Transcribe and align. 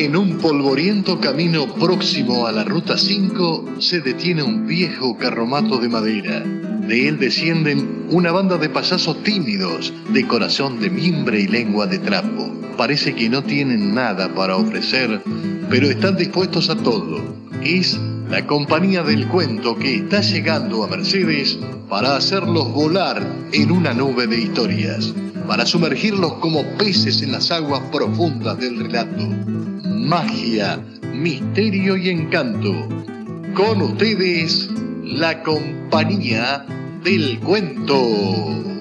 En 0.00 0.14
un 0.14 0.38
polvoriento 0.38 1.18
camino 1.18 1.66
próximo 1.74 2.46
a 2.46 2.52
la 2.52 2.62
Ruta 2.62 2.96
5 2.96 3.80
se 3.80 4.00
detiene 4.00 4.44
un 4.44 4.64
viejo 4.64 5.18
carromato 5.18 5.78
de 5.78 5.88
madera. 5.88 6.38
De 6.38 7.08
él 7.08 7.18
descienden 7.18 8.06
una 8.08 8.30
banda 8.30 8.58
de 8.58 8.68
payasos 8.68 9.20
tímidos, 9.24 9.92
de 10.10 10.24
corazón 10.24 10.78
de 10.78 10.88
mimbre 10.88 11.40
y 11.40 11.48
lengua 11.48 11.88
de 11.88 11.98
trapo. 11.98 12.48
Parece 12.76 13.12
que 13.16 13.28
no 13.28 13.42
tienen 13.42 13.92
nada 13.92 14.32
para 14.32 14.56
ofrecer, 14.56 15.20
pero 15.68 15.90
están 15.90 16.16
dispuestos 16.16 16.70
a 16.70 16.76
todo. 16.76 17.20
Es 17.64 17.98
la 18.30 18.46
compañía 18.46 19.02
del 19.02 19.26
cuento 19.26 19.76
que 19.76 19.96
está 19.96 20.20
llegando 20.20 20.84
a 20.84 20.86
Mercedes 20.86 21.58
para 21.88 22.14
hacerlos 22.14 22.72
volar 22.72 23.20
en 23.52 23.72
una 23.72 23.94
nube 23.94 24.28
de 24.28 24.42
historias, 24.42 25.12
para 25.48 25.66
sumergirlos 25.66 26.34
como 26.34 26.62
peces 26.76 27.20
en 27.20 27.32
las 27.32 27.50
aguas 27.50 27.82
profundas 27.90 28.60
del 28.60 28.78
relato. 28.78 29.57
Magia, 29.98 30.80
misterio 31.12 31.96
y 31.96 32.08
encanto. 32.08 32.72
Con 33.54 33.82
ustedes, 33.82 34.70
la 35.02 35.42
compañía 35.42 36.64
del 37.02 37.40
cuento. 37.40 38.77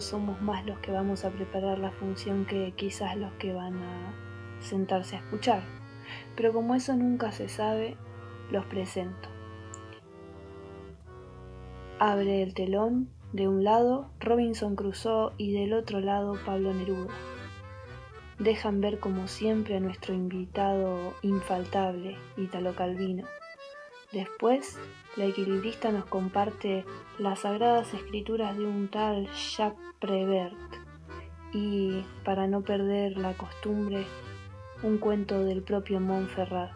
Somos 0.00 0.40
más 0.40 0.64
los 0.66 0.78
que 0.78 0.90
vamos 0.90 1.24
a 1.24 1.30
preparar 1.30 1.78
la 1.78 1.90
función 1.90 2.44
que 2.44 2.72
quizás 2.76 3.16
los 3.16 3.32
que 3.34 3.52
van 3.52 3.74
a 3.74 4.14
sentarse 4.60 5.16
a 5.16 5.18
escuchar. 5.20 5.62
Pero 6.36 6.52
como 6.52 6.74
eso 6.74 6.94
nunca 6.94 7.32
se 7.32 7.48
sabe, 7.48 7.96
los 8.50 8.64
presento. 8.66 9.28
Abre 11.98 12.42
el 12.42 12.54
telón, 12.54 13.08
de 13.32 13.48
un 13.48 13.64
lado 13.64 14.10
Robinson 14.20 14.76
Crusoe 14.76 15.32
y 15.38 15.52
del 15.52 15.72
otro 15.72 16.00
lado 16.00 16.38
Pablo 16.44 16.74
Neruda. 16.74 17.12
Dejan 18.38 18.80
ver 18.80 18.98
como 18.98 19.28
siempre 19.28 19.76
a 19.76 19.80
nuestro 19.80 20.14
invitado 20.14 21.14
infaltable, 21.22 22.16
Italo 22.36 22.74
Calvino. 22.74 23.24
Después 24.12 24.78
la 25.16 25.26
equilibrista 25.26 25.90
nos 25.92 26.06
comparte 26.06 26.84
las 27.18 27.40
sagradas 27.40 27.92
escrituras 27.92 28.56
de 28.56 28.64
un 28.64 28.88
tal 28.88 29.28
Jacques 29.32 29.78
Prévert 30.00 30.56
y, 31.52 32.04
para 32.24 32.46
no 32.46 32.62
perder 32.62 33.18
la 33.18 33.34
costumbre, 33.34 34.06
un 34.82 34.98
cuento 34.98 35.44
del 35.44 35.62
propio 35.62 36.00
Montferrat. 36.00 36.72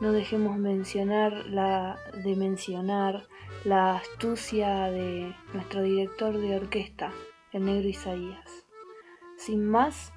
No 0.00 0.12
dejemos 0.12 0.58
mencionar 0.58 1.32
la, 1.46 1.98
de 2.24 2.34
mencionar 2.34 3.26
la 3.64 3.96
astucia 3.96 4.90
de 4.90 5.34
nuestro 5.52 5.82
director 5.82 6.36
de 6.36 6.56
orquesta, 6.56 7.12
el 7.52 7.64
negro 7.66 7.88
Isaías. 7.88 8.66
Sin 9.36 9.68
más, 9.68 10.12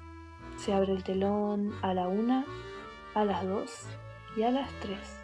se 0.56 0.72
abre 0.72 0.92
el 0.92 1.04
telón 1.04 1.74
a 1.82 1.94
la 1.94 2.08
una, 2.08 2.44
a 3.14 3.24
las 3.24 3.46
dos 3.46 3.86
y 4.36 4.42
a 4.42 4.50
las 4.50 4.70
tres. 4.80 5.20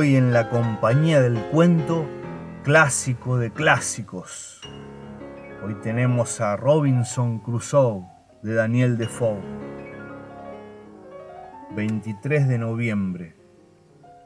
Hoy 0.00 0.16
en 0.16 0.32
la 0.32 0.48
compañía 0.48 1.20
del 1.20 1.38
cuento 1.50 2.06
clásico 2.64 3.36
de 3.36 3.50
clásicos. 3.50 4.62
Hoy 5.62 5.74
tenemos 5.82 6.40
a 6.40 6.56
Robinson 6.56 7.38
Crusoe 7.40 8.06
de 8.42 8.54
Daniel 8.54 8.96
Defoe. 8.96 9.42
23 11.76 12.48
de 12.48 12.56
noviembre. 12.56 13.36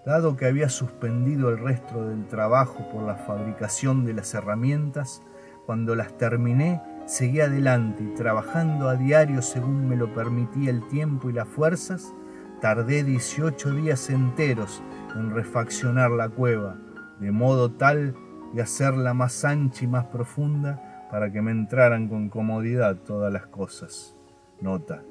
Dado 0.07 0.37
que 0.37 0.47
había 0.47 0.69
suspendido 0.69 1.49
el 1.49 1.59
resto 1.59 2.09
del 2.09 2.29
trabajo 2.29 2.89
por 2.93 3.03
la 3.03 3.17
fabricación 3.17 4.05
de 4.05 4.15
las 4.15 4.33
herramientas, 4.33 5.23
cuando 5.67 5.97
las 5.97 6.17
terminé 6.17 6.81
seguí 7.07 7.41
adelante 7.41 8.05
y 8.05 8.15
trabajando 8.15 8.89
a 8.89 8.95
diario 8.95 9.43
según 9.43 9.89
me 9.89 9.97
lo 9.97 10.15
permitía 10.15 10.71
el 10.71 10.87
tiempo 10.87 11.31
y 11.31 11.33
las 11.33 11.49
fuerzas, 11.49 12.15
tardé 12.61 13.03
18 13.03 13.73
días 13.73 14.09
enteros 14.09 14.81
en 15.15 15.35
refaccionar 15.35 16.11
la 16.11 16.29
cueva, 16.29 16.77
de 17.21 17.31
modo 17.31 17.71
tal 17.71 18.15
de 18.53 18.63
hacerla 18.63 19.15
más 19.15 19.45
ancha 19.45 19.85
y 19.85 19.89
más 19.89 20.07
profunda 20.07 21.07
para 21.11 21.31
que 21.31 21.43
me 21.43 21.51
entraran 21.51 22.09
con 22.09 22.29
comodidad 22.29 22.97
todas 22.97 23.33
las 23.33 23.47
cosas. 23.47 24.17
Nota. 24.61 25.03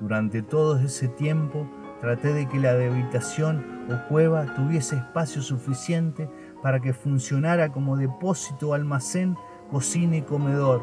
Durante 0.00 0.42
todo 0.42 0.78
ese 0.78 1.08
tiempo 1.08 1.68
traté 2.00 2.32
de 2.32 2.48
que 2.48 2.58
la 2.58 2.70
habitación 2.70 3.84
o 3.90 4.08
cueva 4.08 4.54
tuviese 4.54 4.96
espacio 4.96 5.42
suficiente 5.42 6.30
para 6.62 6.80
que 6.80 6.94
funcionara 6.94 7.70
como 7.70 7.96
depósito, 7.96 8.72
almacén, 8.72 9.36
cocina 9.70 10.16
y 10.16 10.22
comedor. 10.22 10.82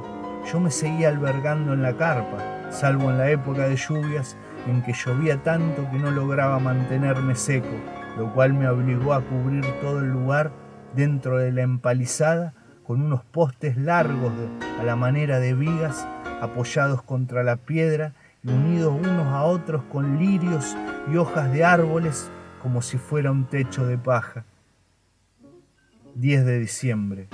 Yo 0.52 0.60
me 0.60 0.70
seguía 0.70 1.10
albergando 1.10 1.74
en 1.74 1.82
la 1.82 1.98
carpa, 1.98 2.38
salvo 2.70 3.10
en 3.10 3.18
la 3.18 3.32
época 3.32 3.68
de 3.68 3.76
lluvias 3.76 4.38
en 4.68 4.84
que 4.84 4.94
llovía 4.94 5.42
tanto 5.42 5.90
que 5.90 5.98
no 5.98 6.12
lograba 6.12 6.60
mantenerme 6.60 7.36
seco 7.36 7.97
lo 8.18 8.34
cual 8.34 8.54
me 8.54 8.68
obligó 8.68 9.14
a 9.14 9.22
cubrir 9.22 9.66
todo 9.82 10.00
el 10.00 10.10
lugar 10.10 10.52
dentro 10.96 11.38
de 11.38 11.52
la 11.52 11.62
empalizada 11.62 12.54
con 12.86 13.02
unos 13.02 13.24
postes 13.24 13.78
largos 13.78 14.32
a 14.80 14.84
la 14.84 14.96
manera 14.96 15.40
de 15.40 15.54
vigas 15.54 16.08
apoyados 16.42 17.02
contra 17.02 17.44
la 17.44 17.58
piedra 17.58 18.14
y 18.44 18.50
unidos 18.50 18.96
unos 18.98 19.28
a 19.28 19.44
otros 19.44 19.84
con 19.92 20.18
lirios 20.18 20.76
y 21.12 21.18
hojas 21.18 21.52
de 21.52 21.64
árboles 21.64 22.32
como 22.62 22.82
si 22.82 22.98
fuera 22.98 23.32
un 23.32 23.46
techo 23.46 23.86
de 23.86 23.98
paja. 23.98 24.46
10 26.16 26.46
de 26.46 26.60
diciembre. 26.60 27.28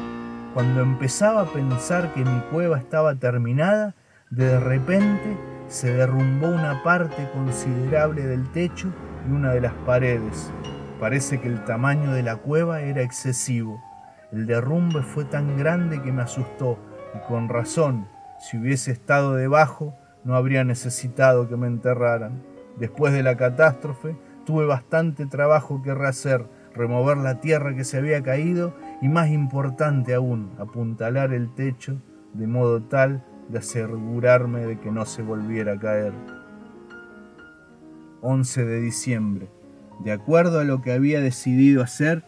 Cuando 0.54 0.82
empezaba 0.82 1.42
a 1.42 1.54
pensar 1.54 2.14
que 2.14 2.26
mi 2.26 2.40
cueva 2.52 2.78
estaba 2.78 3.16
terminada, 3.16 3.96
de 4.30 4.60
repente 4.60 5.38
se 5.68 5.94
derrumbó 5.94 6.48
una 6.48 6.84
parte 6.84 7.30
considerable 7.34 8.24
del 8.24 8.52
techo 8.52 8.90
y 9.28 9.32
una 9.32 9.54
de 9.54 9.62
las 9.62 9.74
paredes. 9.86 10.52
Parece 11.04 11.42
que 11.42 11.50
el 11.50 11.66
tamaño 11.66 12.14
de 12.14 12.24
la 12.24 12.38
cueva 12.38 12.80
era 12.80 13.02
excesivo. 13.02 13.84
El 14.32 14.46
derrumbe 14.46 15.02
fue 15.02 15.26
tan 15.26 15.58
grande 15.58 16.02
que 16.02 16.14
me 16.14 16.22
asustó 16.22 16.80
y 17.14 17.28
con 17.28 17.50
razón, 17.50 18.08
si 18.40 18.58
hubiese 18.58 18.92
estado 18.92 19.34
debajo, 19.36 19.98
no 20.24 20.38
habría 20.38 20.64
necesitado 20.64 21.50
que 21.50 21.58
me 21.58 21.68
enterraran. 21.68 22.42
Después 22.78 23.12
de 23.12 23.22
la 23.22 23.36
catástrofe, 23.36 24.16
tuve 24.46 24.66
bastante 24.66 25.26
trabajo 25.26 25.82
que 25.84 25.94
rehacer, 25.94 26.48
remover 26.74 27.18
la 27.18 27.42
tierra 27.42 27.76
que 27.76 27.84
se 27.84 27.98
había 27.98 28.24
caído 28.24 28.74
y 29.02 29.10
más 29.10 29.28
importante 29.28 30.14
aún, 30.14 30.54
apuntalar 30.58 31.34
el 31.34 31.54
techo 31.54 32.02
de 32.34 32.48
modo 32.48 32.82
tal 32.82 33.26
de 33.50 33.58
asegurarme 33.58 34.66
de 34.66 34.80
que 34.80 34.90
no 34.90 35.06
se 35.06 35.22
volviera 35.22 35.74
a 35.74 35.80
caer. 35.80 36.14
11 38.22 38.64
de 38.64 38.80
diciembre. 38.80 39.63
De 40.04 40.12
acuerdo 40.12 40.60
a 40.60 40.66
lo 40.66 40.82
que 40.82 40.92
había 40.92 41.22
decidido 41.22 41.82
hacer, 41.82 42.24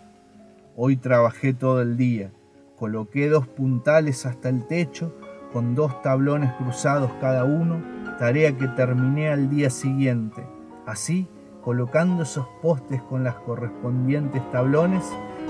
hoy 0.78 0.96
trabajé 0.96 1.54
todo 1.54 1.82
el 1.82 1.98
día. 1.98 2.32
Coloqué 2.78 3.28
dos 3.28 3.48
puntales 3.48 4.26
hasta 4.26 4.48
el 4.48 4.66
techo 4.66 5.14
con 5.52 5.76
dos 5.76 6.02
tablones 6.02 6.54
cruzados 6.54 7.12
cada 7.20 7.44
uno 7.44 7.82
tarea 8.18 8.58
que 8.58 8.70
terminé 8.70 9.30
al 9.30 9.50
día 9.50 9.70
siguiente. 9.70 10.42
Así, 10.86 11.28
colocando 11.62 12.24
esos 12.24 12.48
postes 12.62 13.02
con 13.02 13.26
las 13.26 13.36
correspondientes 13.36 14.42
tablones, 14.52 15.04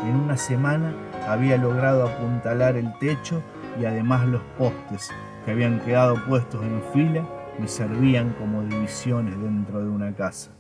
en 0.04 0.16
una 0.16 0.38
semana 0.38 0.96
había 1.28 1.58
logrado 1.58 2.08
apuntalar 2.08 2.76
el 2.76 2.92
techo 2.98 3.44
y 3.80 3.86
además 3.86 4.26
los 4.28 4.42
postes, 4.58 5.12
que 5.46 5.52
habían 5.52 5.80
quedado 5.82 6.16
puestos 6.26 6.64
en 6.64 6.82
fila, 6.92 7.24
me 7.60 7.68
servían 7.68 8.34
como 8.40 8.64
divisiones 8.64 9.40
dentro 9.40 9.84
de 9.84 9.90
una 9.90 10.12
casa. 10.16 10.55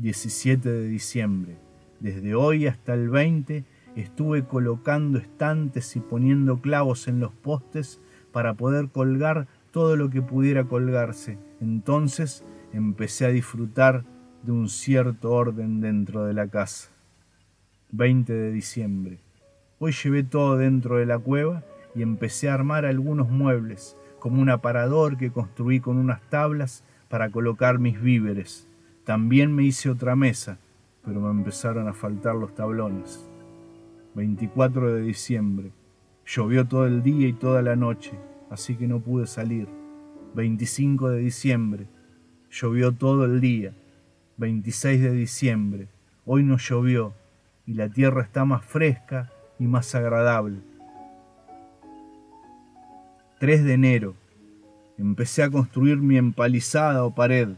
17 0.00 0.68
de 0.68 0.88
diciembre. 0.88 1.56
Desde 2.00 2.34
hoy 2.34 2.66
hasta 2.66 2.94
el 2.94 3.10
20 3.10 3.64
estuve 3.96 4.44
colocando 4.44 5.18
estantes 5.18 5.94
y 5.96 6.00
poniendo 6.00 6.60
clavos 6.60 7.06
en 7.08 7.20
los 7.20 7.32
postes 7.32 8.00
para 8.32 8.54
poder 8.54 8.88
colgar 8.88 9.46
todo 9.72 9.96
lo 9.96 10.08
que 10.08 10.22
pudiera 10.22 10.64
colgarse. 10.64 11.38
Entonces 11.60 12.44
empecé 12.72 13.26
a 13.26 13.30
disfrutar 13.30 14.04
de 14.42 14.52
un 14.52 14.68
cierto 14.68 15.32
orden 15.32 15.80
dentro 15.80 16.24
de 16.24 16.32
la 16.32 16.48
casa. 16.48 16.90
20 17.92 18.32
de 18.32 18.52
diciembre. 18.52 19.18
Hoy 19.78 19.92
llevé 19.92 20.22
todo 20.22 20.56
dentro 20.56 20.96
de 20.96 21.06
la 21.06 21.18
cueva 21.18 21.62
y 21.94 22.02
empecé 22.02 22.48
a 22.48 22.54
armar 22.54 22.86
algunos 22.86 23.28
muebles, 23.28 23.96
como 24.18 24.40
un 24.40 24.48
aparador 24.48 25.16
que 25.16 25.30
construí 25.30 25.80
con 25.80 25.96
unas 25.96 26.22
tablas 26.30 26.84
para 27.08 27.30
colocar 27.30 27.78
mis 27.78 28.00
víveres. 28.00 28.69
También 29.04 29.54
me 29.54 29.64
hice 29.64 29.90
otra 29.90 30.14
mesa, 30.14 30.58
pero 31.04 31.20
me 31.20 31.30
empezaron 31.30 31.88
a 31.88 31.92
faltar 31.92 32.34
los 32.34 32.54
tablones. 32.54 33.28
24 34.14 34.94
de 34.94 35.02
diciembre. 35.02 35.72
Llovió 36.26 36.66
todo 36.66 36.86
el 36.86 37.02
día 37.02 37.28
y 37.28 37.32
toda 37.32 37.62
la 37.62 37.76
noche, 37.76 38.12
así 38.50 38.76
que 38.76 38.86
no 38.86 39.00
pude 39.00 39.26
salir. 39.26 39.68
25 40.34 41.08
de 41.10 41.18
diciembre. 41.20 41.86
Llovió 42.50 42.92
todo 42.92 43.24
el 43.24 43.40
día. 43.40 43.72
26 44.36 45.02
de 45.02 45.12
diciembre. 45.12 45.88
Hoy 46.24 46.42
no 46.42 46.56
llovió 46.58 47.14
y 47.66 47.74
la 47.74 47.88
tierra 47.88 48.22
está 48.22 48.44
más 48.44 48.64
fresca 48.64 49.30
y 49.58 49.66
más 49.66 49.94
agradable. 49.94 50.60
3 53.38 53.64
de 53.64 53.72
enero. 53.72 54.14
Empecé 54.98 55.42
a 55.42 55.50
construir 55.50 55.96
mi 55.96 56.16
empalizada 56.16 57.04
o 57.04 57.14
pared. 57.14 57.48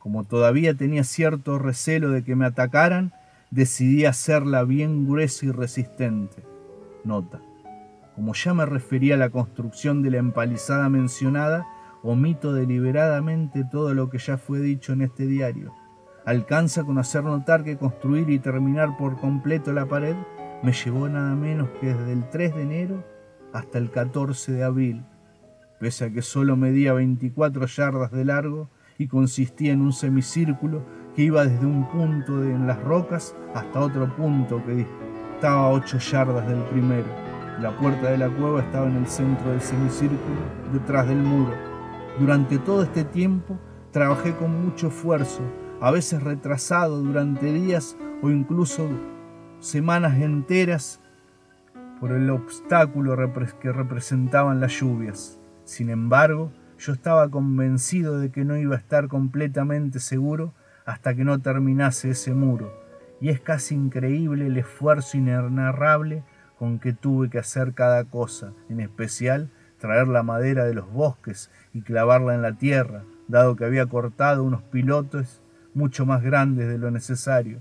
Como 0.00 0.24
todavía 0.24 0.74
tenía 0.74 1.04
cierto 1.04 1.58
recelo 1.58 2.10
de 2.10 2.24
que 2.24 2.34
me 2.34 2.46
atacaran, 2.46 3.12
decidí 3.50 4.06
hacerla 4.06 4.64
bien 4.64 5.06
gruesa 5.06 5.46
y 5.46 5.50
resistente. 5.50 6.42
Nota. 7.04 7.40
Como 8.14 8.34
ya 8.34 8.54
me 8.54 8.64
refería 8.66 9.14
a 9.14 9.18
la 9.18 9.30
construcción 9.30 10.02
de 10.02 10.10
la 10.10 10.16
empalizada 10.16 10.88
mencionada, 10.88 11.66
omito 12.02 12.54
deliberadamente 12.54 13.62
todo 13.70 13.92
lo 13.94 14.08
que 14.08 14.18
ya 14.18 14.38
fue 14.38 14.60
dicho 14.60 14.94
en 14.94 15.02
este 15.02 15.26
diario. 15.26 15.74
Alcanza 16.24 16.84
con 16.84 16.98
hacer 16.98 17.24
notar 17.24 17.62
que 17.62 17.76
construir 17.76 18.30
y 18.30 18.38
terminar 18.38 18.96
por 18.96 19.20
completo 19.20 19.72
la 19.72 19.86
pared 19.86 20.16
me 20.62 20.72
llevó 20.72 21.08
nada 21.08 21.34
menos 21.34 21.68
que 21.80 21.94
desde 21.94 22.12
el 22.12 22.28
3 22.30 22.54
de 22.54 22.62
enero 22.62 23.04
hasta 23.52 23.78
el 23.78 23.90
14 23.90 24.52
de 24.52 24.62
abril, 24.62 25.04
pese 25.78 26.06
a 26.06 26.10
que 26.10 26.22
solo 26.22 26.56
medía 26.56 26.92
24 26.94 27.66
yardas 27.66 28.12
de 28.12 28.24
largo 28.24 28.70
y 29.00 29.08
consistía 29.08 29.72
en 29.72 29.80
un 29.80 29.94
semicírculo 29.94 30.82
que 31.16 31.22
iba 31.22 31.46
desde 31.46 31.64
un 31.64 31.88
punto 31.88 32.44
en 32.44 32.66
las 32.66 32.78
rocas 32.82 33.34
hasta 33.54 33.80
otro 33.80 34.14
punto 34.14 34.62
que 34.66 34.86
estaba 35.36 35.62
a 35.62 35.70
8 35.70 35.96
yardas 35.96 36.46
del 36.46 36.62
primero. 36.64 37.06
La 37.62 37.74
puerta 37.78 38.10
de 38.10 38.18
la 38.18 38.28
cueva 38.28 38.60
estaba 38.60 38.88
en 38.88 38.96
el 38.96 39.06
centro 39.06 39.52
del 39.52 39.62
semicírculo, 39.62 40.42
detrás 40.70 41.08
del 41.08 41.16
muro. 41.16 41.54
Durante 42.18 42.58
todo 42.58 42.82
este 42.82 43.04
tiempo 43.04 43.58
trabajé 43.90 44.36
con 44.36 44.66
mucho 44.66 44.88
esfuerzo, 44.88 45.40
a 45.80 45.90
veces 45.90 46.22
retrasado 46.22 47.00
durante 47.00 47.50
días 47.54 47.96
o 48.20 48.28
incluso 48.28 48.86
semanas 49.60 50.20
enteras 50.20 51.00
por 52.00 52.12
el 52.12 52.28
obstáculo 52.28 53.16
que 53.62 53.72
representaban 53.72 54.60
las 54.60 54.78
lluvias. 54.78 55.40
Sin 55.64 55.88
embargo, 55.88 56.52
yo 56.80 56.94
estaba 56.94 57.28
convencido 57.28 58.18
de 58.18 58.30
que 58.30 58.46
no 58.46 58.56
iba 58.56 58.74
a 58.74 58.78
estar 58.78 59.08
completamente 59.08 60.00
seguro 60.00 60.54
hasta 60.86 61.14
que 61.14 61.24
no 61.24 61.38
terminase 61.38 62.10
ese 62.10 62.32
muro, 62.32 62.72
y 63.20 63.28
es 63.28 63.38
casi 63.38 63.74
increíble 63.74 64.46
el 64.46 64.56
esfuerzo 64.56 65.18
inenarrable 65.18 66.24
con 66.58 66.78
que 66.78 66.94
tuve 66.94 67.28
que 67.28 67.38
hacer 67.38 67.74
cada 67.74 68.04
cosa, 68.04 68.54
en 68.70 68.80
especial 68.80 69.50
traer 69.78 70.08
la 70.08 70.22
madera 70.22 70.64
de 70.64 70.72
los 70.72 70.90
bosques 70.90 71.50
y 71.74 71.82
clavarla 71.82 72.34
en 72.34 72.42
la 72.42 72.54
tierra, 72.54 73.04
dado 73.28 73.56
que 73.56 73.66
había 73.66 73.86
cortado 73.86 74.42
unos 74.42 74.62
pilotes 74.62 75.42
mucho 75.74 76.06
más 76.06 76.22
grandes 76.22 76.66
de 76.66 76.78
lo 76.78 76.90
necesario. 76.90 77.60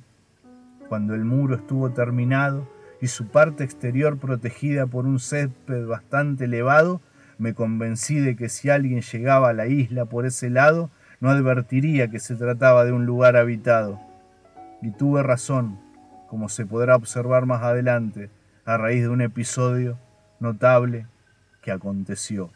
Cuando 0.88 1.13
el 1.13 1.25
muro 1.25 1.56
estuvo 1.56 1.92
terminado 1.92 2.68
y 3.01 3.07
su 3.07 3.27
parte 3.27 3.66
exterior 3.66 4.18
protegida 4.18 4.88
por 4.88 5.06
un 5.06 5.19
césped 5.19 5.86
bastante 5.86 6.45
elevado, 6.45 7.01
me 7.39 7.53
convencí 7.53 8.19
de 8.19 8.36
que 8.36 8.50
si 8.50 8.69
alguien 8.69 9.01
llegaba 9.01 9.50
a 9.50 9.53
la 9.53 9.65
isla 9.65 10.06
por 10.06 10.25
ese 10.25 10.50
lado, 10.50 10.91
no 11.21 11.30
advertiría 11.30 12.09
que 12.09 12.19
se 12.19 12.36
trataba 12.36 12.83
de 12.83 12.91
un 12.91 13.06
lugar 13.06 13.38
habitado. 13.38 14.00
Y 14.81 14.91
tuve 14.91 15.24
razón, 15.24 15.80
como 16.27 16.50
se 16.50 16.65
podrá 16.65 16.97
observar 16.97 17.45
más 17.45 17.63
adelante, 17.63 18.30
a 18.65 18.77
raíz 18.77 19.03
de 19.03 19.09
un 19.09 19.21
episodio 19.21 19.97
notable 20.39 21.07
que 21.62 21.71
aconteció. 21.71 22.51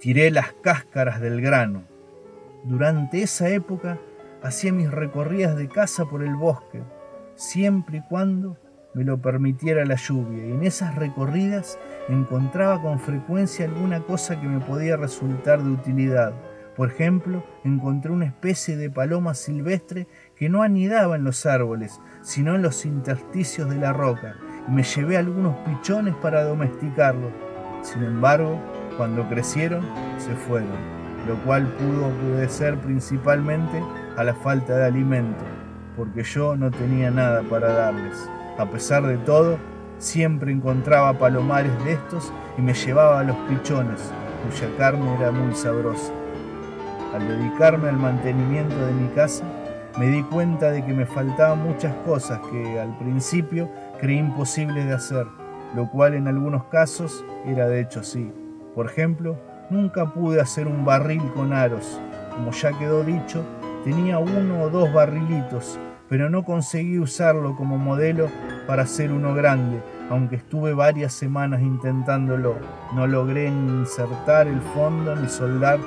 Tiré 0.00 0.30
las 0.30 0.52
cáscaras 0.54 1.20
del 1.20 1.40
grano. 1.40 1.82
Durante 2.64 3.22
esa 3.22 3.50
época 3.50 3.98
hacía 4.42 4.72
mis 4.72 4.90
recorridas 4.90 5.54
de 5.56 5.68
casa 5.68 6.06
por 6.06 6.22
el 6.22 6.34
bosque, 6.34 6.82
siempre 7.36 7.98
y 7.98 8.02
cuando 8.08 8.56
me 8.94 9.04
lo 9.04 9.18
permitiera 9.18 9.84
la 9.84 9.96
lluvia, 9.96 10.46
y 10.46 10.52
en 10.52 10.64
esas 10.64 10.94
recorridas 10.94 11.78
encontraba 12.08 12.80
con 12.80 13.00
frecuencia 13.00 13.66
alguna 13.66 14.00
cosa 14.00 14.40
que 14.40 14.46
me 14.46 14.60
podía 14.60 14.96
resultar 14.96 15.62
de 15.62 15.70
utilidad. 15.70 16.32
Por 16.76 16.90
ejemplo, 16.90 17.44
encontré 17.64 18.10
una 18.10 18.24
especie 18.24 18.76
de 18.76 18.90
paloma 18.90 19.34
silvestre 19.34 20.08
que 20.36 20.48
no 20.48 20.62
anidaba 20.62 21.16
en 21.16 21.24
los 21.24 21.46
árboles, 21.46 22.00
sino 22.22 22.54
en 22.54 22.62
los 22.62 22.84
intersticios 22.84 23.68
de 23.68 23.76
la 23.76 23.92
roca, 23.92 24.34
y 24.66 24.70
me 24.70 24.82
llevé 24.82 25.16
algunos 25.16 25.56
pichones 25.58 26.14
para 26.16 26.44
domesticarlos. 26.44 27.32
Sin 27.82 28.02
embargo, 28.02 28.58
cuando 28.96 29.28
crecieron, 29.28 29.84
se 30.18 30.34
fueron, 30.34 30.70
lo 31.28 31.36
cual 31.44 31.66
pudo 31.78 32.06
obedecer 32.06 32.76
principalmente 32.78 33.82
a 34.16 34.24
la 34.24 34.34
falta 34.34 34.76
de 34.76 34.86
alimento, 34.86 35.44
porque 35.96 36.22
yo 36.22 36.56
no 36.56 36.70
tenía 36.70 37.10
nada 37.10 37.42
para 37.42 37.72
darles. 37.72 38.28
A 38.56 38.66
pesar 38.66 39.04
de 39.04 39.18
todo, 39.18 39.58
siempre 39.98 40.52
encontraba 40.52 41.18
palomares 41.18 41.72
de 41.84 41.94
estos 41.94 42.32
y 42.56 42.62
me 42.62 42.72
llevaba 42.72 43.18
a 43.18 43.24
los 43.24 43.36
pichones, 43.48 44.12
cuya 44.44 44.68
carne 44.78 45.12
era 45.16 45.32
muy 45.32 45.52
sabrosa. 45.56 46.12
Al 47.12 47.26
dedicarme 47.26 47.88
al 47.88 47.96
mantenimiento 47.96 48.76
de 48.76 48.92
mi 48.92 49.08
casa, 49.08 49.44
me 49.98 50.06
di 50.06 50.22
cuenta 50.22 50.70
de 50.70 50.84
que 50.84 50.92
me 50.92 51.04
faltaban 51.04 51.64
muchas 51.64 51.94
cosas 52.06 52.38
que 52.52 52.78
al 52.78 52.96
principio 52.96 53.68
creí 54.00 54.18
imposibles 54.18 54.86
de 54.86 54.94
hacer, 54.94 55.26
lo 55.74 55.90
cual 55.90 56.14
en 56.14 56.28
algunos 56.28 56.64
casos 56.66 57.24
era 57.46 57.66
de 57.66 57.80
hecho 57.80 58.00
así. 58.00 58.32
Por 58.76 58.86
ejemplo, 58.86 59.36
nunca 59.68 60.12
pude 60.12 60.40
hacer 60.40 60.68
un 60.68 60.84
barril 60.84 61.22
con 61.34 61.52
aros. 61.52 62.00
Como 62.30 62.52
ya 62.52 62.70
quedó 62.78 63.02
dicho, 63.02 63.44
tenía 63.82 64.20
uno 64.20 64.62
o 64.62 64.70
dos 64.70 64.92
barrilitos 64.92 65.78
pero 66.14 66.30
no 66.30 66.44
conseguí 66.44 67.00
usarlo 67.00 67.56
como 67.56 67.76
modelo 67.76 68.30
para 68.68 68.84
hacer 68.84 69.10
uno 69.10 69.34
grande, 69.34 69.82
aunque 70.10 70.36
estuve 70.36 70.72
varias 70.72 71.12
semanas 71.12 71.60
intentándolo. 71.60 72.54
No 72.94 73.08
logré 73.08 73.48
insertar 73.48 74.46
el 74.46 74.60
fondo 74.60 75.16
ni 75.16 75.28
soldar 75.28 75.80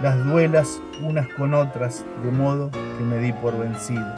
las 0.00 0.24
duelas 0.24 0.80
unas 1.02 1.28
con 1.34 1.52
otras, 1.52 2.06
de 2.24 2.30
modo 2.30 2.70
que 2.70 3.04
me 3.04 3.18
di 3.18 3.34
por 3.34 3.58
vencido. 3.58 4.14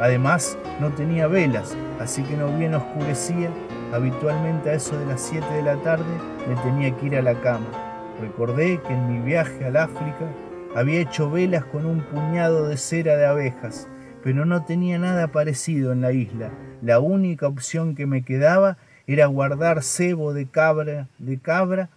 Además, 0.00 0.58
no 0.80 0.90
tenía 0.90 1.28
velas, 1.28 1.76
así 2.00 2.24
que 2.24 2.36
no 2.36 2.48
bien 2.58 2.74
oscurecía, 2.74 3.48
habitualmente 3.92 4.70
a 4.70 4.74
eso 4.74 4.98
de 4.98 5.06
las 5.06 5.20
7 5.20 5.46
de 5.54 5.62
la 5.62 5.76
tarde 5.84 6.18
me 6.48 6.56
tenía 6.62 6.90
que 6.96 7.06
ir 7.06 7.16
a 7.16 7.22
la 7.22 7.40
cama. 7.42 7.68
Recordé 8.20 8.80
que 8.82 8.92
en 8.92 9.08
mi 9.08 9.24
viaje 9.24 9.66
al 9.66 9.76
África 9.76 10.26
había 10.74 10.98
hecho 10.98 11.30
velas 11.30 11.64
con 11.66 11.86
un 11.86 12.00
puñado 12.00 12.66
de 12.66 12.76
cera 12.76 13.14
de 13.14 13.26
abejas, 13.26 13.88
pero 14.26 14.44
no 14.44 14.64
tenía 14.64 14.98
nada 14.98 15.28
parecido 15.28 15.92
en 15.92 16.00
la 16.00 16.10
isla. 16.10 16.50
La 16.82 16.98
única 16.98 17.46
opción 17.46 17.94
que 17.94 18.06
me 18.06 18.22
quedaba 18.22 18.76
era 19.06 19.26
guardar 19.26 19.84
cebo 19.84 20.32
de 20.32 20.46
cabra, 20.46 21.06
de 21.18 21.38
cabra 21.38 21.90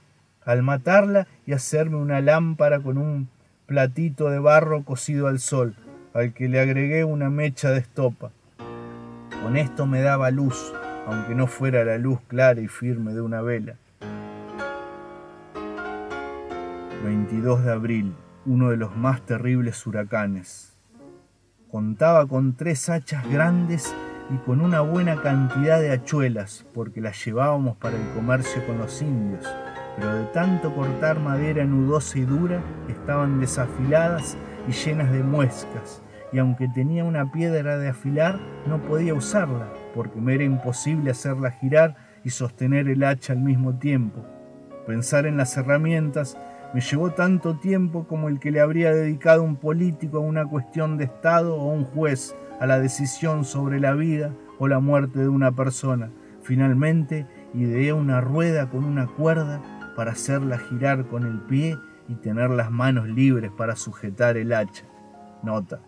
al 0.46 0.62
matarla 0.62 1.26
y 1.48 1.54
hacerme 1.54 1.96
una 1.96 2.22
lámpara 2.22 2.82
con 2.82 3.00
un 3.00 3.30
platito 3.66 4.30
de 4.30 4.38
barro 4.38 4.84
cocido 4.84 5.26
al 5.26 5.40
sol, 5.40 5.74
al 6.14 6.36
que 6.36 6.48
le 6.50 6.60
agregué 6.60 7.04
una 7.04 7.32
mecha 7.32 7.72
de 7.72 7.80
estopa. 7.80 8.30
Con 9.42 9.58
esto 9.58 9.88
me 9.88 10.02
daba 10.02 10.30
luz, 10.30 10.72
aunque 11.08 11.34
no 11.34 11.48
fuera 11.48 11.84
la 11.84 11.98
luz 11.98 12.20
clara 12.28 12.62
y 12.62 12.68
firme 12.68 13.16
de 13.16 13.22
una 13.22 13.42
vela. 13.42 13.74
22 17.04 17.66
de 17.66 17.72
abril, 17.72 18.14
uno 18.46 18.70
de 18.70 18.78
los 18.78 18.96
más 18.96 19.26
terribles 19.26 19.88
huracanes. 19.88 20.69
Contaba 21.72 22.26
con 22.26 22.56
tres 22.56 22.90
hachas 22.90 23.30
grandes 23.30 23.94
y 24.32 24.38
con 24.38 24.60
una 24.60 24.82
buena 24.82 25.22
cantidad 25.22 25.80
de 25.80 25.92
hachuelas, 25.92 26.66
porque 26.74 27.00
las 27.00 27.24
llevábamos 27.24 27.78
para 27.78 27.96
el 27.96 28.10
comercio 28.16 28.66
con 28.66 28.80
los 28.80 29.00
indios, 29.04 29.46
pero 29.96 30.16
de 30.16 30.26
tanto 30.34 30.74
cortar 30.74 31.20
madera 31.20 31.64
nudosa 31.66 32.18
y 32.18 32.24
dura, 32.24 32.60
estaban 32.88 33.40
desafiladas 33.40 34.36
y 34.68 34.72
llenas 34.72 35.12
de 35.12 35.22
muescas, 35.22 36.02
y 36.34 36.40
aunque 36.40 36.68
tenía 36.70 37.04
una 37.04 37.32
piedra 37.32 37.78
de 37.78 37.90
afilar, 37.90 38.40
no 38.66 38.82
podía 38.82 39.14
usarla, 39.14 39.72
porque 39.94 40.20
me 40.20 40.34
era 40.34 40.46
imposible 40.46 41.12
hacerla 41.12 41.52
girar 41.52 41.96
y 42.24 42.32
sostener 42.32 42.88
el 42.88 43.04
hacha 43.04 43.34
al 43.34 43.42
mismo 43.42 43.78
tiempo. 43.78 44.26
Pensar 44.88 45.28
en 45.28 45.38
las 45.38 45.56
herramientas 45.56 46.36
me 46.74 46.82
llevó 46.82 47.12
tanto 47.12 47.56
tiempo 47.58 48.06
como 48.08 48.30
el 48.30 48.40
que 48.40 48.52
le 48.52 48.60
habría 48.60 48.94
dedicado 48.94 49.44
un 49.44 49.56
político 49.56 50.18
a 50.18 50.22
una 50.22 50.46
cuestión 50.46 50.98
de 50.98 51.06
Estado 51.06 51.56
o 51.56 51.72
un 51.72 51.84
juez 51.84 52.36
a 52.60 52.68
la 52.68 52.80
decisión 52.80 53.44
sobre 53.44 53.80
la 53.80 53.94
vida 53.94 54.34
o 54.60 54.68
la 54.68 54.80
muerte 54.80 55.20
de 55.20 55.30
una 55.30 55.52
persona. 55.52 56.12
Finalmente, 56.44 57.26
ideé 57.54 57.94
una 57.94 58.22
rueda 58.22 58.70
con 58.70 58.84
una 58.84 59.08
cuerda 59.08 59.62
para 59.96 60.12
hacerla 60.12 60.60
girar 60.60 61.08
con 61.08 61.26
el 61.26 61.40
pie 61.42 61.78
y 62.08 62.16
tener 62.16 62.52
las 62.52 62.70
manos 62.72 63.08
libres 63.08 63.52
para 63.52 63.76
sujetar 63.76 64.38
el 64.38 64.54
hacha. 64.54 64.86
Nota. 65.42 65.80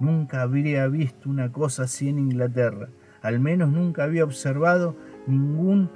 Nunca 0.00 0.42
habría 0.42 0.86
visto 0.88 1.30
una 1.30 1.50
cosa 1.50 1.84
así 1.84 2.08
en 2.08 2.18
Inglaterra. 2.18 2.88
Al 3.22 3.40
menos 3.40 3.70
nunca 3.70 4.04
había 4.04 4.24
observado 4.24 4.96
ningún 5.26 5.90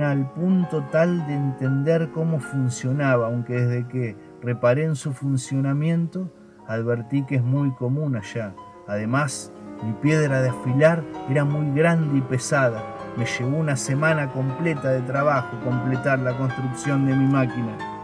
al 0.00 0.30
punto 0.32 0.84
tal 0.92 1.26
de 1.26 1.34
entender 1.34 2.10
cómo 2.12 2.40
funcionaba, 2.40 3.26
aunque 3.26 3.54
desde 3.54 3.88
que 3.88 4.16
reparé 4.42 4.84
en 4.84 4.96
su 4.96 5.12
funcionamiento 5.12 6.30
advertí 6.66 7.24
que 7.24 7.36
es 7.36 7.42
muy 7.42 7.72
común 7.72 8.16
allá. 8.16 8.54
Además, 8.86 9.52
mi 9.82 9.92
piedra 9.94 10.42
de 10.42 10.50
afilar 10.50 11.02
era 11.28 11.44
muy 11.44 11.74
grande 11.74 12.18
y 12.18 12.20
pesada. 12.20 12.82
Me 13.16 13.24
llevó 13.24 13.58
una 13.58 13.76
semana 13.76 14.30
completa 14.32 14.90
de 14.90 15.00
trabajo 15.00 15.58
completar 15.64 16.18
la 16.20 16.36
construcción 16.36 17.06
de 17.06 17.14
mi 17.14 17.26
máquina. 17.26 17.97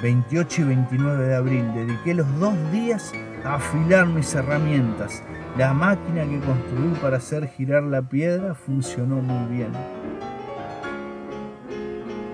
28 0.00 0.62
y 0.62 0.64
29 0.64 1.26
de 1.26 1.34
abril 1.34 1.74
dediqué 1.74 2.14
los 2.14 2.38
dos 2.38 2.54
días 2.70 3.12
a 3.44 3.56
afilar 3.56 4.06
mis 4.06 4.32
herramientas. 4.32 5.24
La 5.56 5.72
máquina 5.72 6.22
que 6.24 6.38
construí 6.38 6.96
para 7.02 7.16
hacer 7.16 7.48
girar 7.48 7.82
la 7.82 8.00
piedra 8.02 8.54
funcionó 8.54 9.16
muy 9.16 9.56
bien. 9.56 9.72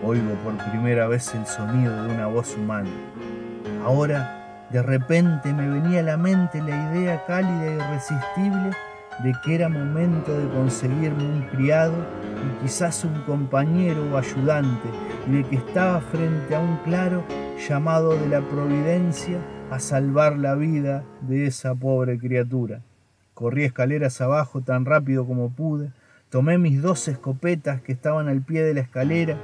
Oigo 0.03 0.35
por 0.45 0.59
primera 0.71 1.09
vez 1.09 1.35
el 1.35 1.47
sonido 1.47 2.05
de 2.05 2.15
una 2.15 2.27
voz 2.27 2.55
humana. 2.55 2.91
Ahora, 3.83 4.67
de 4.71 4.83
repente 4.83 5.55
me 5.55 5.67
venía 5.67 6.01
a 6.01 6.03
la 6.03 6.17
mente 6.19 6.61
la 6.61 6.93
idea 6.93 7.25
cálida 7.27 7.67
e 7.67 7.77
irresistible 7.77 8.77
de 9.23 9.33
que 9.43 9.55
era 9.55 9.71
momento 9.71 10.37
de 10.37 10.49
conseguirme 10.49 11.25
un 11.25 11.43
criado 11.53 11.95
y 11.95 12.65
quizás 12.65 13.05
un 13.05 13.23
compañero 13.23 14.05
o 14.13 14.19
ayudante, 14.19 14.89
y 15.29 15.37
de 15.37 15.45
que 15.45 15.57
estaba 15.57 16.01
frente 16.01 16.55
a 16.55 16.59
un 16.59 16.77
claro 16.79 17.25
llamado 17.59 18.19
de 18.19 18.29
la 18.29 18.41
providencia 18.41 19.39
a 19.71 19.79
salvar 19.79 20.39
la 20.39 20.55
vida 20.55 21.05
de 21.23 21.47
esa 21.47 21.75
pobre 21.75 22.19
criatura. 22.19 22.83
Corrí 23.35 23.65
escaleras 23.65 24.21
abajo 24.21 24.61
tan 24.61 24.85
rápido 24.85 25.27
como 25.27 25.51
pude, 25.51 25.91
tomé 26.31 26.59
mis 26.59 26.83
dos 26.83 27.09
escopetas 27.09 27.81
que 27.81 27.93
estaban 27.93 28.29
al 28.29 28.43
pie 28.43 28.63
de 28.63 28.75
la 28.75 28.81
escalera 28.81 29.37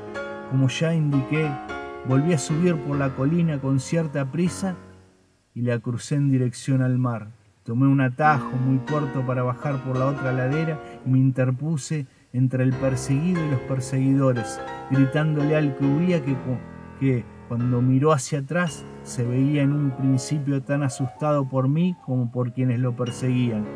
como 0.51 0.69
ya 0.69 0.93
indiqué, 0.93 1.49
volví 2.09 2.33
a 2.33 2.39
subir 2.39 2.77
por 2.77 2.97
la 2.97 3.15
colina 3.15 3.61
con 3.61 3.79
cierta 3.79 4.33
prisa 4.33 4.75
y 5.55 5.63
la 5.63 5.79
crucé 5.79 6.17
en 6.17 6.31
dirección 6.31 6.83
al 6.83 6.99
mar. 6.99 7.29
Tomé 7.63 7.87
un 7.87 8.01
atajo 8.01 8.57
muy 8.57 8.79
corto 8.79 9.25
para 9.25 9.45
bajar 9.45 9.83
por 9.85 9.97
la 9.97 10.07
otra 10.07 10.33
ladera 10.33 10.81
y 11.07 11.09
me 11.09 11.19
interpuse 11.19 12.07
entre 12.33 12.65
el 12.65 12.73
perseguido 12.73 13.45
y 13.45 13.51
los 13.51 13.61
perseguidores, 13.61 14.61
gritándole 14.91 15.55
al 15.55 15.77
que 15.77 15.85
huía 15.85 16.25
que, 16.25 16.37
que 16.99 17.25
cuando 17.51 17.83
miró 17.83 18.13
hacia 18.13 18.39
atrás 18.39 18.85
se 19.03 19.25
veía 19.25 19.63
en 19.63 19.73
un 19.73 19.91
principio 19.91 20.63
tan 20.63 20.85
asustado 20.85 21.49
por 21.49 21.67
mí 21.67 21.97
como 22.05 22.31
por 22.31 22.53
quienes 22.53 22.79
lo 22.79 22.95
perseguían. 22.95 23.67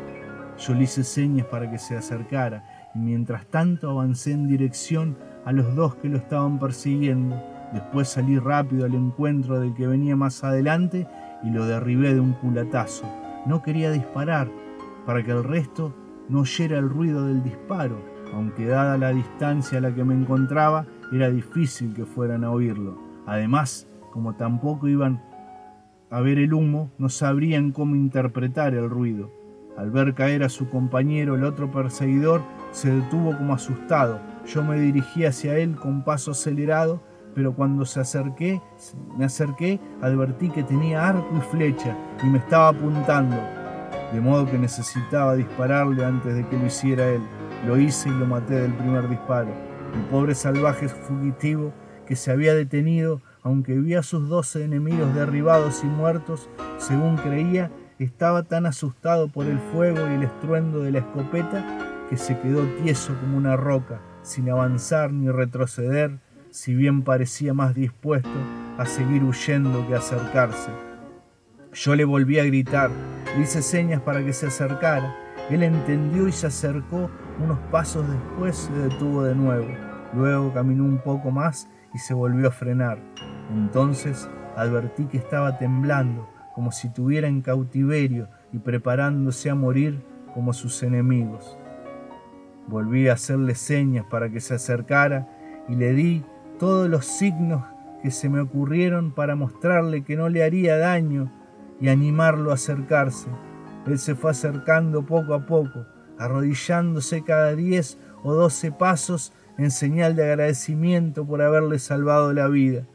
Yo 0.57 0.73
le 0.73 0.83
hice 0.83 1.03
señas 1.03 1.45
para 1.47 1.69
que 1.69 1.77
se 1.77 1.97
acercara 1.97 2.63
y 2.95 2.99
mientras 2.99 3.45
tanto 3.47 3.89
avancé 3.89 4.31
en 4.31 4.47
dirección 4.47 5.17
a 5.43 5.51
los 5.51 5.75
dos 5.75 5.95
que 5.95 6.07
lo 6.07 6.15
estaban 6.15 6.57
persiguiendo. 6.57 7.35
Después 7.73 8.07
salí 8.07 8.39
rápido 8.39 8.85
al 8.85 8.95
encuentro 8.95 9.59
del 9.59 9.73
que 9.73 9.87
venía 9.87 10.15
más 10.15 10.41
adelante 10.45 11.05
y 11.43 11.49
lo 11.49 11.65
derribé 11.65 12.13
de 12.13 12.21
un 12.21 12.31
culatazo. 12.31 13.05
No 13.45 13.61
quería 13.61 13.91
disparar 13.91 14.49
para 15.05 15.21
que 15.21 15.31
el 15.31 15.43
resto 15.43 15.93
no 16.29 16.39
oyera 16.39 16.77
el 16.77 16.87
ruido 16.87 17.27
del 17.27 17.43
disparo, 17.43 17.99
aunque 18.33 18.67
dada 18.67 18.97
la 18.97 19.09
distancia 19.09 19.79
a 19.79 19.81
la 19.81 19.93
que 19.93 20.05
me 20.05 20.13
encontraba 20.13 20.85
era 21.11 21.29
difícil 21.29 21.93
que 21.93 22.05
fueran 22.05 22.45
a 22.45 22.51
oírlo. 22.51 23.04
Además, 23.25 23.87
como 24.11 24.35
tampoco 24.35 24.87
iban 24.87 25.21
a 26.09 26.21
ver 26.21 26.37
el 26.37 26.53
humo, 26.53 26.91
no 26.97 27.09
sabrían 27.09 27.71
cómo 27.71 27.95
interpretar 27.95 28.73
el 28.73 28.89
ruido. 28.89 29.31
Al 29.77 29.91
ver 29.91 30.13
caer 30.13 30.43
a 30.43 30.49
su 30.49 30.69
compañero, 30.69 31.35
el 31.35 31.43
otro 31.43 31.69
perseguidor 31.71 32.41
se 32.71 32.93
detuvo 32.93 33.35
como 33.37 33.53
asustado 33.53 34.19
yo 34.45 34.63
me 34.63 34.79
dirigí 34.79 35.25
hacia 35.25 35.57
él 35.57 35.75
con 35.75 36.03
paso 36.03 36.31
acelerado, 36.31 37.01
pero 37.33 37.53
cuando 37.53 37.85
se 37.85 37.99
acerqué, 37.99 38.61
me 39.17 39.25
acerqué, 39.25 39.79
advertí 40.01 40.49
que 40.49 40.63
tenía 40.63 41.07
arco 41.07 41.27
y 41.35 41.41
flecha 41.41 41.97
y 42.23 42.27
me 42.27 42.37
estaba 42.37 42.69
apuntando, 42.69 43.35
de 44.13 44.21
modo 44.21 44.49
que 44.49 44.57
necesitaba 44.57 45.35
dispararle 45.35 46.05
antes 46.05 46.35
de 46.35 46.47
que 46.47 46.57
lo 46.57 46.67
hiciera 46.67 47.07
él. 47.09 47.21
Lo 47.65 47.77
hice 47.77 48.09
y 48.09 48.13
lo 48.13 48.27
maté 48.27 48.53
del 48.53 48.73
primer 48.73 49.09
disparo. 49.09 49.49
El 49.93 50.01
pobre 50.11 50.35
salvaje 50.35 50.87
fugitivo 50.87 51.73
que 52.05 52.15
se 52.15 52.31
había 52.31 52.53
detenido, 52.53 53.21
aunque 53.41 53.73
vi 53.73 53.95
a 53.95 54.03
sus 54.03 54.29
doce 54.29 54.63
enemigos 54.63 55.13
derribados 55.13 55.83
y 55.83 55.87
muertos, 55.87 56.49
según 56.77 57.17
creía, 57.17 57.71
estaba 57.99 58.43
tan 58.43 58.65
asustado 58.65 59.27
por 59.27 59.45
el 59.45 59.59
fuego 59.59 59.99
y 60.09 60.15
el 60.15 60.23
estruendo 60.23 60.81
de 60.81 60.91
la 60.91 60.99
escopeta 60.99 62.05
que 62.09 62.17
se 62.17 62.39
quedó 62.39 62.63
tieso 62.83 63.15
como 63.19 63.37
una 63.37 63.55
roca 63.55 64.01
sin 64.21 64.49
avanzar 64.49 65.11
ni 65.11 65.29
retroceder, 65.29 66.19
si 66.49 66.73
bien 66.73 67.03
parecía 67.03 67.53
más 67.53 67.75
dispuesto 67.75 68.29
a 68.77 68.85
seguir 68.85 69.23
huyendo 69.23 69.87
que 69.87 69.95
acercarse. 69.95 70.71
Yo 71.73 71.95
le 71.95 72.05
volví 72.05 72.39
a 72.39 72.45
gritar, 72.45 72.89
le 73.35 73.43
hice 73.43 73.61
señas 73.61 74.01
para 74.01 74.23
que 74.23 74.33
se 74.33 74.47
acercara. 74.47 75.15
Él 75.49 75.61
entendió 75.61 76.27
y 76.27 76.31
se 76.31 76.47
acercó. 76.47 77.09
Unos 77.43 77.59
pasos 77.69 78.07
después 78.09 78.55
se 78.55 78.71
detuvo 78.73 79.23
de 79.23 79.35
nuevo. 79.35 79.67
Luego 80.13 80.53
caminó 80.53 80.85
un 80.85 80.97
poco 80.99 81.31
más 81.31 81.67
y 81.95 81.97
se 81.97 82.13
volvió 82.13 82.49
a 82.49 82.51
frenar. 82.51 82.99
Entonces 83.49 84.29
advertí 84.57 85.05
que 85.05 85.17
estaba 85.17 85.57
temblando, 85.57 86.29
como 86.53 86.73
si 86.73 86.89
tuviera 86.89 87.29
en 87.29 87.41
cautiverio 87.41 88.27
y 88.51 88.59
preparándose 88.59 89.49
a 89.49 89.55
morir 89.55 90.03
como 90.33 90.51
sus 90.51 90.83
enemigos. 90.83 91.57
Volví 92.67 93.07
a 93.07 93.13
hacerle 93.13 93.55
señas 93.55 94.05
para 94.11 94.29
que 94.29 94.41
se 94.41 94.55
acercara 94.55 95.29
y 95.69 95.75
le 95.75 95.93
di 95.93 96.25
todos 96.59 96.89
los 96.89 97.05
signos 97.05 97.63
que 98.01 98.11
se 98.11 98.27
me 98.27 98.41
ocurrieron 98.41 99.13
para 99.13 99.35
mostrarle 99.35 100.03
que 100.03 100.17
no 100.17 100.27
le 100.27 100.43
haría 100.43 100.77
daño 100.77 101.31
y 101.79 101.87
animarlo 101.87 102.51
a 102.51 102.55
acercarse. 102.55 103.29
Él 103.87 103.99
se 103.99 104.15
fue 104.15 104.31
acercando 104.31 105.05
poco 105.05 105.33
a 105.33 105.45
poco, 105.45 105.85
arrodillándose 106.19 107.23
cada 107.23 107.55
diez 107.55 107.97
o 108.21 108.33
doce 108.33 108.71
pasos 108.71 109.31
en 109.57 109.71
señal 109.71 110.15
de 110.15 110.23
agradecimiento 110.23 111.25
por 111.25 111.41
haberle 111.41 111.79
salvado 111.79 112.33
la 112.33 112.47
vida. 112.47 112.85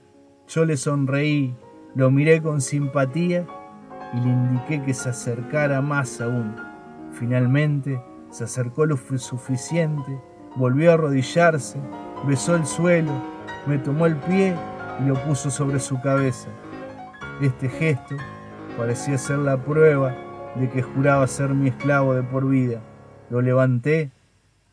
Yo 0.49 0.65
le 0.65 0.77
sonreí, 0.77 1.55
lo 1.95 2.11
miré 2.11 2.43
con 2.43 2.61
simpatía 2.61 3.47
y 4.13 4.21
le 4.21 4.29
indiqué 4.29 4.83
que 4.83 4.95
se 4.95 5.11
acercara 5.11 5.81
más 5.81 6.21
aún. 6.21 6.55
Finalmente, 7.13 8.03
se 8.31 8.45
acercó 8.45 8.87
lo 8.87 8.97
suficiente, 8.97 10.21
volvió 10.57 10.91
a 10.91 10.95
arrodillarse, 10.95 11.79
besó 12.27 12.57
el 12.57 12.67
suelo, 12.67 13.13
me 13.67 13.79
tomó 13.79 14.07
el 14.07 14.17
pie 14.17 14.55
y 15.01 15.09
lo 15.09 15.15
puso 15.25 15.51
sobre 15.51 15.81
su 15.81 16.01
cabeza. 16.01 16.49
Este 17.41 17.69
gesto 17.69 18.17
parecía 18.77 19.19
ser 19.19 19.39
la 19.39 19.57
prueba 19.57 20.15
de 20.57 20.69
que 20.69 20.83
juraba 20.83 21.27
ser 21.27 21.55
mi 21.55 21.69
esclavo 21.69 22.15
de 22.15 22.23
por 22.23 22.49
vida. 22.49 22.81
Lo 23.31 23.41
levanté 23.41 24.11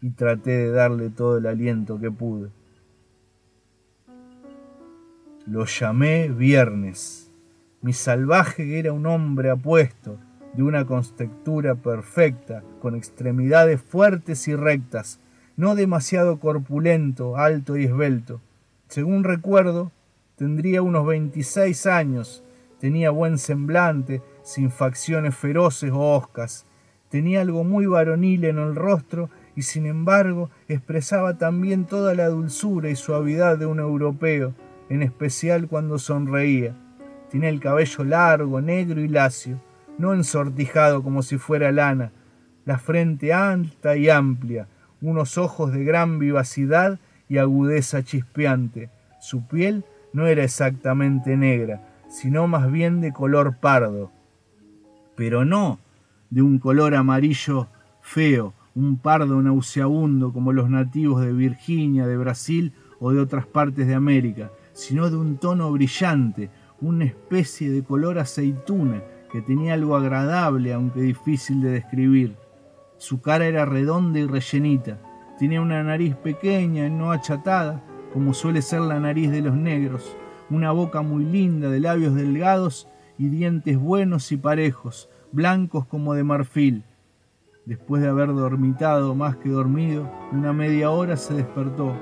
y 0.01 0.11
traté 0.11 0.51
de 0.51 0.71
darle 0.71 1.09
todo 1.09 1.37
el 1.37 1.45
aliento 1.45 1.99
que 1.99 2.11
pude. 2.11 2.49
Lo 5.45 5.65
llamé 5.65 6.29
viernes. 6.29 7.31
Mi 7.81 7.93
salvaje 7.93 8.79
era 8.79 8.91
un 8.91 9.05
hombre 9.05 9.49
apuesto, 9.49 10.19
de 10.53 10.63
una 10.63 10.85
constructura 10.85 11.75
perfecta, 11.75 12.63
con 12.81 12.95
extremidades 12.95 13.81
fuertes 13.81 14.47
y 14.47 14.55
rectas, 14.55 15.19
no 15.55 15.75
demasiado 15.75 16.39
corpulento, 16.39 17.37
alto 17.37 17.77
y 17.77 17.85
esbelto. 17.85 18.41
Según 18.87 19.23
recuerdo, 19.23 19.91
Tendría 20.37 20.83
unos 20.83 21.07
26 21.07 21.87
años. 21.87 22.43
Tenía 22.79 23.09
buen 23.09 23.39
semblante, 23.39 24.21
sin 24.43 24.69
facciones 24.69 25.35
feroces 25.35 25.91
o 25.91 26.15
oscas. 26.15 26.67
Tenía 27.09 27.41
algo 27.41 27.63
muy 27.63 27.87
varonil 27.87 28.45
en 28.45 28.59
el 28.59 28.75
rostro 28.75 29.31
y 29.57 29.63
sin 29.63 29.87
embargo 29.87 30.51
expresaba 30.69 31.39
también 31.39 31.85
toda 31.85 32.13
la 32.13 32.29
dulzura 32.29 32.91
y 32.91 32.95
suavidad 32.95 33.57
de 33.57 33.65
un 33.65 33.79
europeo, 33.79 34.53
en 34.87 35.01
especial 35.01 35.67
cuando 35.67 35.97
sonreía. 35.97 36.75
Tenía 37.31 37.49
el 37.49 37.59
cabello 37.59 38.03
largo, 38.03 38.61
negro 38.61 39.01
y 39.01 39.07
lacio, 39.07 39.59
no 39.97 40.13
ensortijado 40.13 41.01
como 41.01 41.23
si 41.23 41.39
fuera 41.39 41.71
lana, 41.71 42.11
la 42.65 42.77
frente 42.77 43.33
alta 43.33 43.97
y 43.97 44.09
amplia, 44.09 44.67
unos 45.01 45.39
ojos 45.39 45.73
de 45.73 45.83
gran 45.83 46.19
vivacidad 46.19 46.99
y 47.27 47.39
agudeza 47.39 48.03
chispeante. 48.03 48.91
Su 49.19 49.47
piel 49.47 49.85
no 50.13 50.27
era 50.27 50.43
exactamente 50.43 51.35
negra, 51.35 51.81
sino 52.09 52.47
más 52.47 52.71
bien 52.71 53.01
de 53.01 53.11
color 53.11 53.57
pardo, 53.57 54.11
pero 55.15 55.45
no 55.45 55.79
de 56.29 56.43
un 56.43 56.59
color 56.59 56.93
amarillo 56.93 57.67
feo, 58.01 58.53
un 58.77 58.97
pardo 58.99 59.41
nauseabundo 59.41 60.31
como 60.31 60.53
los 60.53 60.69
nativos 60.69 61.21
de 61.21 61.33
Virginia, 61.33 62.05
de 62.05 62.15
Brasil 62.15 62.73
o 62.99 63.11
de 63.11 63.19
otras 63.19 63.47
partes 63.47 63.87
de 63.87 63.95
América, 63.95 64.51
sino 64.73 65.09
de 65.09 65.17
un 65.17 65.37
tono 65.37 65.71
brillante, 65.71 66.51
una 66.79 67.05
especie 67.05 67.71
de 67.71 67.83
color 67.83 68.19
aceituna 68.19 69.01
que 69.31 69.41
tenía 69.41 69.73
algo 69.73 69.95
agradable 69.95 70.73
aunque 70.73 71.01
difícil 71.01 71.59
de 71.59 71.71
describir. 71.71 72.35
Su 72.97 73.19
cara 73.19 73.47
era 73.47 73.65
redonda 73.65 74.19
y 74.19 74.27
rellenita, 74.27 74.99
tenía 75.39 75.59
una 75.59 75.81
nariz 75.81 76.15
pequeña 76.15 76.85
y 76.85 76.91
no 76.91 77.11
achatada, 77.11 77.83
como 78.13 78.35
suele 78.35 78.61
ser 78.61 78.81
la 78.81 78.99
nariz 78.99 79.31
de 79.31 79.41
los 79.41 79.55
negros, 79.55 80.15
una 80.51 80.71
boca 80.71 81.01
muy 81.01 81.25
linda 81.25 81.69
de 81.71 81.79
labios 81.79 82.13
delgados 82.13 82.87
y 83.17 83.29
dientes 83.29 83.79
buenos 83.79 84.31
y 84.31 84.37
parejos, 84.37 85.09
blancos 85.31 85.87
como 85.87 86.13
de 86.13 86.23
marfil. 86.23 86.83
Después 87.67 88.01
de 88.01 88.07
haber 88.07 88.33
dormitado 88.33 89.13
más 89.13 89.35
que 89.35 89.49
dormido, 89.49 90.09
una 90.31 90.53
media 90.53 90.89
hora 90.89 91.17
se 91.17 91.33
despertó, 91.33 91.93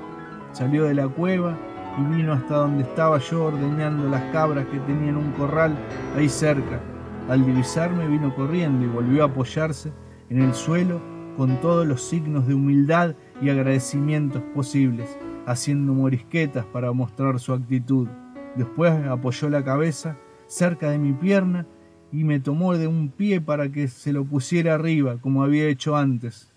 salió 0.52 0.84
de 0.84 0.94
la 0.94 1.08
cueva 1.08 1.58
y 1.98 2.14
vino 2.14 2.34
hasta 2.34 2.58
donde 2.58 2.84
estaba 2.84 3.18
yo 3.18 3.46
ordeñando 3.46 4.08
las 4.08 4.22
cabras 4.30 4.64
que 4.66 4.78
tenía 4.78 5.08
en 5.08 5.16
un 5.16 5.32
corral 5.32 5.76
ahí 6.16 6.28
cerca. 6.28 6.80
Al 7.28 7.44
divisarme 7.44 8.06
vino 8.06 8.32
corriendo 8.36 8.84
y 8.84 8.88
volvió 8.88 9.24
a 9.24 9.26
apoyarse 9.26 9.92
en 10.30 10.40
el 10.40 10.54
suelo 10.54 11.00
con 11.36 11.60
todos 11.60 11.84
los 11.84 12.00
signos 12.00 12.46
de 12.46 12.54
humildad 12.54 13.16
y 13.42 13.50
agradecimientos 13.50 14.44
posibles, 14.54 15.18
haciendo 15.46 15.94
morisquetas 15.94 16.64
para 16.66 16.92
mostrar 16.92 17.40
su 17.40 17.52
actitud. 17.52 18.06
Después 18.54 18.92
apoyó 19.08 19.50
la 19.50 19.64
cabeza 19.64 20.16
cerca 20.46 20.90
de 20.90 20.98
mi 20.98 21.12
pierna 21.12 21.66
y 22.12 22.24
me 22.24 22.40
tomó 22.40 22.76
de 22.76 22.86
un 22.86 23.10
pie 23.10 23.40
para 23.40 23.70
que 23.70 23.88
se 23.88 24.12
lo 24.12 24.24
pusiera 24.24 24.74
arriba, 24.74 25.18
como 25.20 25.42
había 25.42 25.68
hecho 25.68 25.96
antes. 25.96 26.50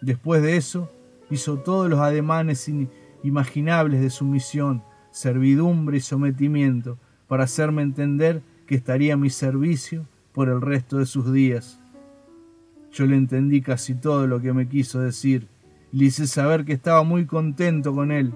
Después 0.00 0.42
de 0.42 0.56
eso, 0.56 0.90
hizo 1.30 1.58
todos 1.58 1.88
los 1.88 2.00
ademanes 2.00 2.70
imaginables 3.22 4.00
de 4.00 4.10
sumisión, 4.10 4.82
servidumbre 5.10 5.98
y 5.98 6.00
sometimiento, 6.00 6.98
para 7.28 7.44
hacerme 7.44 7.82
entender 7.82 8.42
que 8.66 8.74
estaría 8.74 9.14
a 9.14 9.16
mi 9.16 9.30
servicio 9.30 10.06
por 10.32 10.48
el 10.48 10.60
resto 10.60 10.98
de 10.98 11.06
sus 11.06 11.32
días. 11.32 11.80
Yo 12.92 13.06
le 13.06 13.16
entendí 13.16 13.62
casi 13.62 13.94
todo 13.94 14.26
lo 14.26 14.40
que 14.40 14.52
me 14.52 14.68
quiso 14.68 15.00
decir 15.00 15.48
y 15.92 15.98
le 15.98 16.04
hice 16.06 16.26
saber 16.26 16.64
que 16.64 16.72
estaba 16.72 17.02
muy 17.02 17.26
contento 17.26 17.94
con 17.94 18.12
él. 18.12 18.32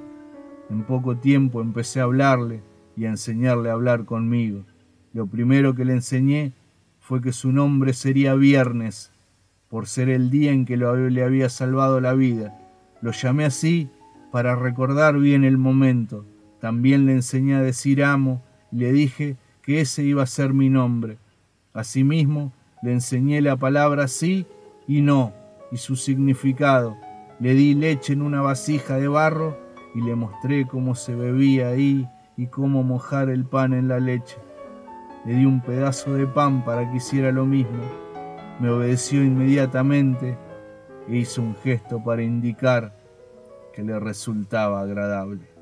En 0.71 0.83
poco 0.85 1.17
tiempo 1.17 1.61
empecé 1.61 2.01
a 2.01 2.05
hablarle 2.05 2.63
y 2.97 3.05
a 3.05 3.11
enseñarle 3.11 3.71
a 3.71 3.75
hablar 3.75 4.05
conmigo. 4.05 4.65
Lo 5.13 5.27
primero 5.27 5.75
que 5.75 5.85
le 5.85 5.93
enseñé 5.93 6.53
fue 7.01 7.21
que 7.21 7.33
su 7.33 7.53
nombre 7.53 7.93
sería 7.93 8.35
Viernes, 8.35 9.13
por 9.69 9.87
ser 9.87 10.09
el 10.09 10.31
día 10.31 10.53
en 10.53 10.65
que 10.65 10.77
le 10.77 11.23
había 11.23 11.49
salvado 11.49 12.01
la 12.01 12.15
vida. 12.15 12.59
Lo 13.01 13.13
llamé 13.13 13.45
así 13.45 13.89
para 14.33 14.57
recordar 14.57 15.19
bien 15.19 15.45
el 15.45 15.59
momento. 15.59 16.25
También 16.61 17.07
le 17.07 17.13
enseñé 17.13 17.55
a 17.55 17.63
decir 17.63 18.03
amo 18.03 18.43
y 18.73 18.77
le 18.77 18.93
dije 18.93 19.37
que 19.63 19.81
ese 19.81 20.03
iba 20.03 20.23
a 20.23 20.27
ser 20.27 20.53
mi 20.53 20.69
nombre. 20.69 21.19
Asimismo, 21.73 22.53
le 22.83 22.93
enseñé 22.93 23.41
la 23.41 23.57
palabra 23.57 24.09
sí 24.09 24.47
y 24.87 25.01
no 25.01 25.33
y 25.73 25.77
su 25.77 25.97
significado. 25.97 26.97
Le 27.41 27.55
di 27.55 27.75
leche 27.75 28.13
en 28.13 28.23
una 28.23 28.41
vasija 28.41 28.97
de 28.97 29.09
barro 29.09 29.59
y 29.95 30.01
le 30.03 30.15
mostré 30.15 30.67
cómo 30.67 30.95
se 30.95 31.15
bebía 31.15 31.69
ahí 31.69 32.09
y 32.37 32.47
cómo 32.47 32.83
mojar 32.83 33.29
el 33.29 33.45
pan 33.45 33.75
en 33.75 33.89
la 33.89 33.99
leche. 33.99 34.37
Le 35.27 35.35
di 35.35 35.45
un 35.45 35.61
pedazo 35.61 36.15
de 36.15 36.25
pan 36.25 36.65
para 36.65 36.89
que 36.89 36.99
hiciera 36.99 37.33
lo 37.33 37.45
mismo. 37.45 37.83
Me 38.61 38.71
obedeció 38.71 39.25
inmediatamente 39.25 40.39
e 41.09 41.17
hizo 41.17 41.43
un 41.43 41.57
gesto 41.57 42.03
para 42.03 42.23
indicar 42.23 42.97
que 43.75 43.83
le 43.83 43.99
resultaba 43.99 44.83
agradable. 44.83 45.56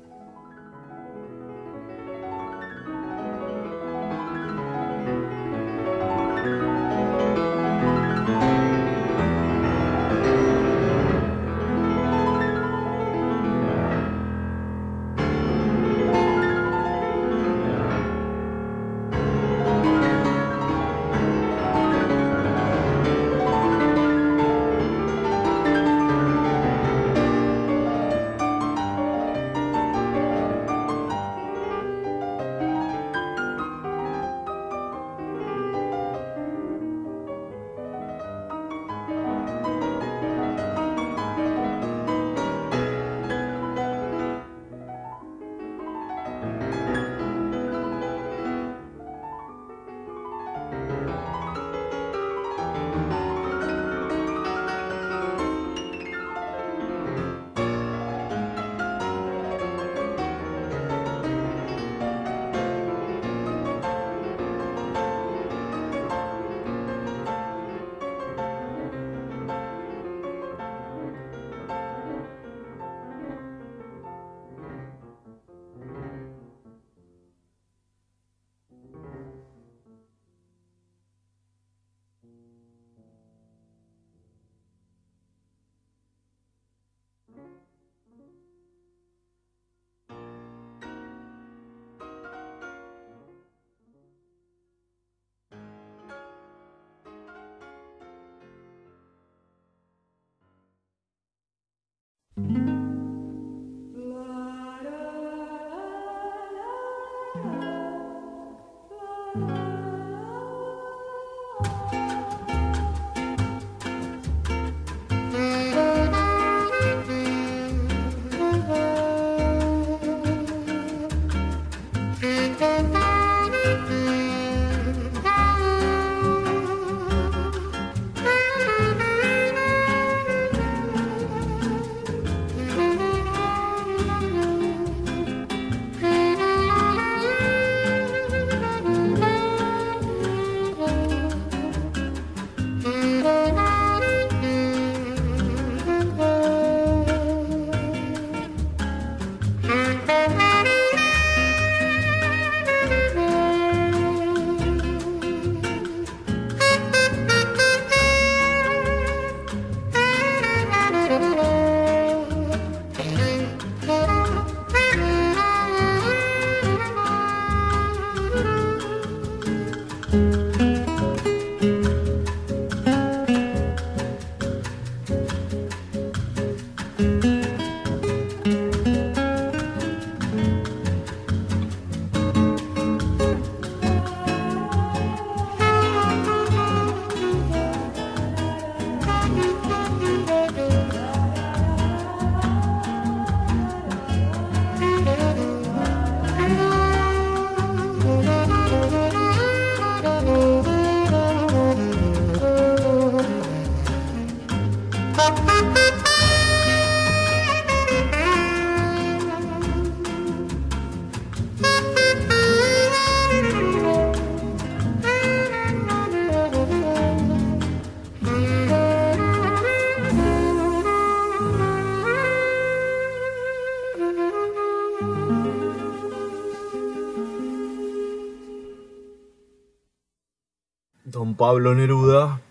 Pablo 231.47 231.75
Neruda, 231.75 232.41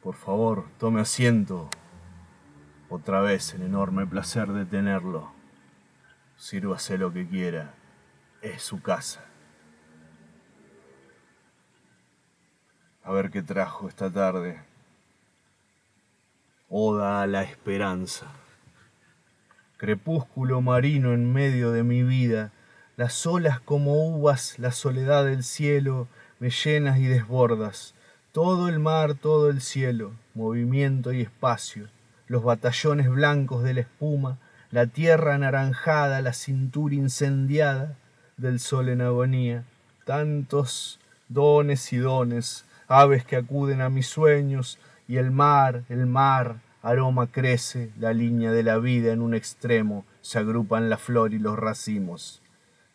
por 0.00 0.14
favor, 0.14 0.64
tome 0.78 1.00
asiento. 1.00 1.68
Otra 2.88 3.20
vez 3.20 3.52
el 3.54 3.62
enorme 3.62 4.06
placer 4.06 4.52
de 4.52 4.64
tenerlo. 4.64 5.32
Sírvase 6.36 6.98
lo 6.98 7.12
que 7.12 7.26
quiera. 7.26 7.74
Es 8.42 8.62
su 8.62 8.80
casa. 8.80 9.24
A 13.02 13.10
ver 13.10 13.32
qué 13.32 13.42
trajo 13.42 13.88
esta 13.88 14.08
tarde. 14.08 14.62
Oda 16.68 17.22
a 17.22 17.26
la 17.26 17.42
esperanza. 17.42 18.28
Crepúsculo 19.78 20.60
marino 20.60 21.12
en 21.12 21.32
medio 21.32 21.72
de 21.72 21.82
mi 21.82 22.04
vida, 22.04 22.52
las 22.94 23.26
olas 23.26 23.58
como 23.58 23.94
uvas, 23.94 24.60
la 24.60 24.70
soledad 24.70 25.24
del 25.24 25.42
cielo, 25.42 26.06
me 26.44 26.50
llenas 26.50 26.98
y 26.98 27.06
desbordas. 27.06 27.94
Todo 28.30 28.68
el 28.68 28.78
mar, 28.78 29.14
todo 29.14 29.48
el 29.48 29.62
cielo, 29.62 30.12
movimiento 30.34 31.10
y 31.14 31.22
espacio, 31.22 31.88
los 32.26 32.44
batallones 32.44 33.08
blancos 33.08 33.62
de 33.62 33.72
la 33.72 33.80
espuma, 33.80 34.36
la 34.70 34.86
tierra 34.86 35.36
anaranjada, 35.36 36.20
la 36.20 36.34
cintura 36.34 36.96
incendiada 36.96 37.96
del 38.36 38.60
sol 38.60 38.90
en 38.90 39.00
agonía, 39.00 39.64
tantos 40.04 41.00
dones 41.30 41.90
y 41.94 41.96
dones, 41.96 42.66
aves 42.88 43.24
que 43.24 43.36
acuden 43.36 43.80
a 43.80 43.88
mis 43.88 44.08
sueños, 44.08 44.78
y 45.08 45.16
el 45.16 45.30
mar, 45.30 45.84
el 45.88 46.04
mar, 46.04 46.56
aroma 46.82 47.28
crece, 47.28 47.90
la 47.98 48.12
línea 48.12 48.52
de 48.52 48.64
la 48.64 48.76
vida 48.76 49.14
en 49.14 49.22
un 49.22 49.34
extremo, 49.34 50.04
se 50.20 50.40
agrupan 50.40 50.90
la 50.90 50.98
flor 50.98 51.32
y 51.32 51.38
los 51.38 51.58
racimos. 51.58 52.42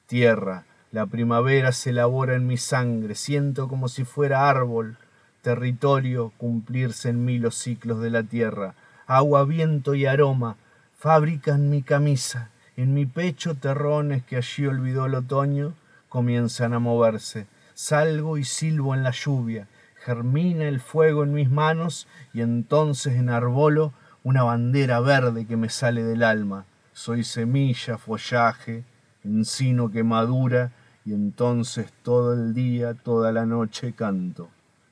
Tierra, 0.06 0.66
la 0.92 1.06
primavera 1.06 1.72
se 1.72 1.92
elabora 1.92 2.36
en 2.36 2.48
mi 2.48 2.58
sangre, 2.58 3.14
siento 3.14 3.68
como 3.68 3.88
si 3.90 4.06
fuera 4.06 4.50
árbol, 4.50 4.98
territorio, 5.42 6.34
cumplirse 6.38 7.10
en 7.10 7.24
mí 7.26 7.38
los 7.38 7.56
ciclos 7.56 8.02
de 8.02 8.10
la 8.10 8.24
tierra, 8.24 8.74
agua, 9.06 9.46
viento 9.46 9.94
y 9.94 10.08
aroma, 10.08 10.56
fabrican 10.98 11.70
mi 11.70 11.84
camisa, 11.84 12.50
en 12.76 12.94
mi 12.94 13.06
pecho 13.06 13.56
terrones 13.56 14.24
que 14.24 14.38
allí 14.38 14.66
olvidó 14.66 15.06
el 15.06 15.16
otoño, 15.16 15.74
comienzan 16.10 16.74
a 16.74 16.80
moverse, 16.80 17.46
salgo 17.76 18.38
y 18.38 18.44
silbo 18.44 18.96
en 18.96 19.04
la 19.04 19.12
lluvia, 19.12 19.68
germina 20.04 20.68
el 20.68 20.80
fuego 20.80 21.24
en 21.24 21.34
mis 21.34 21.52
manos 21.52 22.08
y 22.34 22.42
entonces 22.42 23.14
enarbolo 23.14 23.94
una 24.24 24.44
bandera 24.44 25.00
verde 25.02 25.46
que 25.46 25.56
me 25.56 25.70
sale 25.70 26.04
del 26.04 26.24
alma. 26.24 26.66
Soy 26.94 27.24
semilla, 27.24 27.98
follaje, 27.98 28.84
encino 29.24 29.92
que 29.92 30.04
madura 30.04 30.72
y 31.10 31.14
entonces 31.14 31.92
todo 32.04 32.34
el 32.34 32.54
día, 32.54 32.94
toda 32.94 33.32
la 33.32 33.48
noche 33.48 33.94
canto. 33.94 34.52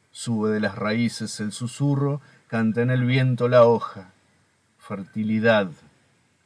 Sube 0.10 0.50
de 0.50 0.60
las 0.60 0.74
raíces 0.74 1.40
el 1.42 1.52
susurro, 1.52 2.22
canta 2.48 2.82
en 2.82 2.90
el 2.90 3.06
viento 3.06 3.48
la 3.48 3.66
hoja. 3.66 4.14
Fertilidad, 4.80 5.70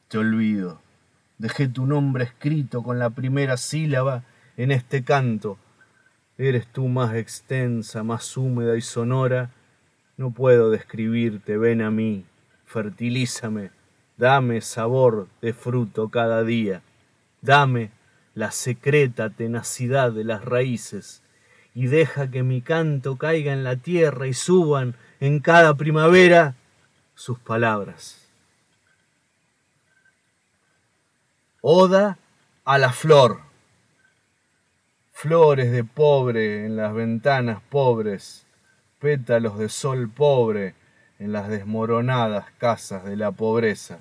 te 0.09 0.17
olvido. 0.17 0.81
Dejé 1.37 1.69
tu 1.69 1.85
nombre 1.85 2.25
escrito 2.25 2.83
con 2.83 2.99
la 2.99 3.11
primera 3.11 3.55
sílaba 3.55 4.25
en 4.57 4.71
este 4.71 5.05
canto. 5.05 5.57
Eres 6.37 6.67
tú 6.67 6.89
más 6.89 7.15
extensa, 7.15 8.03
más 8.03 8.35
húmeda 8.35 8.75
y 8.75 8.81
sonora. 8.81 9.51
No 10.17 10.31
puedo 10.31 10.69
describirte, 10.69 11.55
ven 11.55 11.81
a 11.81 11.91
mí, 11.91 12.25
fertilízame, 12.65 13.71
dame 14.17 14.59
sabor 14.59 15.29
de 15.41 15.53
fruto 15.53 16.09
cada 16.09 16.43
día. 16.43 16.81
Dame 17.41 18.00
la 18.33 18.51
secreta 18.51 19.29
tenacidad 19.29 20.11
de 20.11 20.23
las 20.23 20.45
raíces, 20.45 21.21
y 21.73 21.87
deja 21.87 22.29
que 22.29 22.43
mi 22.43 22.61
canto 22.61 23.17
caiga 23.17 23.53
en 23.53 23.63
la 23.63 23.77
tierra 23.77 24.27
y 24.27 24.33
suban 24.33 24.95
en 25.19 25.39
cada 25.39 25.75
primavera 25.75 26.55
sus 27.15 27.39
palabras. 27.39 28.27
Oda 31.61 32.17
a 32.65 32.77
la 32.77 32.91
flor. 32.91 33.41
Flores 35.11 35.71
de 35.71 35.83
pobre 35.83 36.65
en 36.65 36.75
las 36.75 36.93
ventanas 36.93 37.61
pobres, 37.69 38.47
pétalos 38.99 39.59
de 39.59 39.69
sol 39.69 40.09
pobre 40.09 40.73
en 41.19 41.31
las 41.31 41.47
desmoronadas 41.47 42.45
casas 42.57 43.03
de 43.03 43.15
la 43.15 43.31
pobreza. 43.31 43.99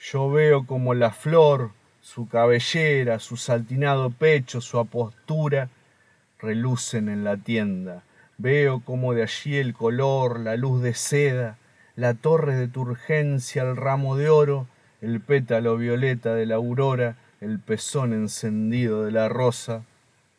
Yo 0.00 0.28
veo 0.30 0.66
como 0.66 0.94
la 0.94 1.12
flor 1.12 1.70
su 2.02 2.28
cabellera, 2.28 3.20
su 3.20 3.38
saltinado 3.38 4.10
pecho, 4.10 4.60
su 4.60 4.78
apostura, 4.78 5.70
relucen 6.38 7.08
en 7.08 7.24
la 7.24 7.38
tienda. 7.38 8.02
Veo 8.36 8.80
como 8.80 9.14
de 9.14 9.22
allí 9.22 9.56
el 9.56 9.72
color, 9.72 10.40
la 10.40 10.56
luz 10.56 10.82
de 10.82 10.94
seda, 10.94 11.56
la 11.94 12.14
torre 12.14 12.56
de 12.56 12.68
turgencia, 12.68 13.62
el 13.62 13.76
ramo 13.76 14.16
de 14.16 14.28
oro, 14.28 14.66
el 15.00 15.20
pétalo 15.20 15.76
violeta 15.76 16.34
de 16.34 16.46
la 16.46 16.56
aurora, 16.56 17.16
el 17.40 17.60
pezón 17.60 18.12
encendido 18.12 19.04
de 19.04 19.12
la 19.12 19.28
rosa, 19.28 19.84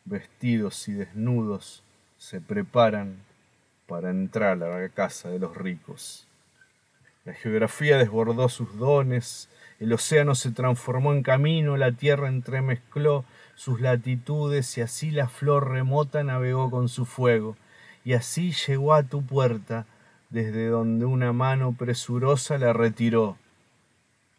vestidos 0.04 0.86
y 0.88 0.92
desnudos, 0.92 1.82
se 2.18 2.40
preparan 2.40 3.16
para 3.86 4.10
entrar 4.10 4.62
a 4.62 4.80
la 4.80 4.88
casa 4.90 5.30
de 5.30 5.38
los 5.38 5.56
ricos. 5.56 6.26
La 7.24 7.32
geografía 7.32 7.96
desbordó 7.96 8.50
sus 8.50 8.76
dones, 8.76 9.48
el 9.84 9.92
océano 9.92 10.34
se 10.34 10.50
transformó 10.50 11.12
en 11.12 11.22
camino, 11.22 11.76
la 11.76 11.92
tierra 11.92 12.28
entremezcló 12.28 13.26
sus 13.54 13.82
latitudes 13.82 14.78
y 14.78 14.80
así 14.80 15.10
la 15.10 15.28
flor 15.28 15.68
remota 15.68 16.24
navegó 16.24 16.70
con 16.70 16.88
su 16.88 17.04
fuego. 17.04 17.54
Y 18.02 18.14
así 18.14 18.52
llegó 18.66 18.94
a 18.94 19.02
tu 19.02 19.22
puerta, 19.22 19.84
desde 20.30 20.68
donde 20.68 21.04
una 21.04 21.34
mano 21.34 21.74
presurosa 21.78 22.56
la 22.56 22.72
retiró. 22.72 23.36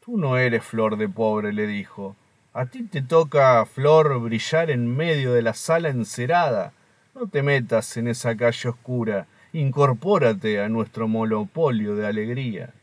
Tú 0.04 0.18
no 0.18 0.36
eres 0.40 0.64
flor 0.64 0.98
de 0.98 1.10
pobre, 1.10 1.54
le 1.54 1.68
dijo. 1.68 2.16
A 2.52 2.66
ti 2.66 2.82
te 2.82 3.04
toca, 3.04 3.64
flor, 3.68 4.20
brillar 4.20 4.72
en 4.72 4.96
medio 4.96 5.32
de 5.32 5.44
la 5.44 5.54
sala 5.54 5.90
encerada. 5.90 6.74
No 7.14 7.28
te 7.28 7.44
metas 7.44 7.98
en 7.98 8.08
esa 8.08 8.36
calle 8.36 8.70
oscura. 8.70 9.28
Incorpórate 9.54 10.60
a 10.60 10.70
nuestro 10.70 11.08
monopolio 11.08 11.96
de 11.96 12.08
alegría. 12.08 12.74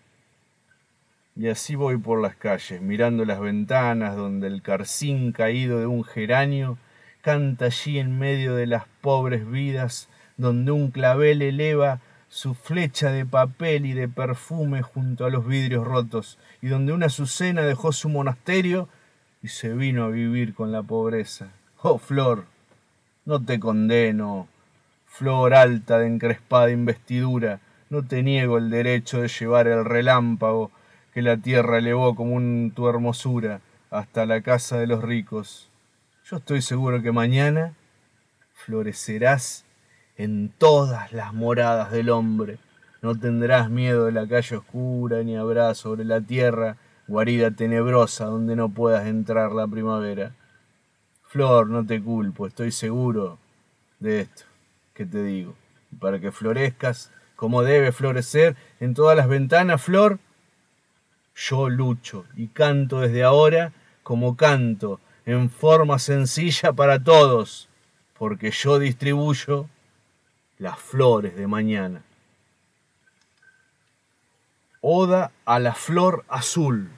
Y 1.35 1.49
así 1.49 1.77
voy 1.77 1.97
por 1.97 2.21
las 2.21 2.37
calles, 2.37 2.83
mirando 2.83 3.25
las 3.25 3.41
ventanas 3.41 4.17
donde 4.17 4.49
el 4.49 4.61
carcín 4.61 5.33
caído 5.33 5.79
de 5.79 5.87
un 5.87 6.05
geranio 6.05 6.77
canta 7.23 7.67
allí 7.67 7.99
en 7.99 8.19
medio 8.19 8.55
de 8.55 8.67
las 8.67 8.85
pobres 9.01 9.51
vidas, 9.51 10.09
donde 10.37 10.73
un 10.73 10.91
clavel 10.91 11.41
eleva 11.41 12.01
su 12.29 12.55
flecha 12.55 13.11
de 13.11 13.25
papel 13.25 13.87
y 13.87 13.93
de 13.95 14.09
perfume 14.09 14.83
junto 14.83 15.25
a 15.25 15.31
los 15.31 15.47
vidrios 15.47 15.87
rotos, 15.87 16.39
y 16.61 16.69
donde 16.69 16.93
una 16.93 17.07
azucena 17.07 17.63
dejó 17.63 17.93
su 17.93 18.11
monasterio 18.11 18.89
y 19.43 19.49
se 19.49 19.73
vino 19.73 20.05
a 20.05 20.09
vivir 20.09 20.55
con 20.55 20.71
la 20.71 20.83
pobreza. 20.83 21.49
Oh, 21.81 21.99
flor, 21.99 22.45
no 23.25 23.43
te 23.43 23.59
condeno, 23.59 24.49
flor 25.07 25.55
alta 25.55 25.99
de 25.99 26.09
encrespada 26.09 26.71
investidura, 26.71 27.61
no 27.89 28.03
te 28.03 28.23
niego 28.23 28.59
el 28.59 28.69
derecho 28.69 29.23
de 29.23 29.29
llevar 29.29 29.67
el 29.67 29.85
relámpago 29.85 30.71
que 31.13 31.23
la 31.23 31.37
tierra 31.37 31.79
elevó 31.79 32.15
como 32.15 32.35
un, 32.35 32.73
tu 32.75 32.89
hermosura 32.89 33.61
hasta 33.91 34.27
la 34.27 34.41
casa 34.41 34.79
de 34.79 34.87
los 34.87 35.03
ricos. 35.03 35.71
Yo 36.25 36.37
estoy 36.37 36.63
seguro 36.63 37.03
que 37.03 37.13
mañana 37.13 37.75
florecerás 38.55 39.65
en 40.17 40.51
todas 40.57 41.13
las 41.13 41.35
moradas 41.35 41.91
del 41.91 42.11
hombre. 42.11 42.59
No 43.03 43.19
tendrás 43.19 43.69
miedo 43.69 44.07
de 44.07 44.13
la 44.13 44.27
calle 44.27 44.57
oscura, 44.57 45.23
ni 45.23 45.37
habrá 45.37 45.75
sobre 45.75 46.05
la 46.05 46.21
tierra 46.21 46.77
guarida 47.09 47.51
tenebrosa 47.51 48.27
donde 48.27 48.57
no 48.57 48.69
puedas 48.69 49.07
entrar 49.07 49.53
la 49.53 49.67
primavera. 49.67 50.35
Flor, 51.25 51.69
no 51.69 51.85
te 51.85 52.01
culpo, 52.03 52.47
estoy 52.47 52.71
seguro 52.71 53.39
de 53.99 54.21
esto 54.23 54.45
que 54.95 55.05
te 55.05 55.23
digo. 55.23 55.55
Para 56.01 56.21
que 56.21 56.33
florezcas 56.33 57.11
como 57.37 57.63
debe 57.63 57.93
florecer 57.93 58.57
en 58.81 58.95
todas 58.95 59.17
las 59.17 59.29
ventanas, 59.29 59.83
Flor, 59.83 60.19
yo 61.35 61.69
lucho 61.69 62.25
y 62.37 62.49
canto 62.49 63.01
desde 63.01 63.23
ahora 63.23 63.73
como 64.03 64.37
canto, 64.37 65.01
en 65.25 65.51
forma 65.51 65.99
sencilla 65.99 66.73
para 66.73 67.03
todos, 67.03 67.69
porque 68.19 68.51
yo 68.51 68.79
distribuyo 68.79 69.69
las 70.59 70.79
flores 70.79 71.37
de 71.37 71.47
mañana. 71.47 72.03
Oda 74.81 75.31
a 75.45 75.59
la 75.61 75.75
flor 75.75 76.25
azul. 76.29 76.91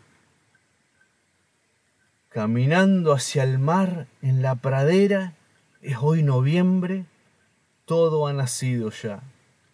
Caminando 2.31 3.12
hacia 3.12 3.44
el 3.44 3.59
mar 3.59 4.07
en 4.23 4.42
la 4.42 4.55
pradera, 4.57 5.35
es 5.83 5.99
hoy 6.01 6.23
noviembre, 6.23 7.05
todo 7.85 8.27
ha 8.27 8.33
nacido 8.33 8.90
ya, 8.90 9.23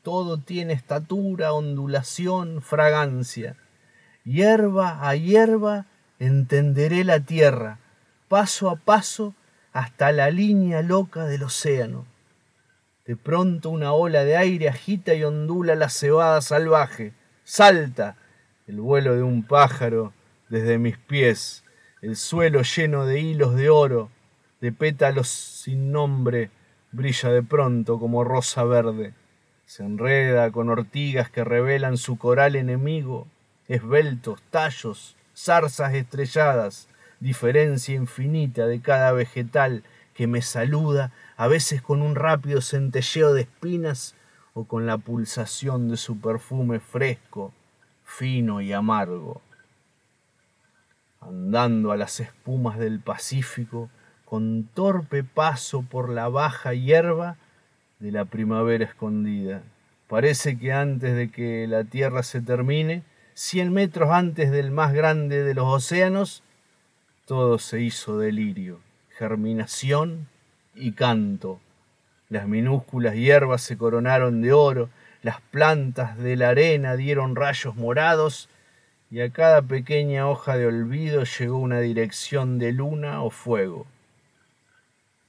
todo 0.03 0.39
tiene 0.39 0.73
estatura, 0.73 1.53
ondulación, 1.53 2.63
fragancia. 2.63 3.57
Hierba 4.31 5.09
a 5.09 5.17
hierba 5.17 5.87
entenderé 6.21 7.03
la 7.03 7.19
tierra, 7.19 7.81
paso 8.29 8.71
a 8.71 8.77
paso 8.77 9.35
hasta 9.73 10.13
la 10.13 10.31
línea 10.31 10.83
loca 10.83 11.25
del 11.25 11.43
océano. 11.43 12.07
De 13.07 13.17
pronto 13.17 13.71
una 13.71 13.93
ola 13.93 14.23
de 14.23 14.37
aire 14.37 14.69
agita 14.69 15.15
y 15.15 15.25
ondula 15.25 15.75
la 15.75 15.89
cebada 15.89 16.41
salvaje. 16.43 17.13
Salta 17.43 18.15
el 18.69 18.81
vuelo 18.81 19.17
de 19.17 19.25
un 19.25 19.43
pájaro 19.43 20.13
desde 20.49 20.79
mis 20.79 20.97
pies, 20.97 21.65
el 22.01 22.15
suelo 22.15 22.63
lleno 22.63 23.07
de 23.07 23.19
hilos 23.19 23.57
de 23.57 23.69
oro, 23.69 24.11
de 24.61 24.71
pétalos 24.71 25.27
sin 25.27 25.91
nombre, 25.91 26.51
brilla 26.93 27.31
de 27.31 27.43
pronto 27.43 27.99
como 27.99 28.23
rosa 28.23 28.63
verde. 28.63 29.13
Se 29.67 29.83
enreda 29.83 30.53
con 30.53 30.69
ortigas 30.69 31.31
que 31.31 31.43
revelan 31.43 31.97
su 31.97 32.17
coral 32.17 32.55
enemigo, 32.55 33.27
esbeltos 33.71 34.43
tallos, 34.51 35.17
zarzas 35.33 35.95
estrelladas, 35.95 36.89
diferencia 37.21 37.95
infinita 37.95 38.67
de 38.67 38.81
cada 38.81 39.13
vegetal 39.13 39.85
que 40.13 40.27
me 40.27 40.43
saluda, 40.43 41.13
a 41.37 41.47
veces 41.47 41.81
con 41.81 42.03
un 42.03 42.17
rápido 42.17 42.63
centelleo 42.63 43.33
de 43.33 43.43
espinas 43.43 44.17
o 44.55 44.65
con 44.65 44.87
la 44.87 44.99
pulsación 44.99 45.89
de 45.89 45.97
su 45.97 46.21
perfume 46.21 46.81
fresco, 46.81 47.53
fino 48.03 48.61
y 48.61 48.73
amargo. 48.73 49.41
Andando 51.21 51.93
a 51.93 51.97
las 51.97 52.19
espumas 52.19 52.77
del 52.77 52.99
Pacífico, 52.99 53.89
con 54.25 54.65
torpe 54.75 55.23
paso 55.23 55.83
por 55.83 56.09
la 56.09 56.29
baja 56.29 56.75
hierba 56.75 57.37
de 58.01 58.11
la 58.11 58.25
primavera 58.25 58.85
escondida. 58.85 59.63
Parece 60.09 60.59
que 60.59 60.73
antes 60.73 61.15
de 61.15 61.31
que 61.31 61.69
la 61.69 61.85
tierra 61.85 62.25
se 62.25 62.41
termine, 62.41 63.05
cien 63.41 63.73
metros 63.73 64.11
antes 64.11 64.51
del 64.51 64.71
más 64.71 64.93
grande 64.93 65.43
de 65.43 65.55
los 65.55 65.65
océanos, 65.65 66.43
todo 67.25 67.59
se 67.59 67.81
hizo 67.81 68.19
delirio, 68.19 68.81
germinación 69.17 70.29
y 70.75 70.93
canto. 70.93 71.59
Las 72.29 72.47
minúsculas 72.47 73.15
hierbas 73.15 73.63
se 73.63 73.79
coronaron 73.79 74.43
de 74.43 74.53
oro, 74.53 74.91
las 75.23 75.41
plantas 75.41 76.19
de 76.19 76.37
la 76.37 76.51
arena 76.51 76.97
dieron 76.97 77.35
rayos 77.35 77.77
morados, 77.77 78.51
y 79.11 79.23
a 79.23 79.31
cada 79.31 79.63
pequeña 79.63 80.29
hoja 80.29 80.59
de 80.59 80.67
olvido 80.67 81.25
llegó 81.25 81.57
una 81.57 81.81
dirección 81.81 82.59
de 82.59 82.73
luna 82.73 83.23
o 83.23 83.31
fuego. 83.31 83.87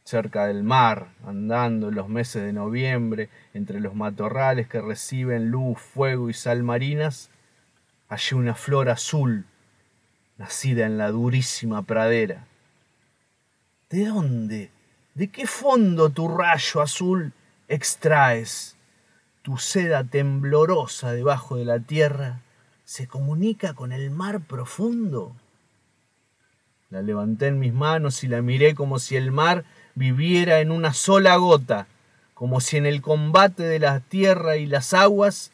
Cerca 0.04 0.48
del 0.48 0.64
mar, 0.64 1.08
andando 1.26 1.88
en 1.88 1.96
los 1.96 2.10
meses 2.10 2.44
de 2.44 2.52
noviembre, 2.52 3.30
entre 3.54 3.80
los 3.80 3.96
matorrales 3.96 4.68
que 4.68 4.82
reciben 4.82 5.50
luz, 5.50 5.80
fuego 5.80 6.30
y 6.30 6.34
sal 6.34 6.62
marinas, 6.62 7.31
hallé 8.12 8.36
una 8.36 8.56
flor 8.56 8.90
azul, 8.90 9.46
nacida 10.38 10.86
en 10.86 10.98
la 10.98 11.12
durísima 11.12 11.82
pradera. 11.84 12.46
¿De 13.90 14.06
dónde? 14.06 14.70
¿De 15.16 15.30
qué 15.30 15.48
fondo 15.48 16.10
tu 16.10 16.28
rayo 16.28 16.82
azul 16.82 17.32
extraes? 17.70 18.76
Tu 19.44 19.58
seda 19.58 20.04
temblorosa 20.04 21.14
debajo 21.14 21.56
de 21.56 21.64
la 21.64 21.80
tierra 21.80 22.42
se 22.84 23.08
comunica 23.08 23.74
con 23.74 23.94
el 23.94 24.12
mar 24.12 24.42
profundo. 24.42 25.34
La 26.90 27.02
levanté 27.02 27.48
en 27.48 27.60
mis 27.60 27.74
manos 27.74 28.26
y 28.26 28.28
la 28.28 28.42
miré 28.42 28.76
como 28.76 29.00
si 29.00 29.16
el 29.16 29.32
mar 29.32 29.64
viviera 29.96 30.60
en 30.60 30.72
una 30.72 30.94
sola 30.94 31.38
gota, 31.38 31.88
como 32.34 32.60
si 32.60 32.76
en 32.76 32.86
el 32.86 33.02
combate 33.02 33.64
de 33.64 33.80
la 33.80 34.02
tierra 34.02 34.58
y 34.58 34.66
las 34.66 34.94
aguas 34.94 35.54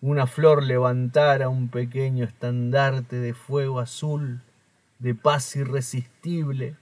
una 0.00 0.26
flor 0.26 0.62
levantara 0.62 1.48
un 1.48 1.68
pequeño 1.68 2.24
estandarte 2.24 3.16
de 3.16 3.34
fuego 3.34 3.80
azul, 3.80 4.40
de 4.98 5.14
paz 5.14 5.56
irresistible, 5.56 6.76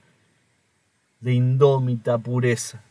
de 1.19 1.33
indómita 1.33 2.17
pureza. 2.17 2.81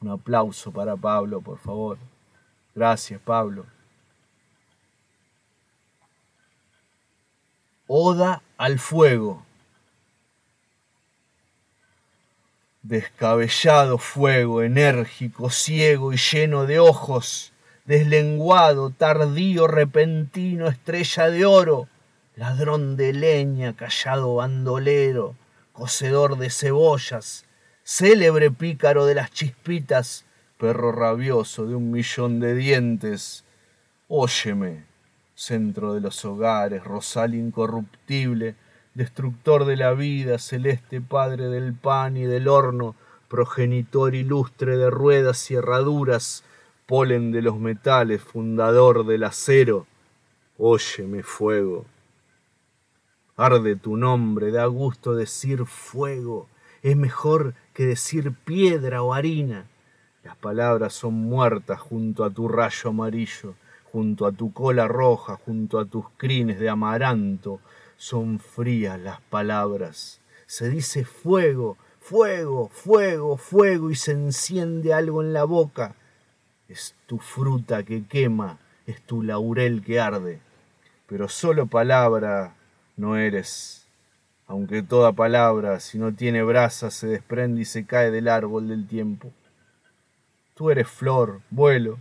Un 0.00 0.08
aplauso 0.08 0.72
para 0.72 0.96
Pablo, 0.96 1.42
por 1.42 1.58
favor. 1.58 1.98
Gracias, 2.74 3.20
Pablo. 3.20 3.66
Oda 7.86 8.42
al 8.56 8.78
fuego. 8.78 9.44
Descabellado 12.90 13.98
fuego, 13.98 14.64
enérgico, 14.64 15.48
ciego 15.48 16.12
y 16.12 16.16
lleno 16.16 16.66
de 16.66 16.80
ojos, 16.80 17.52
deslenguado, 17.84 18.90
tardío, 18.90 19.68
repentino, 19.68 20.66
estrella 20.66 21.30
de 21.30 21.44
oro, 21.44 21.86
ladrón 22.34 22.96
de 22.96 23.12
leña, 23.12 23.76
callado 23.76 24.34
bandolero, 24.34 25.36
cocedor 25.72 26.36
de 26.36 26.50
cebollas, 26.50 27.44
célebre 27.84 28.50
pícaro 28.50 29.06
de 29.06 29.14
las 29.14 29.30
chispitas, 29.30 30.24
perro 30.58 30.90
rabioso 30.90 31.66
de 31.66 31.76
un 31.76 31.92
millón 31.92 32.40
de 32.40 32.56
dientes. 32.56 33.44
Óyeme, 34.08 34.82
centro 35.36 35.94
de 35.94 36.00
los 36.00 36.24
hogares, 36.24 36.82
rosal 36.82 37.36
incorruptible, 37.36 38.56
destructor 38.94 39.64
de 39.64 39.76
la 39.76 39.92
vida, 39.92 40.38
celeste 40.38 41.00
padre 41.00 41.48
del 41.48 41.74
pan 41.74 42.16
y 42.16 42.24
del 42.24 42.48
horno, 42.48 42.94
progenitor 43.28 44.14
ilustre 44.14 44.76
de 44.76 44.90
ruedas 44.90 45.50
y 45.50 45.54
herraduras, 45.54 46.44
polen 46.86 47.30
de 47.30 47.42
los 47.42 47.58
metales, 47.58 48.20
fundador 48.20 49.06
del 49.06 49.24
acero, 49.24 49.86
óyeme 50.58 51.22
fuego. 51.22 51.86
Arde 53.36 53.76
tu 53.76 53.96
nombre, 53.96 54.50
da 54.50 54.66
gusto 54.66 55.14
decir 55.14 55.64
fuego, 55.64 56.48
es 56.82 56.96
mejor 56.96 57.54
que 57.72 57.86
decir 57.86 58.34
piedra 58.44 59.02
o 59.02 59.14
harina. 59.14 59.66
Las 60.24 60.36
palabras 60.36 60.92
son 60.92 61.14
muertas 61.14 61.80
junto 61.80 62.24
a 62.24 62.30
tu 62.30 62.48
rayo 62.48 62.90
amarillo, 62.90 63.54
junto 63.92 64.26
a 64.26 64.32
tu 64.32 64.52
cola 64.52 64.86
roja, 64.88 65.36
junto 65.36 65.78
a 65.78 65.84
tus 65.84 66.06
crines 66.16 66.58
de 66.58 66.68
amaranto, 66.68 67.60
son 68.00 68.38
frías 68.38 68.98
las 68.98 69.20
palabras. 69.20 70.22
Se 70.46 70.70
dice 70.70 71.04
fuego, 71.04 71.76
fuego, 72.00 72.70
fuego, 72.70 73.36
fuego 73.36 73.90
y 73.90 73.94
se 73.94 74.12
enciende 74.12 74.94
algo 74.94 75.22
en 75.22 75.34
la 75.34 75.44
boca. 75.44 75.94
Es 76.66 76.94
tu 77.04 77.18
fruta 77.18 77.82
que 77.82 78.06
quema, 78.06 78.58
es 78.86 79.02
tu 79.02 79.22
laurel 79.22 79.84
que 79.84 80.00
arde. 80.00 80.40
Pero 81.06 81.28
solo 81.28 81.66
palabra 81.66 82.54
no 82.96 83.18
eres, 83.18 83.86
aunque 84.46 84.82
toda 84.82 85.12
palabra, 85.12 85.78
si 85.78 85.98
no 85.98 86.14
tiene 86.14 86.42
brasa, 86.42 86.90
se 86.90 87.06
desprende 87.06 87.60
y 87.60 87.64
se 87.66 87.84
cae 87.84 88.10
del 88.10 88.28
árbol 88.28 88.68
del 88.68 88.86
tiempo. 88.86 89.30
Tú 90.54 90.70
eres 90.70 90.88
flor, 90.88 91.42
vuelo, 91.50 91.98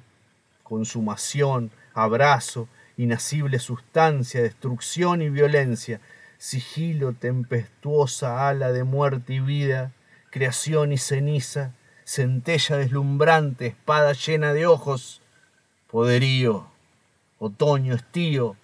consumación, 0.63 1.71
abrazo, 1.93 2.69
inacible 2.99 3.59
sustancia, 3.59 4.41
destrucción 4.41 5.21
y 5.21 5.29
violencia. 5.29 6.01
sigilo, 6.37 7.13
tempestuosa 7.13 8.47
ala 8.47 8.71
de 8.71 8.83
muerte 8.83 9.33
y 9.33 9.39
vida, 9.39 9.91
creación 10.29 10.91
y 10.93 10.97
ceniza, 10.97 11.73
centella 12.05 12.77
deslumbrante, 12.77 13.67
espada 13.67 14.13
llena 14.13 14.53
de 14.53 14.65
ojos, 14.65 15.21
poderío, 15.89 16.67
otoño, 17.39 17.93
estío, 17.93 18.55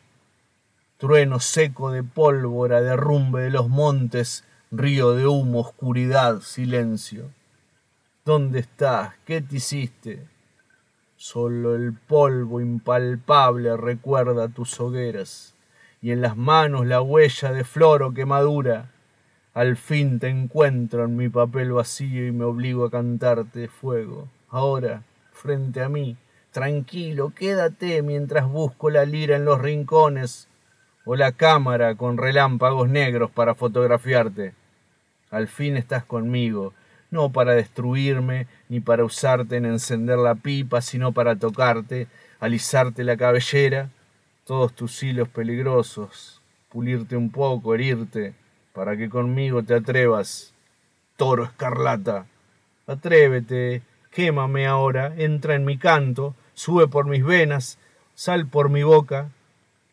trueno 0.98 1.40
seco 1.40 1.92
de 1.92 2.04
pólvora, 2.04 2.82
derrumbe 2.82 3.42
de 3.42 3.50
los 3.50 3.68
montes, 3.68 4.46
río 4.72 5.14
de 5.14 5.28
humo, 5.28 5.60
oscuridad, 5.60 6.42
silencio. 6.42 7.30
¿Dónde 8.26 8.60
estás? 8.60 9.14
¿Qué 9.26 9.42
te 9.42 9.58
hiciste? 9.58 10.35
Solo 11.18 11.76
el 11.76 11.94
polvo 11.94 12.60
impalpable 12.60 13.78
recuerda 13.78 14.50
tus 14.50 14.80
hogueras, 14.80 15.56
y 16.02 16.12
en 16.12 16.22
las 16.22 16.36
manos 16.36 16.86
la 16.86 17.02
huella 17.02 17.54
de 17.54 17.64
flor 17.64 18.04
o 18.04 18.14
quemadura. 18.14 18.92
Al 19.54 19.78
fin 19.78 20.20
te 20.20 20.28
encuentro 20.28 21.06
en 21.06 21.16
mi 21.16 21.30
papel 21.30 21.72
vacío 21.72 22.28
y 22.28 22.34
me 22.34 22.44
obligo 22.44 22.84
a 22.84 22.92
cantarte 22.92 23.70
fuego. 23.70 24.28
Ahora, 24.50 25.04
frente 25.32 25.82
a 25.82 25.88
mí, 25.88 26.18
tranquilo, 26.52 27.32
quédate 27.34 28.02
mientras 28.02 28.50
busco 28.50 28.90
la 28.90 29.06
lira 29.06 29.38
en 29.38 29.46
los 29.46 29.62
rincones 29.62 30.50
o 31.06 31.16
la 31.16 31.32
cámara 31.32 31.96
con 31.96 32.18
relámpagos 32.18 32.90
negros 32.90 33.32
para 33.32 33.56
fotografiarte. 33.56 34.54
Al 35.32 35.48
fin 35.48 35.78
estás 35.78 36.04
conmigo, 36.04 36.74
no 37.16 37.32
para 37.32 37.54
destruirme 37.54 38.46
ni 38.70 38.80
para 38.80 39.04
usarte 39.04 39.58
en 39.58 39.66
encender 39.66 40.20
la 40.20 40.36
pipa, 40.36 40.82
sino 40.82 41.12
para 41.12 41.36
tocarte, 41.36 42.08
alisarte 42.40 43.04
la 43.04 43.18
cabellera, 43.18 43.90
todos 44.46 44.74
tus 44.74 45.02
hilos 45.02 45.28
peligrosos, 45.30 46.42
pulirte 46.70 47.16
un 47.18 47.32
poco, 47.32 47.74
herirte, 47.74 48.36
para 48.74 48.96
que 48.96 49.10
conmigo 49.10 49.64
te 49.64 49.74
atrevas. 49.74 50.54
Toro 51.18 51.46
escarlata, 51.46 52.28
atrévete, 52.86 53.82
quémame 54.12 54.68
ahora, 54.68 55.14
entra 55.18 55.56
en 55.56 55.66
mi 55.66 55.78
canto, 55.78 56.36
sube 56.54 56.88
por 56.88 57.08
mis 57.08 57.26
venas, 57.26 57.80
sal 58.14 58.46
por 58.46 58.70
mi 58.70 58.84
boca, 58.84 59.30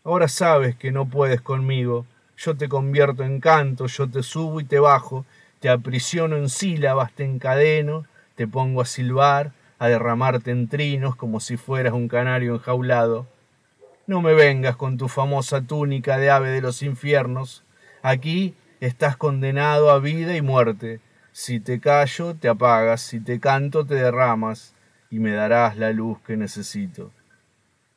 Ahora 0.05 0.27
sabes 0.27 0.75
que 0.75 0.91
no 0.91 1.07
puedes 1.07 1.41
conmigo. 1.41 2.07
Yo 2.37 2.57
te 2.57 2.69
convierto 2.69 3.23
en 3.23 3.39
canto, 3.39 3.87
yo 3.87 4.11
te 4.11 4.25
subo 4.25 4.59
y 4.61 4.65
te 4.65 4.81
bajo, 4.81 5.25
te 5.63 5.69
aprisiono 5.71 6.37
en 6.37 6.49
sílabas, 6.49 7.13
te 7.13 7.25
encadeno, 7.25 8.05
te 8.35 8.49
pongo 8.49 8.81
a 8.81 8.85
silbar, 8.85 9.53
a 9.79 9.87
derramarte 9.87 10.51
en 10.51 10.67
trinos 10.67 11.15
como 11.15 11.39
si 11.39 11.57
fueras 11.57 11.93
un 11.93 12.09
canario 12.09 12.57
enjaulado. 12.57 13.29
No 14.09 14.23
me 14.23 14.35
vengas 14.35 14.75
con 14.75 14.99
tu 14.99 15.07
famosa 15.07 15.63
túnica 15.63 16.19
de 16.19 16.31
ave 16.31 16.51
de 16.51 16.63
los 16.63 16.83
infiernos. 16.83 17.63
Aquí 18.03 18.57
estás 18.81 19.17
condenado 19.17 19.93
a 19.93 20.01
vida 20.01 20.37
y 20.37 20.43
muerte. 20.43 20.99
Si 21.31 21.61
te 21.61 21.79
callo, 21.79 22.35
te 22.35 22.49
apagas, 22.49 23.01
si 23.01 23.21
te 23.21 23.39
canto, 23.39 23.87
te 23.87 23.95
derramas, 23.95 24.75
y 25.11 25.21
me 25.21 25.31
darás 25.31 25.77
la 25.77 25.93
luz 25.93 26.19
que 26.27 26.37
necesito. 26.37 27.13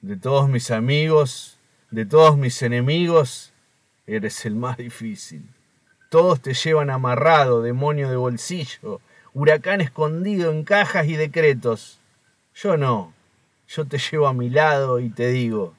De 0.02 0.18
todos 0.18 0.50
mis 0.50 0.70
amigos, 0.70 1.58
de 1.90 2.06
todos 2.06 2.38
mis 2.38 2.62
enemigos, 2.62 3.54
eres 4.06 4.46
el 4.46 4.54
más 4.54 4.78
difícil. 4.78 5.55
Todos 6.16 6.40
te 6.40 6.54
llevan 6.54 6.92
amarrado, 6.92 7.62
demonio 7.62 8.10
de 8.10 8.16
bolsillo, 8.16 9.02
huracán 9.34 9.82
escondido 9.82 10.50
en 10.50 10.64
cajas 10.64 11.08
y 11.08 11.18
decretos. 11.18 12.00
Yo 12.54 12.78
no, 12.78 13.12
yo 13.68 13.84
te 13.84 13.98
llevo 13.98 14.28
a 14.28 14.34
mi 14.34 14.50
lado 14.50 15.02
y 15.02 15.10
te 15.10 15.28
digo, 15.28 15.74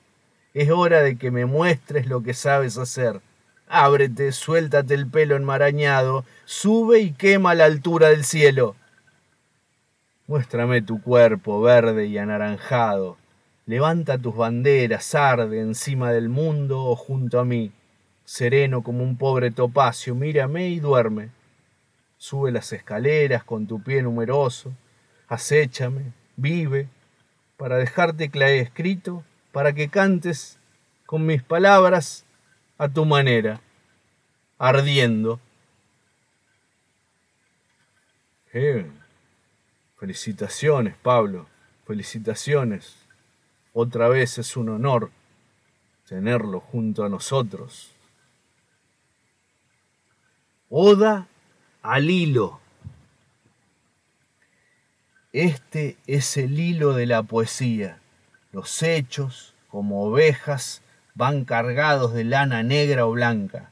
es 0.52 0.68
hora 0.68 1.00
de 1.00 1.16
que 1.16 1.30
me 1.30 1.46
muestres 1.46 2.06
lo 2.06 2.22
que 2.22 2.34
sabes 2.34 2.76
hacer. 2.76 3.22
Ábrete, 3.66 4.30
suéltate 4.30 4.92
el 4.92 5.06
pelo 5.06 5.36
enmarañado, 5.36 6.26
sube 6.44 7.00
y 7.00 7.12
quema 7.12 7.52
a 7.52 7.54
la 7.54 7.64
altura 7.64 8.10
del 8.10 8.26
cielo. 8.26 8.76
Muéstrame 10.26 10.82
tu 10.82 11.00
cuerpo 11.00 11.62
verde 11.62 12.08
y 12.08 12.18
anaranjado, 12.18 13.16
Levanta 13.64 14.18
tus 14.18 14.36
banderas, 14.36 15.14
arde 15.14 15.60
encima 15.60 16.12
del 16.12 16.28
mundo 16.28 16.84
o 16.84 16.94
junto 16.94 17.40
a 17.40 17.46
mí, 17.46 17.72
sereno 18.26 18.82
como 18.82 19.02
un 19.02 19.16
pobre 19.16 19.50
topacio, 19.50 20.14
mírame 20.14 20.68
y 20.68 20.80
duerme. 20.80 21.30
Sube 22.18 22.52
las 22.52 22.72
escaleras 22.72 23.44
con 23.44 23.66
tu 23.66 23.82
pie 23.82 24.02
numeroso, 24.02 24.72
acéchame, 25.28 26.12
vive, 26.36 26.88
para 27.56 27.76
dejarte 27.76 28.30
escrito, 28.60 29.24
para 29.52 29.72
que 29.72 29.88
cantes 29.88 30.58
con 31.06 31.24
mis 31.24 31.42
palabras 31.42 32.26
a 32.76 32.88
tu 32.88 33.06
manera, 33.06 33.60
ardiendo. 34.58 35.40
Eh, 38.52 38.90
felicitaciones, 39.98 40.96
Pablo, 40.96 41.46
felicitaciones. 41.86 42.96
Otra 43.72 44.08
vez 44.08 44.38
es 44.38 44.56
un 44.56 44.70
honor 44.70 45.10
tenerlo 46.08 46.60
junto 46.60 47.04
a 47.04 47.08
nosotros. 47.08 47.95
Oda 50.68 51.28
al 51.82 52.10
hilo. 52.10 52.60
Este 55.32 55.96
es 56.06 56.36
el 56.36 56.58
hilo 56.58 56.92
de 56.94 57.06
la 57.06 57.22
poesía. 57.22 58.00
Los 58.52 58.82
hechos, 58.82 59.54
como 59.68 60.04
ovejas, 60.04 60.82
van 61.14 61.44
cargados 61.44 62.12
de 62.14 62.24
lana 62.24 62.62
negra 62.62 63.06
o 63.06 63.12
blanca. 63.12 63.70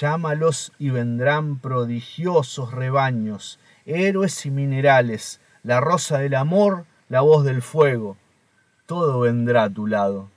Llámalos 0.00 0.72
y 0.78 0.90
vendrán 0.90 1.58
prodigiosos 1.58 2.72
rebaños, 2.72 3.58
héroes 3.84 4.46
y 4.46 4.50
minerales, 4.50 5.40
la 5.62 5.80
rosa 5.80 6.18
del 6.18 6.34
amor, 6.34 6.84
la 7.08 7.22
voz 7.22 7.44
del 7.44 7.62
fuego, 7.62 8.16
todo 8.88 9.20
vendrá 9.20 9.64
a 9.64 9.70
tu 9.70 9.86
lado. 9.86 10.30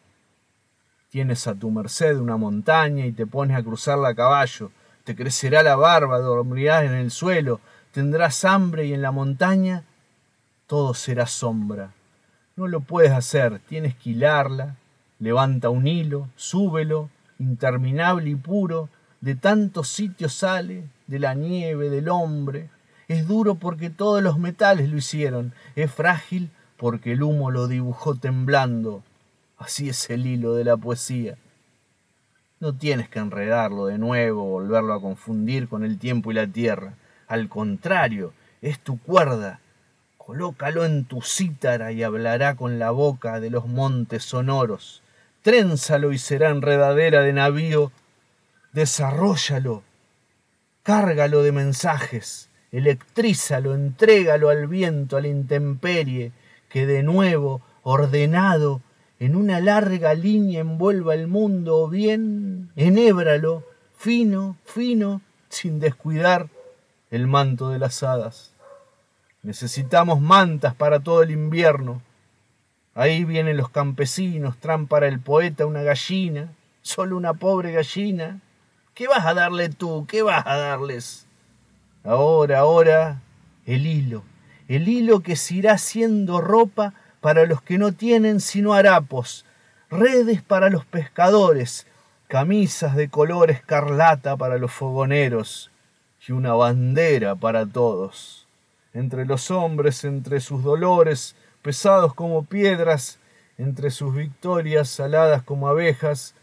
Tienes 1.10 1.48
a 1.48 1.56
tu 1.56 1.70
merced 1.70 2.18
una 2.18 2.38
montaña 2.38 3.06
y 3.06 3.12
te 3.12 3.26
pones 3.26 3.56
a 3.56 3.64
cruzarla 3.64 4.10
a 4.10 4.16
caballo, 4.16 4.72
te 5.04 5.16
crecerá 5.16 5.64
la 5.64 5.76
barba, 5.76 6.20
dormirás 6.20 6.86
en 6.86 6.94
el 6.94 7.12
suelo, 7.12 7.60
tendrás 7.92 8.46
hambre 8.46 8.86
y 8.86 8.94
en 8.94 9.02
la 9.02 9.12
montaña 9.12 9.84
todo 10.68 10.94
será 10.94 11.26
sombra. 11.26 11.94
No 12.56 12.68
lo 12.68 12.82
puedes 12.82 13.12
hacer, 13.12 13.60
tienes 13.60 13.96
que 13.96 14.12
hilarla, 14.12 14.76
levanta 15.20 15.70
un 15.70 15.88
hilo, 15.88 16.30
súbelo, 16.36 17.10
interminable 17.40 18.30
y 18.30 18.36
puro, 18.36 18.90
de 19.20 19.36
tantos 19.36 19.88
sitios 19.88 20.34
sale, 20.34 20.84
de 21.08 21.20
la 21.20 21.34
nieve, 21.34 21.90
del 21.90 22.10
hombre. 22.10 22.70
Es 23.08 23.28
duro 23.28 23.56
porque 23.56 23.90
todos 23.90 24.22
los 24.22 24.40
metales 24.40 24.90
lo 24.90 24.98
hicieron, 24.98 25.54
es 25.76 25.92
frágil 25.92 26.50
porque 26.78 27.14
el 27.14 27.24
humo 27.24 27.52
lo 27.52 27.68
dibujó 27.68 28.16
temblando. 28.16 29.04
Así 29.58 29.90
es 29.90 30.10
el 30.10 30.26
hilo 30.26 30.56
de 30.56 30.64
la 30.64 30.78
poesía. 30.78 31.38
No 32.62 32.76
tienes 32.76 33.10
que 33.10 33.18
enredarlo 33.18 33.88
de 33.88 33.98
nuevo, 33.98 34.44
volverlo 34.44 34.94
a 34.94 35.02
confundir 35.02 35.68
con 35.68 35.84
el 35.84 35.98
tiempo 35.98 36.30
y 36.30 36.36
la 36.36 36.46
tierra. 36.46 36.94
Al 37.28 37.50
contrario, 37.50 38.34
es 38.62 38.80
tu 38.80 39.00
cuerda. 39.02 39.60
Colócalo 40.20 40.86
en 40.86 41.06
tu 41.06 41.24
cítara 41.24 41.92
y 41.92 42.04
hablará 42.04 42.56
con 42.56 42.78
la 42.78 42.92
boca 42.92 43.40
de 43.40 43.50
los 43.50 43.66
montes 43.66 44.26
sonoros. 44.26 45.02
Trénzalo 45.42 46.12
y 46.14 46.20
será 46.20 46.52
enredadera 46.52 47.24
de 47.24 47.34
navío. 47.34 47.92
Desarrollalo. 48.74 49.82
Cárgalo 50.84 51.42
de 51.42 51.54
mensajes. 51.54 52.48
Electrízalo, 52.72 53.74
entrégalo 53.74 54.50
al 54.50 54.68
viento, 54.68 55.18
a 55.18 55.22
la 55.22 55.30
intemperie 55.30 56.32
que 56.70 56.86
de 56.86 57.02
nuevo, 57.02 57.64
ordenado, 57.82 58.84
en 59.22 59.36
una 59.36 59.60
larga 59.60 60.16
línea 60.16 60.62
envuelva 60.62 61.14
el 61.14 61.28
mundo 61.28 61.88
bien, 61.88 62.72
enhébralo, 62.76 63.64
fino, 63.96 64.58
fino, 64.66 65.22
sin 65.48 65.80
descuidar 65.80 66.50
el 67.12 67.28
manto 67.28 67.70
de 67.70 67.78
las 67.78 68.02
hadas. 68.02 68.56
Necesitamos 69.44 70.20
mantas 70.22 70.74
para 70.74 71.02
todo 71.02 71.22
el 71.22 71.30
invierno. 71.30 72.02
Ahí 72.96 73.24
vienen 73.24 73.58
los 73.58 73.70
campesinos, 73.70 74.58
traen 74.58 74.88
para 74.88 75.08
el 75.08 75.20
poeta 75.20 75.68
una 75.68 75.84
gallina, 75.84 76.52
solo 76.82 77.16
una 77.16 77.36
pobre 77.36 77.74
gallina. 77.74 78.42
¿Qué 78.96 79.08
vas 79.08 79.24
a 79.28 79.36
darle 79.36 79.70
tú? 79.70 80.08
¿Qué 80.08 80.24
vas 80.24 80.48
a 80.48 80.58
darles? 80.58 81.28
Ahora, 82.04 82.58
ahora, 82.58 83.22
el 83.68 83.86
hilo, 83.86 84.24
el 84.68 84.88
hilo 84.88 85.20
que 85.20 85.36
se 85.36 85.54
irá 85.54 85.78
siendo 85.78 86.42
ropa 86.42 86.96
para 87.22 87.46
los 87.46 87.62
que 87.62 87.78
no 87.78 87.94
tienen 87.94 88.42
sino 88.42 88.74
harapos, 88.74 89.46
redes 89.90 90.42
para 90.42 90.70
los 90.70 90.86
pescadores, 90.86 91.88
camisas 92.28 92.96
de 92.96 93.10
color 93.10 93.52
escarlata 93.52 94.36
para 94.36 94.58
los 94.58 94.72
fogoneros 94.72 95.72
y 96.28 96.32
una 96.32 96.54
bandera 96.54 97.36
para 97.36 97.66
todos. 97.66 98.48
Entre 98.94 99.26
los 99.26 99.52
hombres, 99.52 100.04
entre 100.04 100.40
sus 100.40 100.64
dolores, 100.64 101.36
pesados 101.62 102.14
como 102.14 102.44
piedras, 102.44 103.20
entre 103.58 103.92
sus 103.92 104.16
victorias 104.16 104.90
saladas 104.90 105.44
como 105.44 105.68
abejas, 105.68 106.34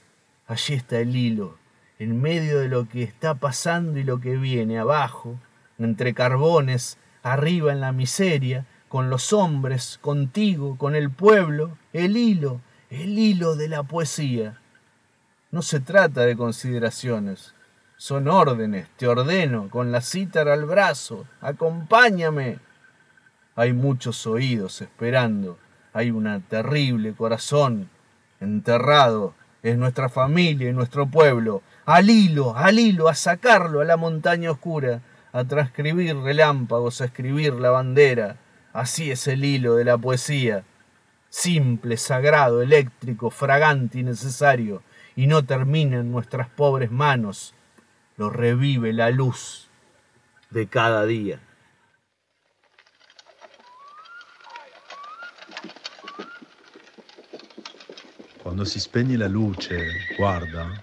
allí 0.46 0.74
está 0.74 1.00
el 1.00 1.16
hilo, 1.16 1.56
en 1.98 2.20
medio 2.20 2.60
de 2.60 2.68
lo 2.68 2.88
que 2.88 3.02
está 3.02 3.34
pasando 3.34 3.98
y 3.98 4.04
lo 4.04 4.20
que 4.20 4.36
viene 4.36 4.78
abajo, 4.78 5.36
entre 5.78 6.14
carbones, 6.14 6.98
arriba 7.22 7.72
en 7.72 7.80
la 7.80 7.92
miseria, 7.92 8.66
con 8.88 9.10
los 9.10 9.32
hombres, 9.32 9.98
contigo, 10.00 10.76
con 10.78 10.94
el 10.94 11.10
pueblo, 11.10 11.76
el 11.92 12.16
hilo, 12.16 12.60
el 12.90 13.18
hilo 13.18 13.56
de 13.56 13.68
la 13.68 13.82
poesía. 13.82 14.60
No 15.50 15.62
se 15.62 15.80
trata 15.80 16.22
de 16.22 16.36
consideraciones, 16.36 17.54
son 17.96 18.28
órdenes, 18.28 18.88
te 18.96 19.06
ordeno, 19.06 19.68
con 19.70 19.92
la 19.92 20.00
cítara 20.00 20.54
al 20.54 20.64
brazo, 20.64 21.26
acompáñame. 21.40 22.58
Hay 23.56 23.72
muchos 23.72 24.26
oídos 24.26 24.80
esperando, 24.80 25.58
hay 25.92 26.10
un 26.10 26.42
terrible 26.48 27.12
corazón 27.12 27.90
enterrado, 28.40 29.34
es 29.62 29.76
nuestra 29.76 30.08
familia 30.08 30.70
y 30.70 30.72
nuestro 30.72 31.06
pueblo, 31.06 31.62
al 31.84 32.08
hilo, 32.08 32.56
al 32.56 32.78
hilo, 32.78 33.08
a 33.08 33.14
sacarlo 33.14 33.80
a 33.80 33.84
la 33.84 33.96
montaña 33.96 34.50
oscura, 34.50 35.02
a 35.32 35.44
transcribir 35.44 36.16
relámpagos, 36.16 37.00
a 37.00 37.06
escribir 37.06 37.54
la 37.54 37.70
bandera. 37.70 38.36
Así 38.78 39.10
es 39.10 39.26
el 39.26 39.44
hilo 39.44 39.74
de 39.74 39.84
la 39.84 39.98
poesía, 39.98 40.62
simple, 41.28 41.96
sagrado, 41.96 42.62
eléctrico, 42.62 43.28
fragante 43.28 43.98
y 43.98 44.04
necesario, 44.04 44.84
y 45.16 45.26
no 45.26 45.44
termina 45.44 45.98
en 45.98 46.12
nuestras 46.12 46.48
pobres 46.48 46.88
manos, 46.92 47.54
lo 48.16 48.30
revive 48.30 48.92
la 48.92 49.10
luz 49.10 49.68
de 50.50 50.68
cada 50.68 51.06
día. 51.06 51.40
Quando 58.44 58.64
si 58.64 58.78
spegne 58.78 59.18
la 59.18 59.26
luce, 59.26 59.88
guarda, 60.16 60.80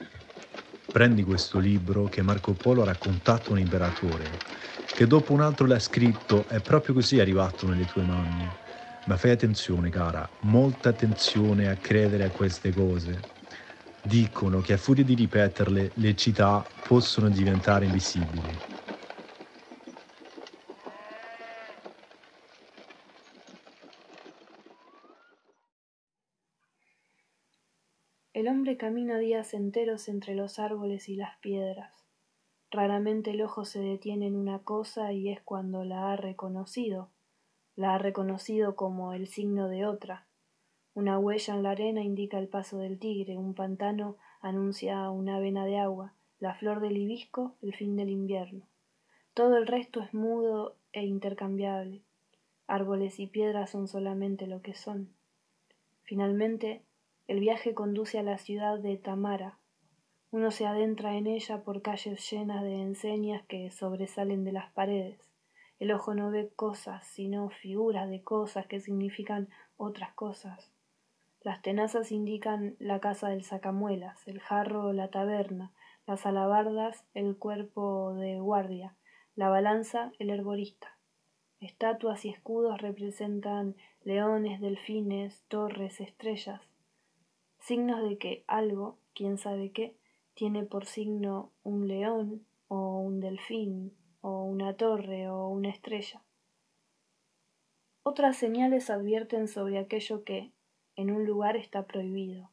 prendi 0.92 1.24
questo 1.24 1.60
libro 1.60 2.10
che 2.10 2.22
Marco 2.22 2.56
Polo 2.56 2.82
ha 2.82 2.88
raccontato 2.88 3.54
un 3.54 3.60
imperatore, 3.60 4.26
che 4.96 5.06
dopo 5.06 5.34
un 5.34 5.42
altro 5.42 5.68
l'ha 5.68 5.80
scritto 5.80 6.46
e 6.48 6.62
proprio 6.62 6.94
così 6.96 7.18
è 7.18 7.22
arrivato 7.22 7.68
nelle 7.68 7.86
tue 7.86 8.04
mani. 8.04 8.50
Ma 9.06 9.18
fai 9.18 9.32
attenzione, 9.32 9.90
cara, 9.90 10.28
molta 10.42 10.90
attenzione 10.90 11.70
a 11.70 11.76
credere 11.76 12.24
a 12.24 12.30
queste 12.30 12.74
cose, 12.74 13.20
Dicono 14.08 14.62
che 14.62 14.74
a 14.74 14.78
furia 14.78 15.04
di 15.04 15.16
ripeterle 15.16 15.94
le 15.96 16.16
città 16.16 16.64
possono 16.88 17.28
diventare 17.28 17.86
invisibili. 17.86 18.56
El 28.32 28.48
hombre 28.48 28.78
camina 28.78 29.18
días 29.18 29.56
enteros 29.56 30.08
entre 30.08 30.36
los 30.36 30.60
árboles 30.60 31.10
y 31.10 31.16
las 31.16 31.36
piedras. 31.40 32.05
Raramente 32.72 33.32
el 33.32 33.42
ojo 33.42 33.66
se 33.66 33.80
detiene 33.80 34.28
en 34.28 34.36
una 34.36 34.60
cosa 34.60 35.14
y 35.14 35.30
es 35.30 35.42
cuando 35.42 35.84
la 35.84 36.12
ha 36.12 36.16
reconocido, 36.16 37.10
la 37.76 37.96
ha 37.96 37.98
reconocido 37.98 38.76
como 38.76 39.14
el 39.14 39.28
signo 39.28 39.68
de 39.70 39.86
otra, 39.86 40.26
una 40.96 41.20
huella 41.20 41.54
en 41.54 41.64
la 41.64 41.72
arena 41.72 42.02
indica 42.02 42.40
el 42.40 42.48
paso 42.48 42.78
del 42.78 42.98
tigre, 42.98 43.38
un 43.38 43.54
pantano 43.54 44.16
anuncia 44.40 45.10
una 45.10 45.40
vena 45.40 45.66
de 45.66 45.78
agua, 45.78 46.14
la 46.40 46.56
flor 46.56 46.80
del 46.80 46.96
hibisco 46.96 47.54
el 47.62 47.76
fin 47.76 47.98
del 47.98 48.10
invierno. 48.10 48.66
Todo 49.34 49.58
el 49.58 49.68
resto 49.68 50.00
es 50.00 50.14
mudo 50.14 50.78
e 50.94 51.04
intercambiable. 51.04 52.02
Árboles 52.66 53.20
y 53.20 53.28
piedras 53.28 53.72
son 53.72 53.90
solamente 53.90 54.48
lo 54.48 54.62
que 54.62 54.74
son. 54.74 55.10
Finalmente, 56.04 56.82
el 57.28 57.42
viaje 57.42 57.74
conduce 57.74 58.18
a 58.18 58.24
la 58.24 58.38
ciudad 58.38 58.80
de 58.80 58.96
Tamara. 58.96 59.58
Uno 60.36 60.52
se 60.52 60.66
adentra 60.66 61.16
en 61.16 61.28
ella 61.28 61.64
por 61.64 61.82
calles 61.82 62.30
llenas 62.30 62.62
de 62.62 62.82
enseñas 62.82 63.46
que 63.46 63.72
sobresalen 63.72 64.44
de 64.44 64.52
las 64.52 64.70
paredes. 64.74 65.18
El 65.80 65.94
ojo 65.94 66.14
no 66.14 66.30
ve 66.30 66.52
cosas, 66.54 67.08
sino 67.08 67.50
figuras 67.50 68.10
de 68.10 68.22
cosas 68.22 68.68
que 68.68 68.82
significan 68.82 69.48
otras 69.78 70.12
cosas. 70.12 70.74
Las 71.40 71.62
tenazas 71.62 72.12
indican 72.12 72.76
la 72.80 73.00
casa 73.00 73.30
del 73.30 73.46
sacamuelas, 73.46 74.28
el 74.28 74.42
jarro 74.42 74.92
la 74.92 75.08
taberna, 75.08 75.72
las 76.06 76.26
alabardas 76.26 77.06
el 77.14 77.38
cuerpo 77.38 78.14
de 78.16 78.38
guardia, 78.38 78.98
la 79.36 79.48
balanza 79.48 80.12
el 80.20 80.30
herborista. 80.30 80.98
Estatuas 81.62 82.26
y 82.26 82.30
escudos 82.32 82.82
representan 82.82 83.78
leones, 84.04 84.60
delfines, 84.60 85.46
torres, 85.48 86.02
estrellas, 86.02 86.62
signos 87.62 88.04
de 88.04 88.18
que 88.18 88.44
algo, 88.48 88.98
quién 89.14 89.38
sabe 89.38 89.72
qué, 89.72 89.96
tiene 90.36 90.64
por 90.64 90.86
signo 90.86 91.52
un 91.64 91.88
león 91.88 92.46
o 92.68 93.00
un 93.00 93.20
delfín 93.20 93.94
o 94.22 94.44
una 94.44 94.76
torre 94.76 95.30
o 95.30 95.48
una 95.48 95.70
estrella. 95.70 96.22
Otras 98.04 98.38
señales 98.38 98.90
advierten 98.90 99.48
sobre 99.48 99.80
aquello 99.80 100.24
que, 100.24 100.52
en 100.96 101.10
un 101.10 101.26
lugar 101.26 101.58
está 101.58 101.88
prohibido. 101.88 102.52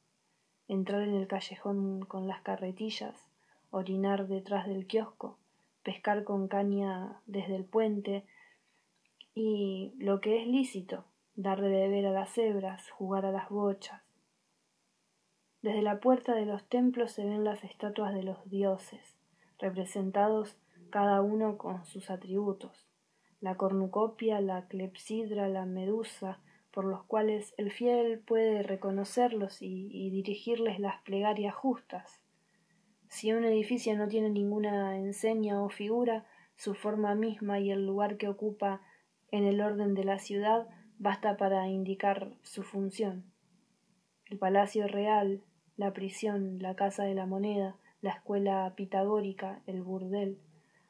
Entrar 0.66 1.02
en 1.02 1.14
el 1.14 1.26
callejón 1.26 2.04
con 2.06 2.26
las 2.26 2.40
carretillas, 2.40 3.28
orinar 3.70 4.28
detrás 4.28 4.66
del 4.66 4.86
kiosco, 4.86 5.38
pescar 5.82 6.24
con 6.24 6.48
caña 6.48 7.20
desde 7.26 7.56
el 7.56 7.64
puente 7.64 8.24
y 9.34 9.92
lo 9.98 10.20
que 10.20 10.40
es 10.40 10.46
lícito, 10.46 11.04
dar 11.34 11.60
de 11.60 11.68
beber 11.68 12.06
a 12.06 12.12
las 12.12 12.32
cebras, 12.32 12.90
jugar 12.90 13.26
a 13.26 13.32
las 13.32 13.48
bochas. 13.48 14.01
Desde 15.62 15.80
la 15.80 16.00
puerta 16.00 16.34
de 16.34 16.44
los 16.44 16.64
templos 16.64 17.12
se 17.12 17.24
ven 17.24 17.44
las 17.44 17.62
estatuas 17.62 18.12
de 18.12 18.24
los 18.24 18.50
dioses, 18.50 19.16
representados 19.60 20.56
cada 20.90 21.22
uno 21.22 21.56
con 21.56 21.84
sus 21.84 22.10
atributos. 22.10 22.88
La 23.40 23.54
cornucopia, 23.54 24.40
la 24.40 24.66
clepsidra, 24.66 25.48
la 25.48 25.64
medusa, 25.64 26.40
por 26.72 26.84
los 26.84 27.04
cuales 27.04 27.54
el 27.58 27.70
fiel 27.70 28.18
puede 28.18 28.64
reconocerlos 28.64 29.62
y, 29.62 30.10
dirigirles 30.10 30.80
las 30.80 31.00
plegarias 31.02 31.54
justas. 31.54 32.20
Si 33.08 33.32
un 33.32 33.44
edificio 33.44 33.96
no 33.96 34.08
tiene 34.08 34.30
ninguna 34.30 34.98
enseña 34.98 35.62
o 35.62 35.68
figura, 35.68 36.26
su 36.56 36.74
forma 36.74 37.14
misma 37.14 37.60
y 37.60 37.70
el 37.70 37.86
lugar 37.86 38.16
que 38.16 38.26
ocupa 38.26 38.80
en 39.30 39.44
el 39.44 39.60
orden 39.60 39.94
de 39.94 40.02
la 40.02 40.18
ciudad 40.18 40.68
basta 40.98 41.36
para 41.36 41.68
indicar 41.68 42.32
su 42.42 42.64
función. 42.64 43.24
El 44.26 44.38
palacio 44.38 44.88
real, 44.88 45.44
la 45.76 45.92
prisión, 45.92 46.58
la 46.60 46.74
casa 46.74 47.04
de 47.04 47.14
la 47.14 47.26
moneda, 47.26 47.76
la 48.00 48.10
escuela 48.10 48.72
pitagórica, 48.76 49.60
el 49.66 49.82
burdel, 49.82 50.38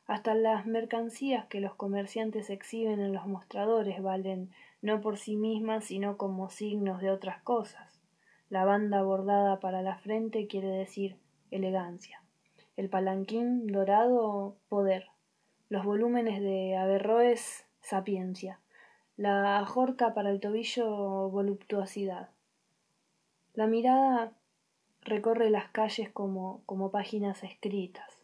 hasta 0.07 0.35
las 0.35 0.67
mercancías 0.67 1.47
que 1.47 1.61
los 1.61 1.75
comerciantes 1.75 2.51
exhiben 2.51 3.01
en 3.01 3.13
los 3.13 3.27
mostradores 3.27 4.03
valen 4.03 4.51
no 4.81 5.01
por 5.01 5.17
sí 5.17 5.37
mismas, 5.37 5.85
sino 5.85 6.17
como 6.17 6.51
signos 6.51 7.01
de 7.01 7.11
otras 7.11 7.41
cosas. 7.43 8.01
La 8.51 8.65
banda 8.65 9.03
bordada 9.03 9.61
para 9.61 9.81
la 9.81 9.97
frente 9.97 10.47
quiere 10.49 10.69
decir 10.69 11.17
elegancia. 11.51 12.23
El 12.77 12.89
palanquín 12.89 13.67
dorado, 13.69 14.57
poder. 14.69 15.07
Los 15.69 15.85
volúmenes 15.85 16.41
de 16.41 16.77
Averroes, 16.77 17.65
sapiencia. 17.81 18.61
La 19.17 19.65
jorca 19.67 20.15
para 20.15 20.31
el 20.31 20.41
tobillo, 20.41 21.31
voluptuosidad. 21.31 22.31
La 23.55 23.67
mirada 23.67 24.33
recorre 25.03 25.51
las 25.51 25.69
calles 25.71 26.11
como, 26.11 26.63
como 26.67 26.91
páginas 26.91 27.43
escritas. 27.43 28.23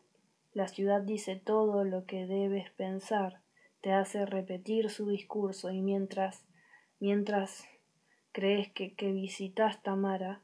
La 0.53 0.68
ciudad 0.68 1.03
dice 1.03 1.37
todo 1.37 1.85
lo 1.85 2.07
que 2.07 2.26
debes 2.26 2.70
pensar, 2.70 3.41
te 3.81 3.93
hace 3.93 4.26
repetir 4.26 4.91
su 4.91 5.09
discurso 5.09 5.70
y 5.70 5.83
mientras 5.83 6.45
mientras 7.01 7.64
crees 8.33 8.70
que, 8.72 8.95
que 8.95 9.12
visitas 9.12 9.83
Tamara, 9.83 10.43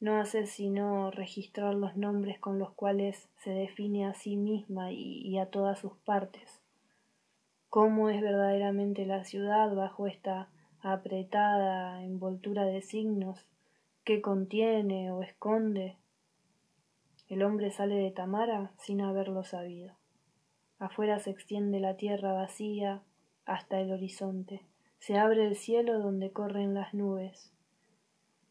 no 0.00 0.18
haces 0.18 0.50
sino 0.50 1.12
registrar 1.12 1.74
los 1.74 1.96
nombres 1.96 2.38
con 2.40 2.58
los 2.58 2.72
cuales 2.72 3.28
se 3.36 3.50
define 3.50 4.04
a 4.04 4.14
sí 4.14 4.36
misma 4.36 4.90
y, 4.90 5.38
a 5.38 5.46
todas 5.46 5.78
sus 5.78 5.92
partes. 5.98 6.60
¿Cómo 7.68 8.10
es 8.10 8.20
verdaderamente 8.20 9.06
la 9.06 9.24
ciudad 9.24 9.72
bajo 9.74 10.08
esta 10.08 10.50
apretada 10.80 12.02
envoltura 12.02 12.64
de 12.64 12.82
signos? 12.82 13.46
¿Qué 14.04 14.20
contiene 14.20 15.10
o 15.10 15.22
esconde? 15.22 15.96
El 17.28 17.42
hombre 17.42 17.70
sale 17.70 17.94
de 17.94 18.10
Tamara 18.10 18.72
sin 18.78 19.00
haberlo 19.00 19.44
sabido. 19.44 19.96
Afuera 20.78 21.18
se 21.18 21.30
extiende 21.30 21.80
la 21.80 21.96
tierra 21.96 22.32
vacía 22.32 23.02
hasta 23.44 23.80
el 23.80 23.92
horizonte 23.92 24.66
se 25.02 25.18
abre 25.18 25.44
el 25.48 25.56
cielo 25.56 25.98
donde 25.98 26.30
corren 26.30 26.74
las 26.74 26.94
nubes. 26.94 27.52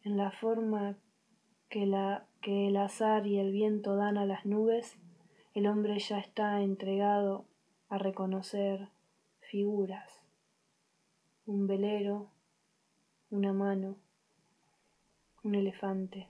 En 0.03 0.17
la 0.17 0.31
forma 0.31 0.97
que, 1.69 1.85
la, 1.85 2.27
que 2.41 2.67
el 2.67 2.75
azar 2.75 3.25
y 3.25 3.39
el 3.39 3.53
viento 3.53 3.95
dan 3.95 4.17
a 4.17 4.25
las 4.25 4.45
nubes, 4.45 4.97
el 5.53 5.65
hombre 5.65 5.97
ya 5.99 6.19
está 6.19 6.61
entregado 6.61 7.45
a 7.87 7.97
reconocer 7.97 8.89
figuras, 9.39 10.11
un 11.45 11.67
velero, 11.67 12.31
una 13.29 13.53
mano, 13.53 13.95
un 15.43 15.55
elefante. 15.55 16.27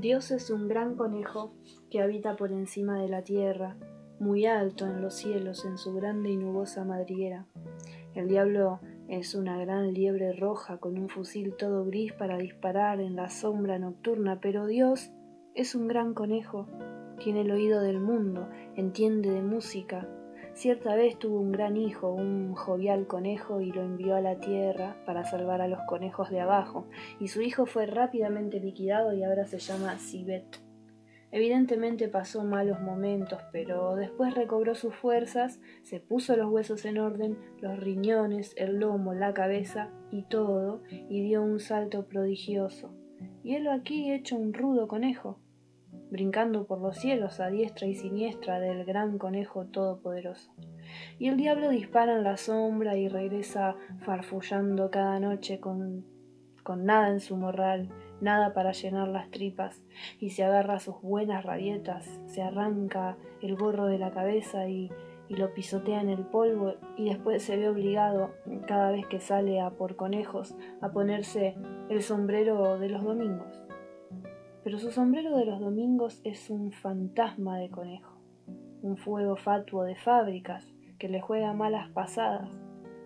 Dios 0.00 0.30
es 0.30 0.50
un 0.50 0.68
gran 0.68 0.94
conejo 0.94 1.52
que 1.90 2.00
habita 2.00 2.36
por 2.36 2.52
encima 2.52 3.00
de 3.00 3.08
la 3.08 3.22
tierra 3.22 3.76
muy 4.20 4.46
alto 4.46 4.86
en 4.86 5.00
los 5.02 5.14
cielos 5.14 5.64
en 5.64 5.78
su 5.78 5.94
grande 5.94 6.30
y 6.30 6.36
nubosa 6.36 6.84
madriguera. 6.84 7.46
El 8.14 8.28
diablo 8.28 8.80
es 9.08 9.34
una 9.34 9.58
gran 9.58 9.92
liebre 9.92 10.32
roja 10.32 10.78
con 10.78 10.98
un 10.98 11.08
fusil 11.08 11.54
todo 11.56 11.84
gris 11.84 12.12
para 12.12 12.38
disparar 12.38 13.00
en 13.00 13.16
la 13.16 13.28
sombra 13.28 13.78
nocturna, 13.78 14.40
pero 14.40 14.66
Dios 14.66 15.10
es 15.54 15.74
un 15.74 15.88
gran 15.88 16.14
conejo, 16.14 16.66
tiene 17.18 17.42
el 17.42 17.50
oído 17.50 17.80
del 17.80 18.00
mundo, 18.00 18.48
entiende 18.76 19.30
de 19.30 19.42
música, 19.42 20.08
Cierta 20.58 20.96
vez 20.96 21.16
tuvo 21.16 21.38
un 21.38 21.52
gran 21.52 21.76
hijo, 21.76 22.10
un 22.10 22.52
jovial 22.56 23.06
conejo, 23.06 23.60
y 23.60 23.70
lo 23.70 23.80
envió 23.80 24.16
a 24.16 24.20
la 24.20 24.40
tierra 24.40 24.96
para 25.06 25.24
salvar 25.24 25.60
a 25.60 25.68
los 25.68 25.78
conejos 25.86 26.30
de 26.30 26.40
abajo, 26.40 26.88
y 27.20 27.28
su 27.28 27.42
hijo 27.42 27.64
fue 27.64 27.86
rápidamente 27.86 28.58
liquidado 28.58 29.12
y 29.12 29.22
ahora 29.22 29.46
se 29.46 29.60
llama 29.60 29.96
Sibet. 30.00 30.67
Evidentemente 31.30 32.08
pasó 32.08 32.42
malos 32.44 32.80
momentos, 32.80 33.40
pero 33.52 33.96
después 33.96 34.34
recobró 34.34 34.74
sus 34.74 34.94
fuerzas, 34.94 35.60
se 35.82 36.00
puso 36.00 36.36
los 36.36 36.50
huesos 36.50 36.84
en 36.84 36.98
orden, 36.98 37.38
los 37.60 37.78
riñones, 37.78 38.54
el 38.56 38.78
lomo, 38.78 39.12
la 39.12 39.34
cabeza 39.34 39.90
y 40.10 40.22
todo, 40.22 40.82
y 40.90 41.22
dio 41.22 41.42
un 41.42 41.60
salto 41.60 42.06
prodigioso. 42.06 42.94
Y 43.42 43.54
él 43.54 43.68
aquí 43.68 44.10
hecho 44.12 44.36
un 44.36 44.54
rudo 44.54 44.88
conejo 44.88 45.38
brincando 46.10 46.66
por 46.66 46.80
los 46.80 46.96
cielos 46.96 47.40
a 47.40 47.48
diestra 47.48 47.86
y 47.86 47.94
siniestra 47.94 48.60
del 48.60 48.84
gran 48.84 49.18
conejo 49.18 49.66
todopoderoso. 49.66 50.52
Y 51.18 51.28
el 51.28 51.36
diablo 51.36 51.68
dispara 51.68 52.16
en 52.16 52.24
la 52.24 52.36
sombra 52.36 52.96
y 52.96 53.08
regresa 53.08 53.76
farfullando 54.00 54.90
cada 54.90 55.20
noche 55.20 55.60
con, 55.60 56.06
con 56.62 56.84
nada 56.84 57.10
en 57.10 57.20
su 57.20 57.36
morral, 57.36 57.90
nada 58.20 58.54
para 58.54 58.72
llenar 58.72 59.08
las 59.08 59.30
tripas, 59.30 59.82
y 60.20 60.30
se 60.30 60.44
agarra 60.44 60.80
sus 60.80 61.00
buenas 61.02 61.44
rabietas, 61.44 62.20
se 62.26 62.42
arranca 62.42 63.16
el 63.42 63.56
gorro 63.56 63.86
de 63.86 63.98
la 63.98 64.10
cabeza 64.10 64.68
y, 64.68 64.90
y 65.28 65.36
lo 65.36 65.54
pisotea 65.54 66.00
en 66.00 66.08
el 66.08 66.24
polvo, 66.24 66.74
y 66.96 67.08
después 67.08 67.42
se 67.42 67.56
ve 67.56 67.68
obligado, 67.68 68.30
cada 68.66 68.90
vez 68.90 69.06
que 69.06 69.20
sale 69.20 69.60
a 69.60 69.70
por 69.70 69.96
conejos, 69.96 70.56
a 70.80 70.90
ponerse 70.90 71.56
el 71.88 72.02
sombrero 72.02 72.78
de 72.78 72.88
los 72.88 73.04
domingos 73.04 73.68
pero 74.68 74.78
su 74.78 74.90
sombrero 74.90 75.34
de 75.34 75.46
los 75.46 75.60
domingos 75.60 76.20
es 76.24 76.50
un 76.50 76.72
fantasma 76.72 77.56
de 77.58 77.70
conejo, 77.70 78.18
un 78.82 78.98
fuego 78.98 79.34
fatuo 79.34 79.84
de 79.84 79.96
fábricas 79.96 80.70
que 80.98 81.08
le 81.08 81.22
juega 81.22 81.54
malas 81.54 81.88
pasadas. 81.88 82.50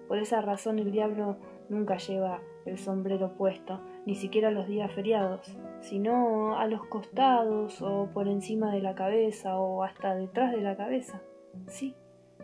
Por 0.08 0.18
esa 0.18 0.40
razón 0.40 0.80
el 0.80 0.90
diablo 0.90 1.36
nunca 1.68 1.98
lleva 1.98 2.40
el 2.66 2.78
sombrero 2.78 3.36
puesto, 3.36 3.80
ni 4.06 4.14
siquiera 4.14 4.50
los 4.50 4.66
días 4.66 4.90
feriados, 4.92 5.56
sino 5.80 6.58
a 6.58 6.66
los 6.66 6.84
costados 6.86 7.80
o 7.82 8.08
por 8.12 8.28
encima 8.28 8.72
de 8.72 8.80
la 8.80 8.94
cabeza 8.94 9.58
o 9.58 9.82
hasta 9.82 10.14
detrás 10.14 10.52
de 10.52 10.60
la 10.60 10.76
cabeza. 10.76 11.22
Sí, 11.68 11.94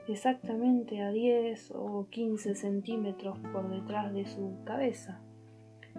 exactamente 0.07 1.03
a 1.03 1.11
10 1.11 1.73
o 1.75 2.07
15 2.11 2.55
centímetros 2.55 3.39
por 3.53 3.69
detrás 3.69 4.13
de 4.13 4.27
su 4.27 4.57
cabeza. 4.65 5.21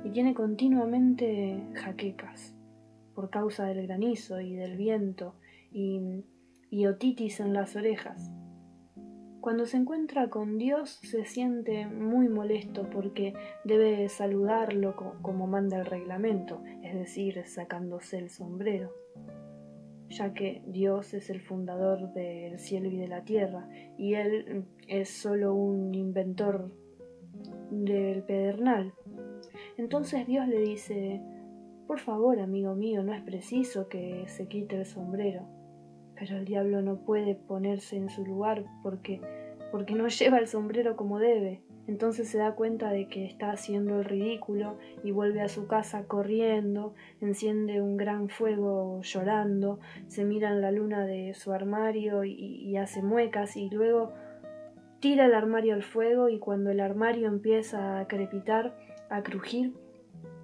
Y 0.04 0.12
tiene 0.12 0.34
continuamente 0.34 1.62
jaquecas 1.74 2.56
por 3.14 3.30
causa 3.30 3.66
del 3.66 3.86
granizo 3.86 4.40
y 4.40 4.56
del 4.56 4.78
viento 4.78 5.36
y, 5.74 6.24
otitis 6.88 7.42
en 7.42 7.54
las 7.54 7.76
orejas. 7.76 8.32
Cuando 9.42 9.66
se 9.66 9.78
encuentra 9.78 10.30
con 10.30 10.58
Dios 10.58 11.00
se 11.02 11.24
siente 11.24 11.86
muy 11.86 12.28
molesto 12.28 12.90
porque 12.90 13.34
debe 13.64 14.10
saludarlo 14.10 14.96
como 15.22 15.48
manda 15.48 15.78
el 15.80 15.86
reglamento, 15.86 16.62
es 16.84 16.94
decir, 16.94 17.42
sacándose 17.46 18.18
el 18.18 18.30
sombrero, 18.30 18.94
ya 20.10 20.34
que 20.34 20.62
Dios 20.68 21.14
es 21.14 21.30
el 21.30 21.40
fundador 21.40 22.12
del 22.14 22.60
cielo 22.60 22.90
y 22.90 22.98
de 22.98 23.08
la 23.08 23.24
tierra 23.24 23.70
y 23.98 24.16
Él 24.16 24.66
es 24.88 25.10
solo 25.10 25.54
un 25.54 25.96
inventor 25.96 26.74
del 27.72 28.24
pedernal. 28.24 28.94
Entonces 29.78 30.28
Dios 30.28 30.50
le 30.50 30.60
dice, 30.60 31.22
por 31.88 32.00
favor, 32.00 32.40
amigo 32.40 32.76
mío, 32.76 33.04
no 33.04 33.14
es 33.14 33.22
preciso 33.22 33.88
que 33.88 34.26
se 34.28 34.48
quite 34.48 34.76
el 34.76 34.86
sombrero. 34.86 35.59
Pero 36.20 36.38
el 36.38 36.46
diablo 36.46 36.82
no 36.82 36.98
puede 36.98 37.36
ponerse 37.36 37.96
en 37.96 38.10
su 38.10 38.26
lugar 38.26 38.66
porque 38.84 39.22
porque 39.72 39.96
no 39.96 40.08
lleva 40.08 40.40
el 40.40 40.48
sombrero 40.48 40.96
como 40.96 41.20
debe. 41.20 41.62
Entonces 41.88 42.30
se 42.30 42.38
da 42.38 42.54
cuenta 42.54 42.92
de 42.92 43.08
que 43.08 43.26
está 43.26 43.52
haciendo 43.52 43.98
el 43.98 44.06
ridículo 44.06 44.78
y 45.04 45.10
vuelve 45.10 45.42
a 45.42 45.50
su 45.50 45.66
casa 45.66 46.04
corriendo, 46.04 46.94
enciende 47.20 47.82
un 47.82 47.98
gran 47.98 48.30
fuego 48.30 49.02
llorando, 49.02 49.80
se 50.08 50.24
mira 50.24 50.52
en 50.52 50.62
la 50.62 50.70
luna 50.70 51.08
de 51.08 51.34
su 51.34 51.52
armario 51.52 52.26
y, 52.26 52.34
y 52.34 52.78
hace 52.78 53.02
muecas 53.02 53.58
y 53.58 53.72
luego 53.72 54.14
tira 55.00 55.26
el 55.26 55.34
armario 55.34 55.74
al 55.74 55.82
fuego 55.82 56.30
y 56.30 56.38
cuando 56.38 56.70
el 56.70 56.80
armario 56.80 57.28
empieza 57.28 58.00
a 58.00 58.08
crepitar, 58.08 58.78
a 59.10 59.24
crujir, 59.24 59.74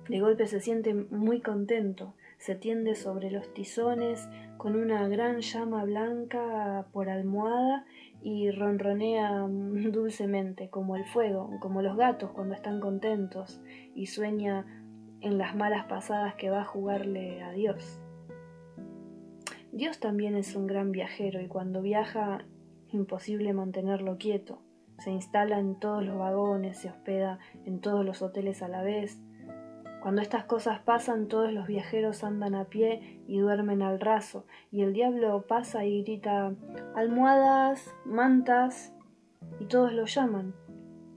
de 0.09 0.19
golpe 0.21 0.47
se 0.47 0.59
siente 0.59 0.95
muy 0.95 1.41
contento, 1.41 2.15
se 2.39 2.55
tiende 2.55 2.95
sobre 2.95 3.30
los 3.30 3.53
tizones 3.53 4.28
con 4.58 4.76
una 4.76 5.08
gran 5.08 5.41
llama 5.41 5.84
blanca 5.84 6.88
por 6.91 7.10
almohada 7.10 7.86
y 8.22 8.51
ronronea 8.51 9.45
dulcemente 9.91 10.70
como 10.70 10.95
el 10.95 11.06
fuego, 11.06 11.51
como 11.60 11.82
los 11.82 11.97
gatos 11.97 12.32
cuando 12.32 12.56
están 12.56 12.80
contentos, 12.80 13.62
y 13.93 14.08
sueña 14.08 14.66
en 15.22 15.38
las 15.38 15.56
malas 15.56 15.86
pasadas 15.86 16.36
que 16.36 16.49
va 16.49 16.62
a 16.62 16.66
jugarle 16.66 17.43
a 17.43 17.51
Dios. 17.51 17.99
Dios 19.72 19.99
también 19.99 20.36
es 20.36 20.56
un 20.56 20.68
gran 20.68 20.91
viajero 20.91 21.41
y 21.41 21.47
cuando 21.47 21.82
viaja 21.82 22.45
imposible 22.91 23.53
mantenerlo 23.53 24.18
quieto. 24.18 24.62
Se 24.99 25.12
instala 25.12 25.60
en 25.60 25.78
todos 25.80 26.06
los 26.06 26.18
vagones, 26.18 26.78
se 26.78 26.89
hospeda 26.89 27.39
en 27.66 27.82
todos 27.82 28.06
los 28.06 28.22
hoteles 28.22 28.62
a 28.62 28.70
la 28.70 28.82
vez, 28.82 29.20
cuando 30.06 30.22
estas 30.22 30.43
cosas 30.43 30.78
pasan, 30.82 31.28
todos 31.28 31.51
los 31.51 31.66
viajeros 31.66 32.24
andan 32.24 32.53
a 32.53 32.66
pie 32.66 33.24
y 33.28 33.39
duermen 33.39 33.82
al 33.82 33.99
raso, 33.99 34.45
y 34.72 34.84
el 34.84 34.93
diablo 34.93 35.47
pasa 35.47 35.84
y 35.84 36.03
grita 36.03 36.53
almohadas, 36.93 37.91
mantas, 38.06 38.93
y 39.60 39.66
todos 39.66 39.93
lo 39.93 40.06
llaman, 40.06 40.53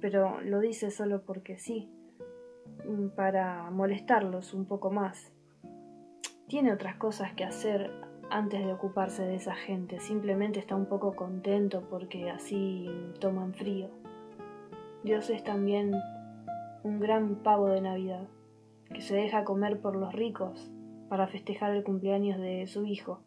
pero 0.01 0.41
lo 0.41 0.61
dice 0.61 0.91
solo 0.91 1.21
porque 1.21 1.59
sí, 1.59 1.91
mm, 2.89 3.09
para 3.09 3.71
molestarlos 3.71 4.55
un 4.55 4.65
poco 4.65 4.91
más. 4.91 5.35
Tiene 6.47 6.73
otras 6.73 6.97
cosas 6.97 7.35
que 7.35 7.45
hacer 7.45 7.91
antes 8.31 8.65
de 8.65 8.73
ocuparse 8.73 9.23
de 9.23 9.35
esa 9.35 9.55
gente, 9.55 10.01
simplemente 10.01 10.61
está 10.61 10.77
un 10.77 10.87
poco 10.87 11.15
contento 11.15 11.87
porque 11.91 12.31
así 12.31 12.89
toman 13.21 13.53
frío. 13.53 13.91
Dios 15.05 15.29
es 15.29 15.45
también 15.45 15.95
un 16.85 17.01
gran 17.01 17.43
pavo 17.43 17.69
de 17.69 17.83
Navidad 17.83 18.27
que 18.93 19.01
se 19.01 19.15
deja 19.15 19.45
comer 19.45 19.81
por 19.81 19.97
los 19.97 20.13
ricos 20.13 20.71
para 21.09 21.27
festejar 21.27 21.75
el 21.75 21.85
cumpleaños 21.85 22.39
de 22.39 22.67
su 22.67 22.85
hijo. 22.85 23.23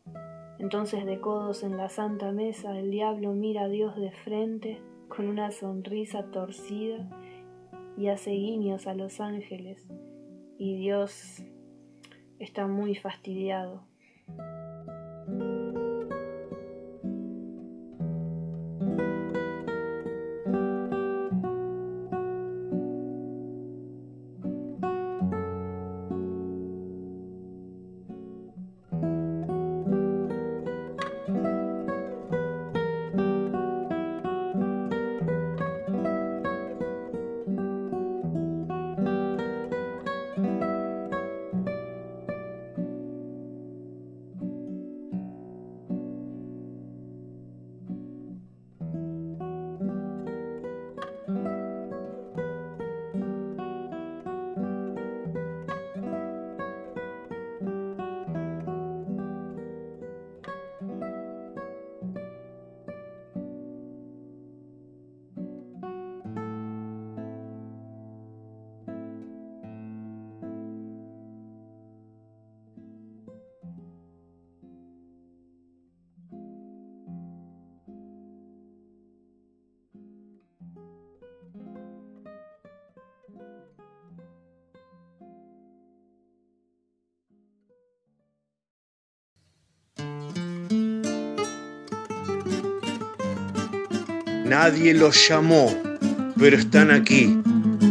Entonces 0.59 1.05
de 1.05 1.19
codos 1.19 1.63
en 1.63 1.77
la 1.77 1.89
santa 1.89 2.31
mesa 2.31 2.77
el 2.77 2.91
diablo 2.91 3.33
mira 3.33 3.63
a 3.63 3.67
Dios 3.67 3.95
de 3.95 4.11
frente 4.11 4.81
con 5.07 5.27
una 5.27 5.51
sonrisa 5.51 6.31
torcida 6.31 7.09
y 7.97 8.07
hace 8.07 8.31
guiños 8.31 8.87
a 8.87 8.93
los 8.93 9.19
ángeles 9.19 9.87
y 10.57 10.75
Dios 10.77 11.43
está 12.39 12.67
muy 12.67 12.95
fastidiado. 12.95 13.83
Nadie 94.51 94.93
los 94.93 95.29
llamó, 95.29 95.73
pero 96.37 96.57
están 96.57 96.91
aquí, 96.91 97.41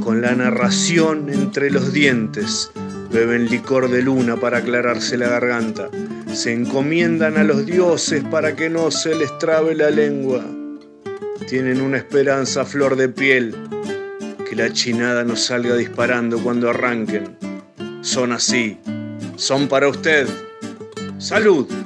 con 0.05 0.21
la 0.21 0.35
narración 0.35 1.31
entre 1.33 1.71
los 1.71 1.95
dientes. 1.95 2.71
Beben 3.11 3.49
licor 3.49 3.91
de 3.91 4.03
luna 4.03 4.37
para 4.37 4.59
aclararse 4.59 5.17
la 5.17 5.29
garganta. 5.29 5.89
Se 6.31 6.53
encomiendan 6.53 7.39
a 7.39 7.45
los 7.45 7.65
dioses 7.65 8.23
para 8.31 8.57
que 8.57 8.69
no 8.69 8.91
se 8.91 9.15
les 9.15 9.39
trabe 9.39 9.75
la 9.75 9.89
lengua. 9.89 10.45
Tienen 11.49 11.81
una 11.81 11.97
esperanza 11.97 12.67
flor 12.67 12.95
de 12.97 13.09
piel, 13.09 13.57
que 14.47 14.55
la 14.55 14.71
chinada 14.71 15.25
no 15.25 15.37
salga 15.37 15.75
disparando 15.77 16.43
cuando 16.43 16.69
arranquen. 16.69 17.39
Son 18.03 18.33
así, 18.33 18.79
son 19.37 19.67
para 19.67 19.89
usted. 19.89 20.29
Salud. 21.17 21.80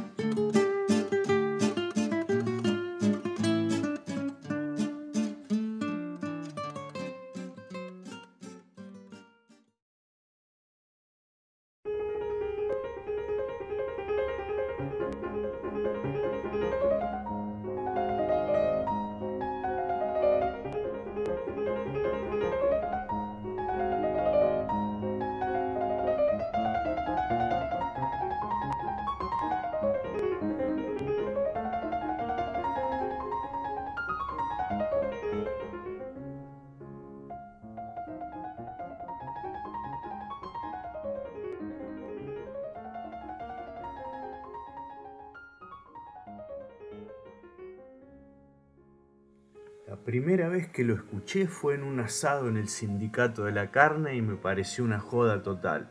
La 49.94 50.00
primera 50.00 50.48
vez 50.48 50.66
que 50.66 50.82
lo 50.82 50.92
escuché 50.92 51.46
fue 51.46 51.76
en 51.76 51.84
un 51.84 52.00
asado 52.00 52.48
en 52.48 52.56
el 52.56 52.66
sindicato 52.66 53.44
de 53.44 53.52
la 53.52 53.70
carne 53.70 54.16
y 54.16 54.22
me 54.22 54.34
pareció 54.34 54.82
una 54.82 54.98
joda 54.98 55.44
total. 55.44 55.88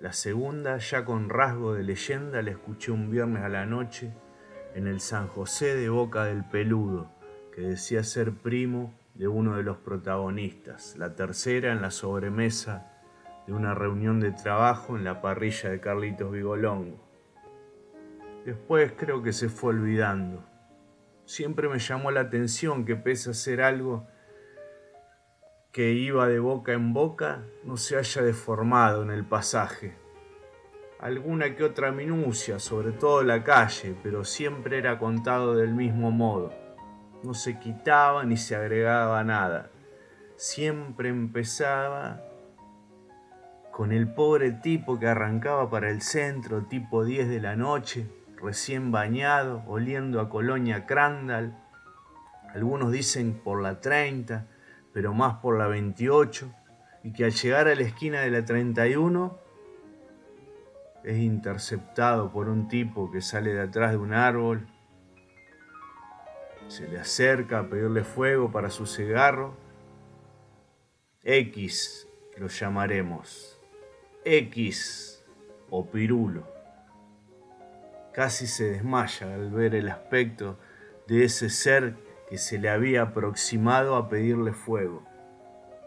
La 0.00 0.12
segunda, 0.12 0.78
ya 0.78 1.04
con 1.04 1.28
rasgo 1.28 1.72
de 1.72 1.84
leyenda, 1.84 2.42
la 2.42 2.50
escuché 2.50 2.90
un 2.90 3.12
viernes 3.12 3.44
a 3.44 3.48
la 3.48 3.64
noche 3.64 4.12
en 4.74 4.88
el 4.88 4.98
San 4.98 5.28
José 5.28 5.76
de 5.76 5.88
Boca 5.88 6.24
del 6.24 6.42
Peludo, 6.42 7.12
que 7.54 7.60
decía 7.60 8.02
ser 8.02 8.32
primo 8.32 8.92
de 9.14 9.28
uno 9.28 9.56
de 9.56 9.62
los 9.62 9.76
protagonistas. 9.76 10.96
La 10.98 11.14
tercera 11.14 11.70
en 11.70 11.80
la 11.80 11.92
sobremesa 11.92 12.90
de 13.46 13.52
una 13.52 13.72
reunión 13.72 14.18
de 14.18 14.32
trabajo 14.32 14.96
en 14.96 15.04
la 15.04 15.22
parrilla 15.22 15.70
de 15.70 15.78
Carlitos 15.78 16.32
Vigolongo. 16.32 17.00
Después 18.44 18.92
creo 18.96 19.22
que 19.22 19.32
se 19.32 19.48
fue 19.48 19.70
olvidando 19.70 20.51
siempre 21.24 21.68
me 21.68 21.78
llamó 21.78 22.10
la 22.10 22.20
atención 22.20 22.84
que 22.84 22.96
pese 22.96 23.30
a 23.30 23.34
ser 23.34 23.62
algo 23.62 24.06
que 25.72 25.92
iba 25.92 26.28
de 26.28 26.38
boca 26.38 26.72
en 26.72 26.92
boca, 26.92 27.44
no 27.64 27.78
se 27.78 27.96
haya 27.96 28.22
deformado 28.22 29.02
en 29.02 29.10
el 29.10 29.24
pasaje. 29.24 29.96
Alguna 31.00 31.56
que 31.56 31.64
otra 31.64 31.90
minucia, 31.92 32.58
sobre 32.58 32.92
todo 32.92 33.22
la 33.22 33.42
calle, 33.42 33.96
pero 34.02 34.24
siempre 34.24 34.78
era 34.78 34.98
contado 34.98 35.56
del 35.56 35.72
mismo 35.72 36.10
modo. 36.10 36.52
No 37.22 37.34
se 37.34 37.58
quitaba 37.58 38.24
ni 38.24 38.36
se 38.36 38.54
agregaba 38.54 39.24
nada. 39.24 39.70
Siempre 40.36 41.08
empezaba 41.08 42.22
con 43.72 43.92
el 43.92 44.12
pobre 44.12 44.52
tipo 44.52 44.98
que 44.98 45.06
arrancaba 45.06 45.70
para 45.70 45.90
el 45.90 46.02
centro, 46.02 46.66
tipo 46.66 47.04
10 47.04 47.30
de 47.30 47.40
la 47.40 47.56
noche, 47.56 48.06
recién 48.42 48.90
bañado, 48.90 49.62
oliendo 49.66 50.20
a 50.20 50.28
colonia 50.28 50.84
Crandall. 50.86 51.56
Algunos 52.54 52.92
dicen 52.92 53.40
por 53.42 53.62
la 53.62 53.80
30, 53.80 54.46
pero 54.92 55.14
más 55.14 55.36
por 55.36 55.56
la 55.56 55.68
28, 55.68 56.52
y 57.04 57.12
que 57.12 57.24
al 57.24 57.32
llegar 57.32 57.68
a 57.68 57.74
la 57.74 57.82
esquina 57.82 58.20
de 58.20 58.30
la 58.30 58.44
31 58.44 59.38
es 61.04 61.18
interceptado 61.18 62.30
por 62.30 62.48
un 62.48 62.68
tipo 62.68 63.10
que 63.10 63.20
sale 63.20 63.54
de 63.54 63.62
atrás 63.62 63.92
de 63.92 63.96
un 63.96 64.12
árbol, 64.12 64.68
se 66.68 66.88
le 66.88 66.98
acerca 66.98 67.60
a 67.60 67.68
pedirle 67.68 68.04
fuego 68.04 68.50
para 68.50 68.70
su 68.70 68.86
cigarro. 68.86 69.54
X 71.22 72.08
lo 72.36 72.48
llamaremos. 72.48 73.60
X 74.24 75.22
o 75.70 75.86
Pirulo. 75.86 76.51
Casi 78.12 78.46
se 78.46 78.64
desmaya 78.64 79.34
al 79.34 79.50
ver 79.50 79.74
el 79.74 79.88
aspecto 79.88 80.58
de 81.08 81.24
ese 81.24 81.48
ser 81.48 81.96
que 82.28 82.36
se 82.36 82.58
le 82.58 82.68
había 82.68 83.02
aproximado 83.02 83.96
a 83.96 84.08
pedirle 84.08 84.52
fuego. 84.52 85.02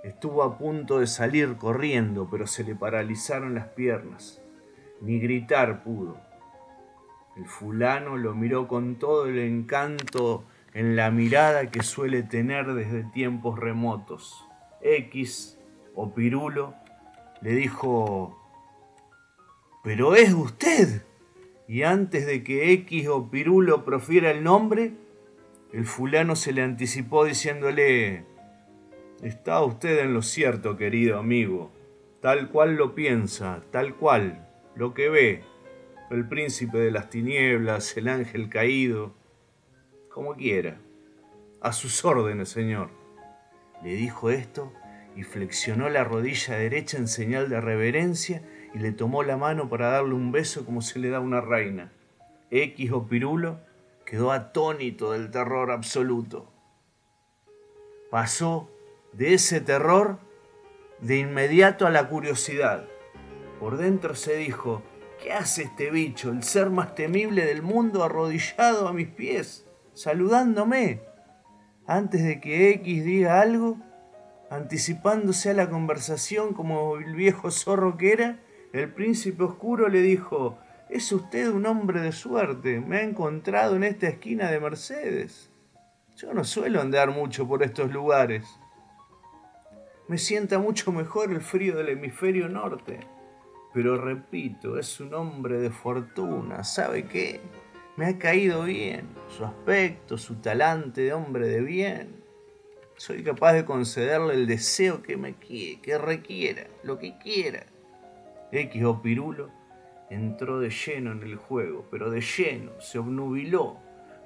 Estuvo 0.04 0.44
a 0.44 0.58
punto 0.58 1.00
de 1.00 1.08
salir 1.08 1.56
corriendo, 1.58 2.28
pero 2.30 2.48
se 2.48 2.64
le 2.64 2.76
paralizaron 2.76 3.56
las 3.56 3.68
piernas. 3.70 4.42
Ni 5.02 5.20
gritar 5.20 5.84
pudo. 5.84 6.18
El 7.36 7.46
fulano 7.48 8.18
lo 8.18 8.34
miró 8.34 8.68
con 8.68 8.96
todo 8.96 9.28
el 9.28 9.40
encanto 9.40 10.46
en 10.74 10.96
la 10.96 11.12
mirada 11.12 11.70
que 11.70 11.84
suele 11.84 12.24
tener 12.24 12.74
desde 12.74 13.04
tiempos 13.04 13.60
remotos. 13.60 14.46
X 14.82 15.60
o 15.96 16.14
Pirulo 16.14 16.76
le 17.42 17.52
dijo, 17.52 18.38
pero 19.84 20.16
es 20.16 20.34
usted 20.34 21.04
y 21.68 21.84
antes 21.84 22.26
de 22.26 22.43
que 22.43 22.72
X 22.74 23.07
o 23.07 23.30
Pirulo 23.30 23.86
profiera 23.86 24.32
el 24.32 24.43
nombre, 24.43 24.93
el 25.74 25.86
fulano 25.86 26.36
se 26.36 26.53
le 26.53 26.61
anticipó 26.61 27.26
diciéndole, 27.26 28.26
Está 29.22 29.63
usted 29.63 29.99
en 29.99 30.13
lo 30.13 30.22
cierto, 30.22 30.78
querido 30.78 31.18
amigo, 31.18 31.72
tal 32.22 32.49
cual 32.49 32.76
lo 32.76 32.93
piensa, 32.93 33.63
tal 33.72 33.95
cual, 33.95 34.47
lo 34.76 34.93
que 34.93 35.09
ve, 35.09 35.43
el 36.11 36.28
príncipe 36.28 36.78
de 36.78 36.91
las 36.91 37.09
tinieblas, 37.09 37.97
el 37.97 38.09
ángel 38.09 38.49
caído, 38.49 39.16
como 40.09 40.36
quiera, 40.36 40.80
a 41.61 41.74
sus 41.74 42.05
órdenes, 42.05 42.49
señor. 42.49 42.89
Le 43.84 43.95
dijo 43.95 44.30
esto 44.30 44.72
y 45.16 45.24
flexionó 45.24 45.89
la 45.89 46.03
rodilla 46.03 46.55
derecha 46.55 46.97
en 46.97 47.07
señal 47.07 47.49
de 47.49 47.59
reverencia 47.59 48.41
y 48.76 48.80
le 48.80 48.92
tomó 48.92 49.24
la 49.24 49.38
mano 49.38 49.70
para 49.70 49.90
darle 49.90 50.16
un 50.16 50.34
beso 50.34 50.66
como 50.66 50.82
se 50.82 51.00
le 51.00 51.10
da 51.10 51.18
a 51.18 51.22
una 51.22 51.40
reina. 51.40 51.94
X 52.52 52.92
o 52.92 53.08
Pirulo 53.08 53.62
quedó 54.06 54.34
atónito 54.34 55.14
del 55.14 55.32
terror 55.32 55.72
absoluto. 55.72 56.52
Pasó 58.12 58.70
de 59.14 59.34
ese 59.34 59.62
terror 59.62 60.20
de 61.00 61.20
inmediato 61.20 61.88
a 61.88 61.90
la 61.90 62.10
curiosidad. 62.10 62.86
Por 63.62 63.78
dentro 63.78 64.14
se 64.14 64.36
dijo, 64.36 64.84
¿qué 65.24 65.32
hace 65.32 65.64
este 65.64 65.90
bicho, 65.90 66.30
el 66.32 66.44
ser 66.44 66.70
más 66.70 66.96
temible 66.96 67.46
del 67.46 67.62
mundo, 67.62 68.04
arrodillado 68.04 68.90
a 68.90 68.94
mis 68.94 69.08
pies, 69.08 69.66
saludándome? 69.94 71.00
Antes 71.88 72.26
de 72.26 72.42
que 72.42 72.72
X 72.72 73.06
diga 73.06 73.40
algo, 73.40 73.78
anticipándose 74.50 75.52
a 75.52 75.54
la 75.54 75.70
conversación 75.70 76.54
como 76.54 76.98
el 76.98 77.16
viejo 77.16 77.52
zorro 77.52 77.96
que 77.96 78.12
era, 78.12 78.40
el 78.80 78.92
príncipe 78.92 79.44
oscuro 79.44 79.88
le 79.88 80.02
dijo, 80.02 80.58
es 80.90 81.12
usted 81.12 81.50
un 81.50 81.66
hombre 81.66 82.02
de 82.02 82.12
suerte, 82.12 82.82
me 82.82 82.98
ha 82.98 83.04
encontrado 83.04 83.76
en 83.78 83.84
esta 83.84 84.08
esquina 84.08 84.52
de 84.52 84.60
Mercedes. 84.60 85.50
Yo 86.18 86.34
no 86.34 86.44
suelo 86.44 86.82
andar 86.82 87.12
mucho 87.12 87.48
por 87.48 87.64
estos 87.64 87.92
lugares. 87.92 88.46
Me 90.08 90.18
sienta 90.18 90.60
mucho 90.60 90.92
mejor 90.92 91.32
el 91.32 91.42
frío 91.42 91.78
del 91.78 91.90
hemisferio 91.90 92.50
norte. 92.50 93.00
Pero 93.74 93.98
repito, 93.98 94.78
es 94.78 95.00
un 95.00 95.14
hombre 95.14 95.58
de 95.58 95.70
fortuna, 95.70 96.64
¿sabe 96.64 97.06
qué? 97.06 97.42
Me 97.98 98.08
ha 98.08 98.18
caído 98.18 98.64
bien, 98.64 99.08
su 99.30 99.46
aspecto, 99.46 100.18
su 100.18 100.36
talante 100.36 101.02
de 101.02 101.14
hombre 101.14 101.48
de 101.48 101.62
bien. 101.62 102.24
Soy 102.98 103.24
capaz 103.24 103.54
de 103.54 103.66
concederle 103.66 104.34
el 104.34 104.48
deseo 104.48 105.02
que 105.02 105.18
me 105.18 105.36
quiera, 105.36 105.82
que 105.82 105.98
requiera, 105.98 106.68
lo 106.84 106.98
que 106.98 107.18
quiera. 107.18 107.66
X 108.52 108.84
o 108.84 109.02
Pirulo 109.02 109.50
entró 110.10 110.60
de 110.60 110.70
lleno 110.70 111.12
en 111.12 111.24
el 111.24 111.36
juego, 111.36 111.88
pero 111.89 112.10
de 112.10 112.22
lleno, 112.22 112.72
se 112.80 113.00
obnubiló. 113.00 113.78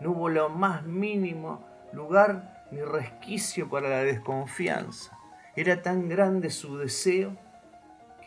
No 0.01 0.11
hubo 0.11 0.30
lo 0.30 0.49
más 0.49 0.86
mínimo 0.86 1.65
lugar 1.93 2.65
ni 2.72 2.82
resquicio 2.82 3.70
para 3.70 3.89
la 3.89 4.03
desconfianza. 4.03 5.17
Era 5.55 5.82
tan 5.82 6.07
grande 6.07 6.49
su 6.49 6.78
deseo 6.78 7.36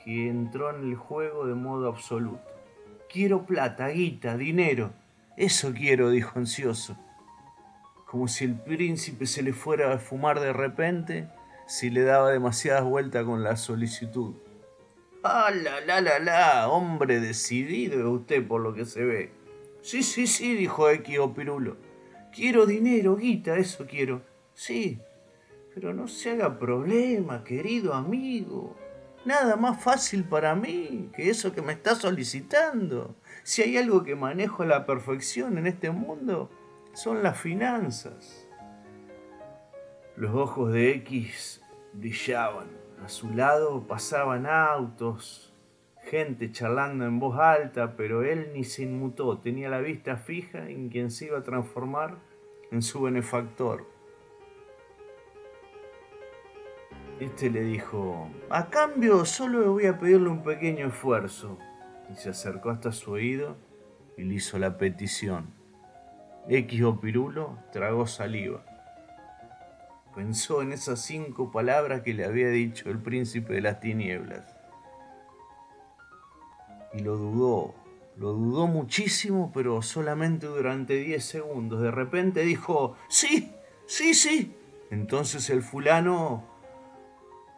que 0.04 0.28
entró 0.28 0.74
en 0.76 0.82
el 0.90 0.96
juego 0.96 1.46
de 1.46 1.54
modo 1.54 1.88
absoluto. 1.88 2.42
Quiero 3.10 3.46
plata, 3.46 3.88
guita, 3.88 4.36
dinero. 4.36 4.92
Eso 5.36 5.72
quiero, 5.72 6.10
dijo 6.10 6.38
ansioso. 6.38 6.96
como 8.06 8.28
si 8.28 8.44
el 8.44 8.54
príncipe 8.54 9.24
se 9.24 9.42
le 9.42 9.54
fuera 9.54 9.94
a 9.94 9.98
fumar 9.98 10.38
de 10.40 10.52
repente 10.52 11.28
si 11.66 11.88
le 11.88 12.02
daba 12.02 12.30
demasiadas 12.30 12.84
vueltas 12.84 13.24
con 13.24 13.42
la 13.42 13.56
solicitud. 13.56 14.34
¡Ah, 15.24 15.52
la, 15.54 15.80
la, 15.80 16.00
la, 16.00 16.18
la! 16.18 16.68
Hombre 16.68 17.20
decidido 17.20 18.00
es 18.00 18.06
usted 18.06 18.44
por 18.44 18.60
lo 18.60 18.74
que 18.74 18.84
se 18.84 19.04
ve. 19.04 19.30
Sí, 19.80 20.02
sí, 20.02 20.26
sí, 20.26 20.54
dijo 20.54 20.90
X 20.90 21.18
o 21.20 21.32
Pirulo. 21.32 21.76
Quiero 22.34 22.66
dinero, 22.66 23.16
guita, 23.16 23.56
eso 23.56 23.86
quiero. 23.86 24.22
Sí, 24.54 24.98
pero 25.74 25.94
no 25.94 26.08
se 26.08 26.32
haga 26.32 26.58
problema, 26.58 27.44
querido 27.44 27.94
amigo. 27.94 28.76
Nada 29.24 29.54
más 29.54 29.82
fácil 29.82 30.24
para 30.24 30.56
mí 30.56 31.10
que 31.14 31.30
eso 31.30 31.52
que 31.52 31.62
me 31.62 31.72
está 31.72 31.94
solicitando. 31.94 33.14
Si 33.44 33.62
hay 33.62 33.76
algo 33.76 34.02
que 34.02 34.16
manejo 34.16 34.64
a 34.64 34.66
la 34.66 34.86
perfección 34.86 35.56
en 35.56 35.68
este 35.68 35.90
mundo, 35.90 36.50
son 36.94 37.22
las 37.22 37.40
finanzas. 37.40 38.48
Los 40.16 40.34
ojos 40.34 40.72
de 40.72 40.90
X 40.96 41.62
brillaban. 41.92 42.81
A 43.04 43.08
su 43.08 43.30
lado 43.30 43.86
pasaban 43.88 44.46
autos, 44.46 45.52
gente 46.04 46.52
charlando 46.52 47.04
en 47.04 47.18
voz 47.18 47.36
alta, 47.38 47.96
pero 47.96 48.22
él 48.22 48.50
ni 48.54 48.62
se 48.62 48.84
inmutó, 48.84 49.38
tenía 49.38 49.68
la 49.68 49.80
vista 49.80 50.16
fija 50.16 50.68
en 50.68 50.88
quien 50.88 51.10
se 51.10 51.26
iba 51.26 51.38
a 51.38 51.42
transformar 51.42 52.18
en 52.70 52.80
su 52.80 53.02
benefactor. 53.02 53.86
Este 57.18 57.50
le 57.50 57.62
dijo, 57.62 58.28
a 58.50 58.70
cambio 58.70 59.24
solo 59.24 59.72
voy 59.72 59.86
a 59.86 59.98
pedirle 59.98 60.28
un 60.28 60.42
pequeño 60.42 60.86
esfuerzo. 60.86 61.58
Y 62.10 62.14
se 62.16 62.30
acercó 62.30 62.70
hasta 62.70 62.92
su 62.92 63.12
oído 63.12 63.56
y 64.16 64.22
le 64.22 64.34
hizo 64.34 64.58
la 64.58 64.76
petición. 64.76 65.54
X 66.48 66.82
o 66.82 67.00
Pirulo 67.00 67.58
tragó 67.72 68.06
saliva. 68.06 68.64
Pensó 70.14 70.60
en 70.60 70.72
esas 70.72 71.00
cinco 71.00 71.50
palabras 71.50 72.02
que 72.02 72.12
le 72.12 72.24
había 72.24 72.48
dicho 72.48 72.90
el 72.90 72.98
príncipe 72.98 73.54
de 73.54 73.62
las 73.62 73.80
tinieblas. 73.80 74.44
Y 76.92 77.00
lo 77.00 77.16
dudó, 77.16 77.74
lo 78.16 78.32
dudó 78.32 78.66
muchísimo, 78.66 79.50
pero 79.54 79.80
solamente 79.80 80.46
durante 80.46 80.96
diez 80.96 81.24
segundos. 81.24 81.80
De 81.80 81.90
repente 81.90 82.42
dijo, 82.42 82.96
sí, 83.08 83.52
sí, 83.86 84.12
sí. 84.12 84.54
Entonces 84.90 85.48
el 85.48 85.62
fulano 85.62 86.44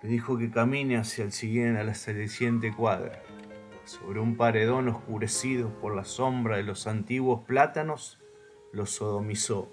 le 0.03 0.09
dijo 0.09 0.39
que 0.39 0.51
camine 0.51 0.97
hacia 0.97 1.25
el 1.25 1.33
siguiente, 1.33 1.81
a 1.81 1.85
la 1.85 1.95
siguiente 1.95 2.73
cuadra. 2.73 3.23
Sobre 3.85 4.21
un 4.21 4.37
paredón 4.37 4.89
oscurecido 4.89 5.71
por 5.81 5.97
la 5.97 6.05
sombra 6.05 6.57
de 6.57 6.63
los 6.63 6.87
antiguos 6.87 7.45
plátanos, 7.47 8.21
lo 8.73 8.87
sodomizó. 8.87 9.73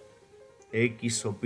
X 0.71 1.25
o 1.25 1.37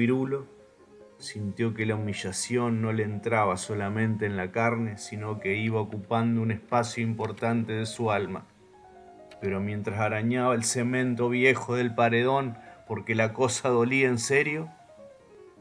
sintió 1.25 1.73
que 1.73 1.85
la 1.85 1.95
humillación 1.95 2.81
no 2.81 2.93
le 2.93 3.03
entraba 3.03 3.57
solamente 3.57 4.25
en 4.25 4.37
la 4.37 4.51
carne, 4.51 4.97
sino 4.97 5.39
que 5.39 5.57
iba 5.57 5.81
ocupando 5.81 6.41
un 6.41 6.51
espacio 6.51 7.03
importante 7.03 7.73
de 7.73 7.85
su 7.85 8.11
alma. 8.11 8.45
Pero 9.41 9.59
mientras 9.59 9.99
arañaba 9.99 10.55
el 10.55 10.63
cemento 10.63 11.27
viejo 11.29 11.75
del 11.75 11.93
paredón 11.93 12.57
porque 12.87 13.15
la 13.15 13.33
cosa 13.33 13.69
dolía 13.69 14.07
en 14.07 14.19
serio, 14.19 14.69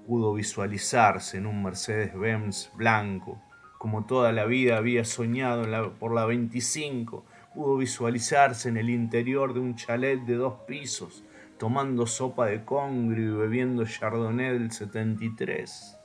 pudo 0.07 0.35
visualizarse 0.35 1.39
en 1.39 1.47
un 1.47 1.63
Mercedes-Benz 1.63 2.71
blanco, 2.75 3.41
como 3.79 4.05
toda 4.05 4.33
la 4.33 4.45
vida 4.45 4.77
había 4.77 5.05
soñado 5.05 5.95
por 5.95 6.15
la 6.15 6.27
25, 6.27 7.25
pudo 7.55 7.77
visualizarse 7.77 8.69
en 8.69 8.77
el 8.77 8.91
interior 8.91 9.55
de 9.55 9.61
un 9.61 9.77
chalet 9.77 10.21
de 10.21 10.35
dos 10.35 10.55
pisos, 10.67 11.25
tomando 11.59 12.07
sopa 12.07 12.47
de 12.47 12.65
congrio 12.65 13.35
y 13.35 13.37
bebiendo 13.39 13.85
chardonnay 13.85 14.59
del 14.59 14.71
73. 14.71 15.99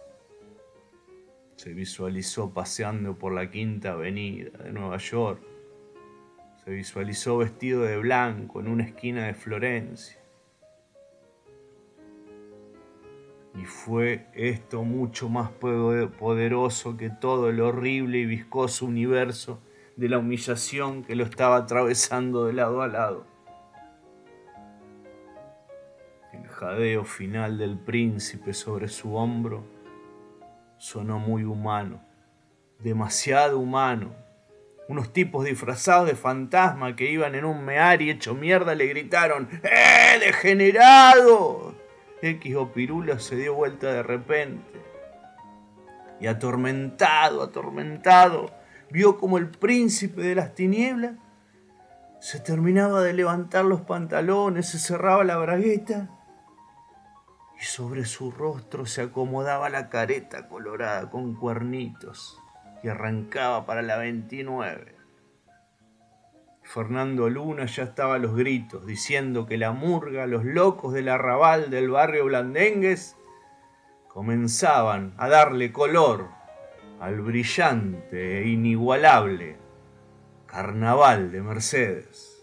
Se 1.55 1.73
visualizó 1.73 2.53
paseando 2.53 3.17
por 3.17 3.33
la 3.33 3.49
Quinta 3.49 3.91
Avenida 3.91 4.51
de 4.63 4.71
Nueva 4.71 4.97
York. 4.97 5.41
Se 6.63 6.71
visualizó 6.71 7.37
vestido 7.37 7.83
de 7.83 7.97
blanco 7.97 8.59
en 8.59 8.67
una 8.67 8.83
esquina 8.83 9.25
de 9.25 9.33
Florencia. 9.33 10.19
Y 13.55 13.65
fue 13.65 14.27
esto 14.35 14.83
mucho 14.83 15.27
más 15.27 15.51
poderoso 15.51 16.95
que 16.95 17.09
todo 17.09 17.49
el 17.49 17.59
horrible 17.59 18.19
y 18.19 18.25
viscoso 18.25 18.85
universo 18.85 19.59
de 19.97 20.07
la 20.07 20.19
humillación 20.19 21.03
que 21.03 21.15
lo 21.15 21.25
estaba 21.25 21.57
atravesando 21.57 22.45
de 22.45 22.53
lado 22.53 22.81
a 22.81 22.87
lado. 22.87 23.28
Jadeo 26.59 27.05
final 27.05 27.57
del 27.57 27.77
príncipe 27.77 28.53
sobre 28.53 28.89
su 28.89 29.15
hombro 29.15 29.63
sonó 30.77 31.17
muy 31.17 31.45
humano, 31.45 32.01
demasiado 32.79 33.59
humano. 33.59 34.13
Unos 34.89 35.13
tipos 35.13 35.45
disfrazados 35.45 36.07
de 36.07 36.15
fantasma 36.15 36.97
que 36.97 37.09
iban 37.09 37.35
en 37.35 37.45
un 37.45 37.63
mear 37.63 38.01
y 38.01 38.09
hecho 38.09 38.33
mierda 38.33 38.75
le 38.75 38.87
gritaron 38.87 39.47
¡Eh, 39.63 40.19
degenerado! 40.19 41.75
X 42.21 42.55
o 42.57 42.73
Pirula 42.73 43.19
se 43.19 43.37
dio 43.37 43.53
vuelta 43.53 43.93
de 43.93 44.03
repente 44.03 44.81
y 46.19 46.27
atormentado, 46.27 47.41
atormentado, 47.41 48.51
vio 48.91 49.17
como 49.17 49.37
el 49.37 49.47
príncipe 49.47 50.21
de 50.21 50.35
las 50.35 50.55
tinieblas 50.55 51.13
se 52.19 52.41
terminaba 52.41 53.01
de 53.01 53.13
levantar 53.13 53.63
los 53.63 53.79
pantalones, 53.79 54.67
se 54.67 54.77
cerraba 54.77 55.23
la 55.23 55.37
bragueta 55.37 56.18
y 57.59 57.63
sobre 57.63 58.05
su 58.05 58.31
rostro 58.31 58.85
se 58.85 59.01
acomodaba 59.01 59.69
la 59.69 59.89
careta 59.89 60.47
colorada 60.47 61.09
con 61.09 61.35
cuernitos 61.35 62.39
y 62.83 62.87
arrancaba 62.87 63.65
para 63.65 63.81
la 63.81 63.97
29. 63.97 64.95
Fernando 66.63 67.29
Luna 67.29 67.65
ya 67.65 67.83
estaba 67.83 68.15
a 68.15 68.19
los 68.19 68.35
gritos, 68.35 68.85
diciendo 68.85 69.45
que 69.45 69.57
la 69.57 69.71
murga, 69.71 70.27
los 70.27 70.45
locos 70.45 70.93
del 70.93 71.09
arrabal 71.09 71.69
del 71.69 71.89
barrio 71.89 72.25
Blandengues, 72.25 73.17
comenzaban 74.07 75.13
a 75.17 75.27
darle 75.27 75.73
color 75.73 76.29
al 76.99 77.21
brillante 77.21 78.39
e 78.39 78.47
inigualable 78.47 79.57
carnaval 80.45 81.31
de 81.31 81.41
Mercedes. 81.41 82.39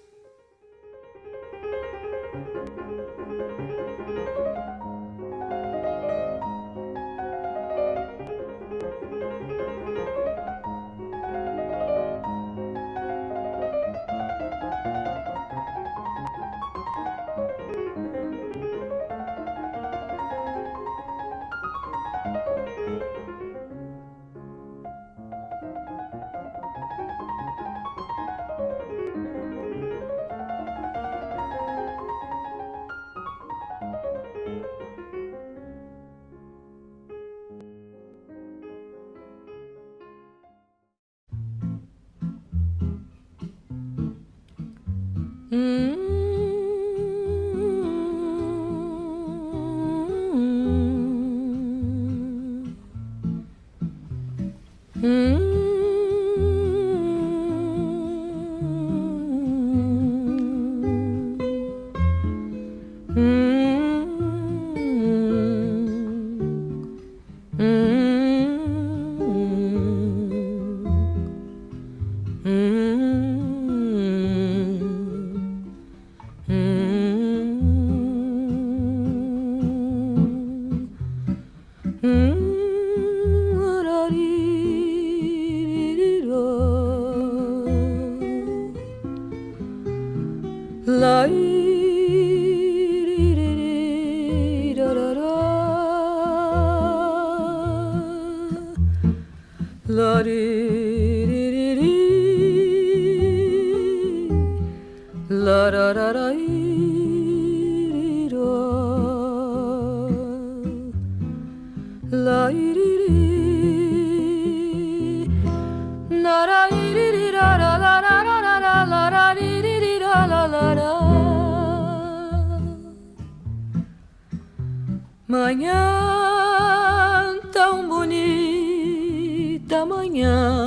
Manhã 125.29 127.41
tão 127.53 127.89
bonita, 127.89 129.85
manhã. 129.85 130.63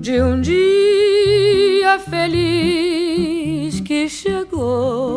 De 0.00 0.22
um 0.22 0.40
dia 0.40 1.98
feliz 1.98 3.80
que 3.80 4.08
chegou. 4.08 5.07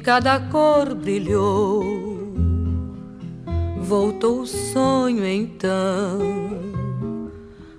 Cada 0.00 0.40
cor 0.40 0.94
brilhou. 0.94 1.84
Voltou 3.78 4.40
o 4.40 4.46
sonho 4.46 5.26
então 5.26 6.18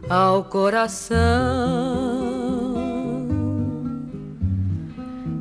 ao 0.09 0.43
coração. 0.43 1.19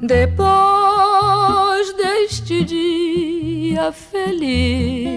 Depois 0.03 1.93
deste 1.95 2.64
dia 2.64 3.93
feliz, 3.93 5.11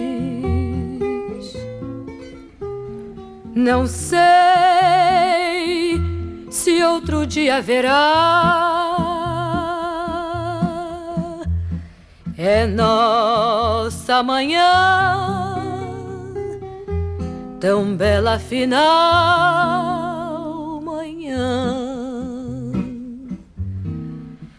não 3.54 3.86
sei 3.86 4.20
se 6.50 6.82
outro 6.82 7.26
dia 7.26 7.56
haverá. 7.56 8.83
É 12.36 12.66
nossa 12.66 14.20
manhã 14.24 15.54
tão 17.60 17.96
bela 17.96 18.40
final 18.40 18.74
manhã 20.82 21.92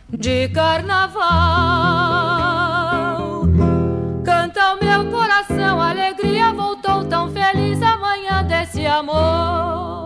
de 0.09 0.47
carnaval. 0.49 1.26
Canta 4.23 4.73
o 4.73 4.80
meu 4.84 5.11
coração, 5.11 5.82
alegria 5.82 6.53
voltou 6.53 7.03
tão 7.03 7.30
feliz 7.30 7.82
amanhã 7.82 8.41
desse 8.45 8.86
amor. 8.86 10.05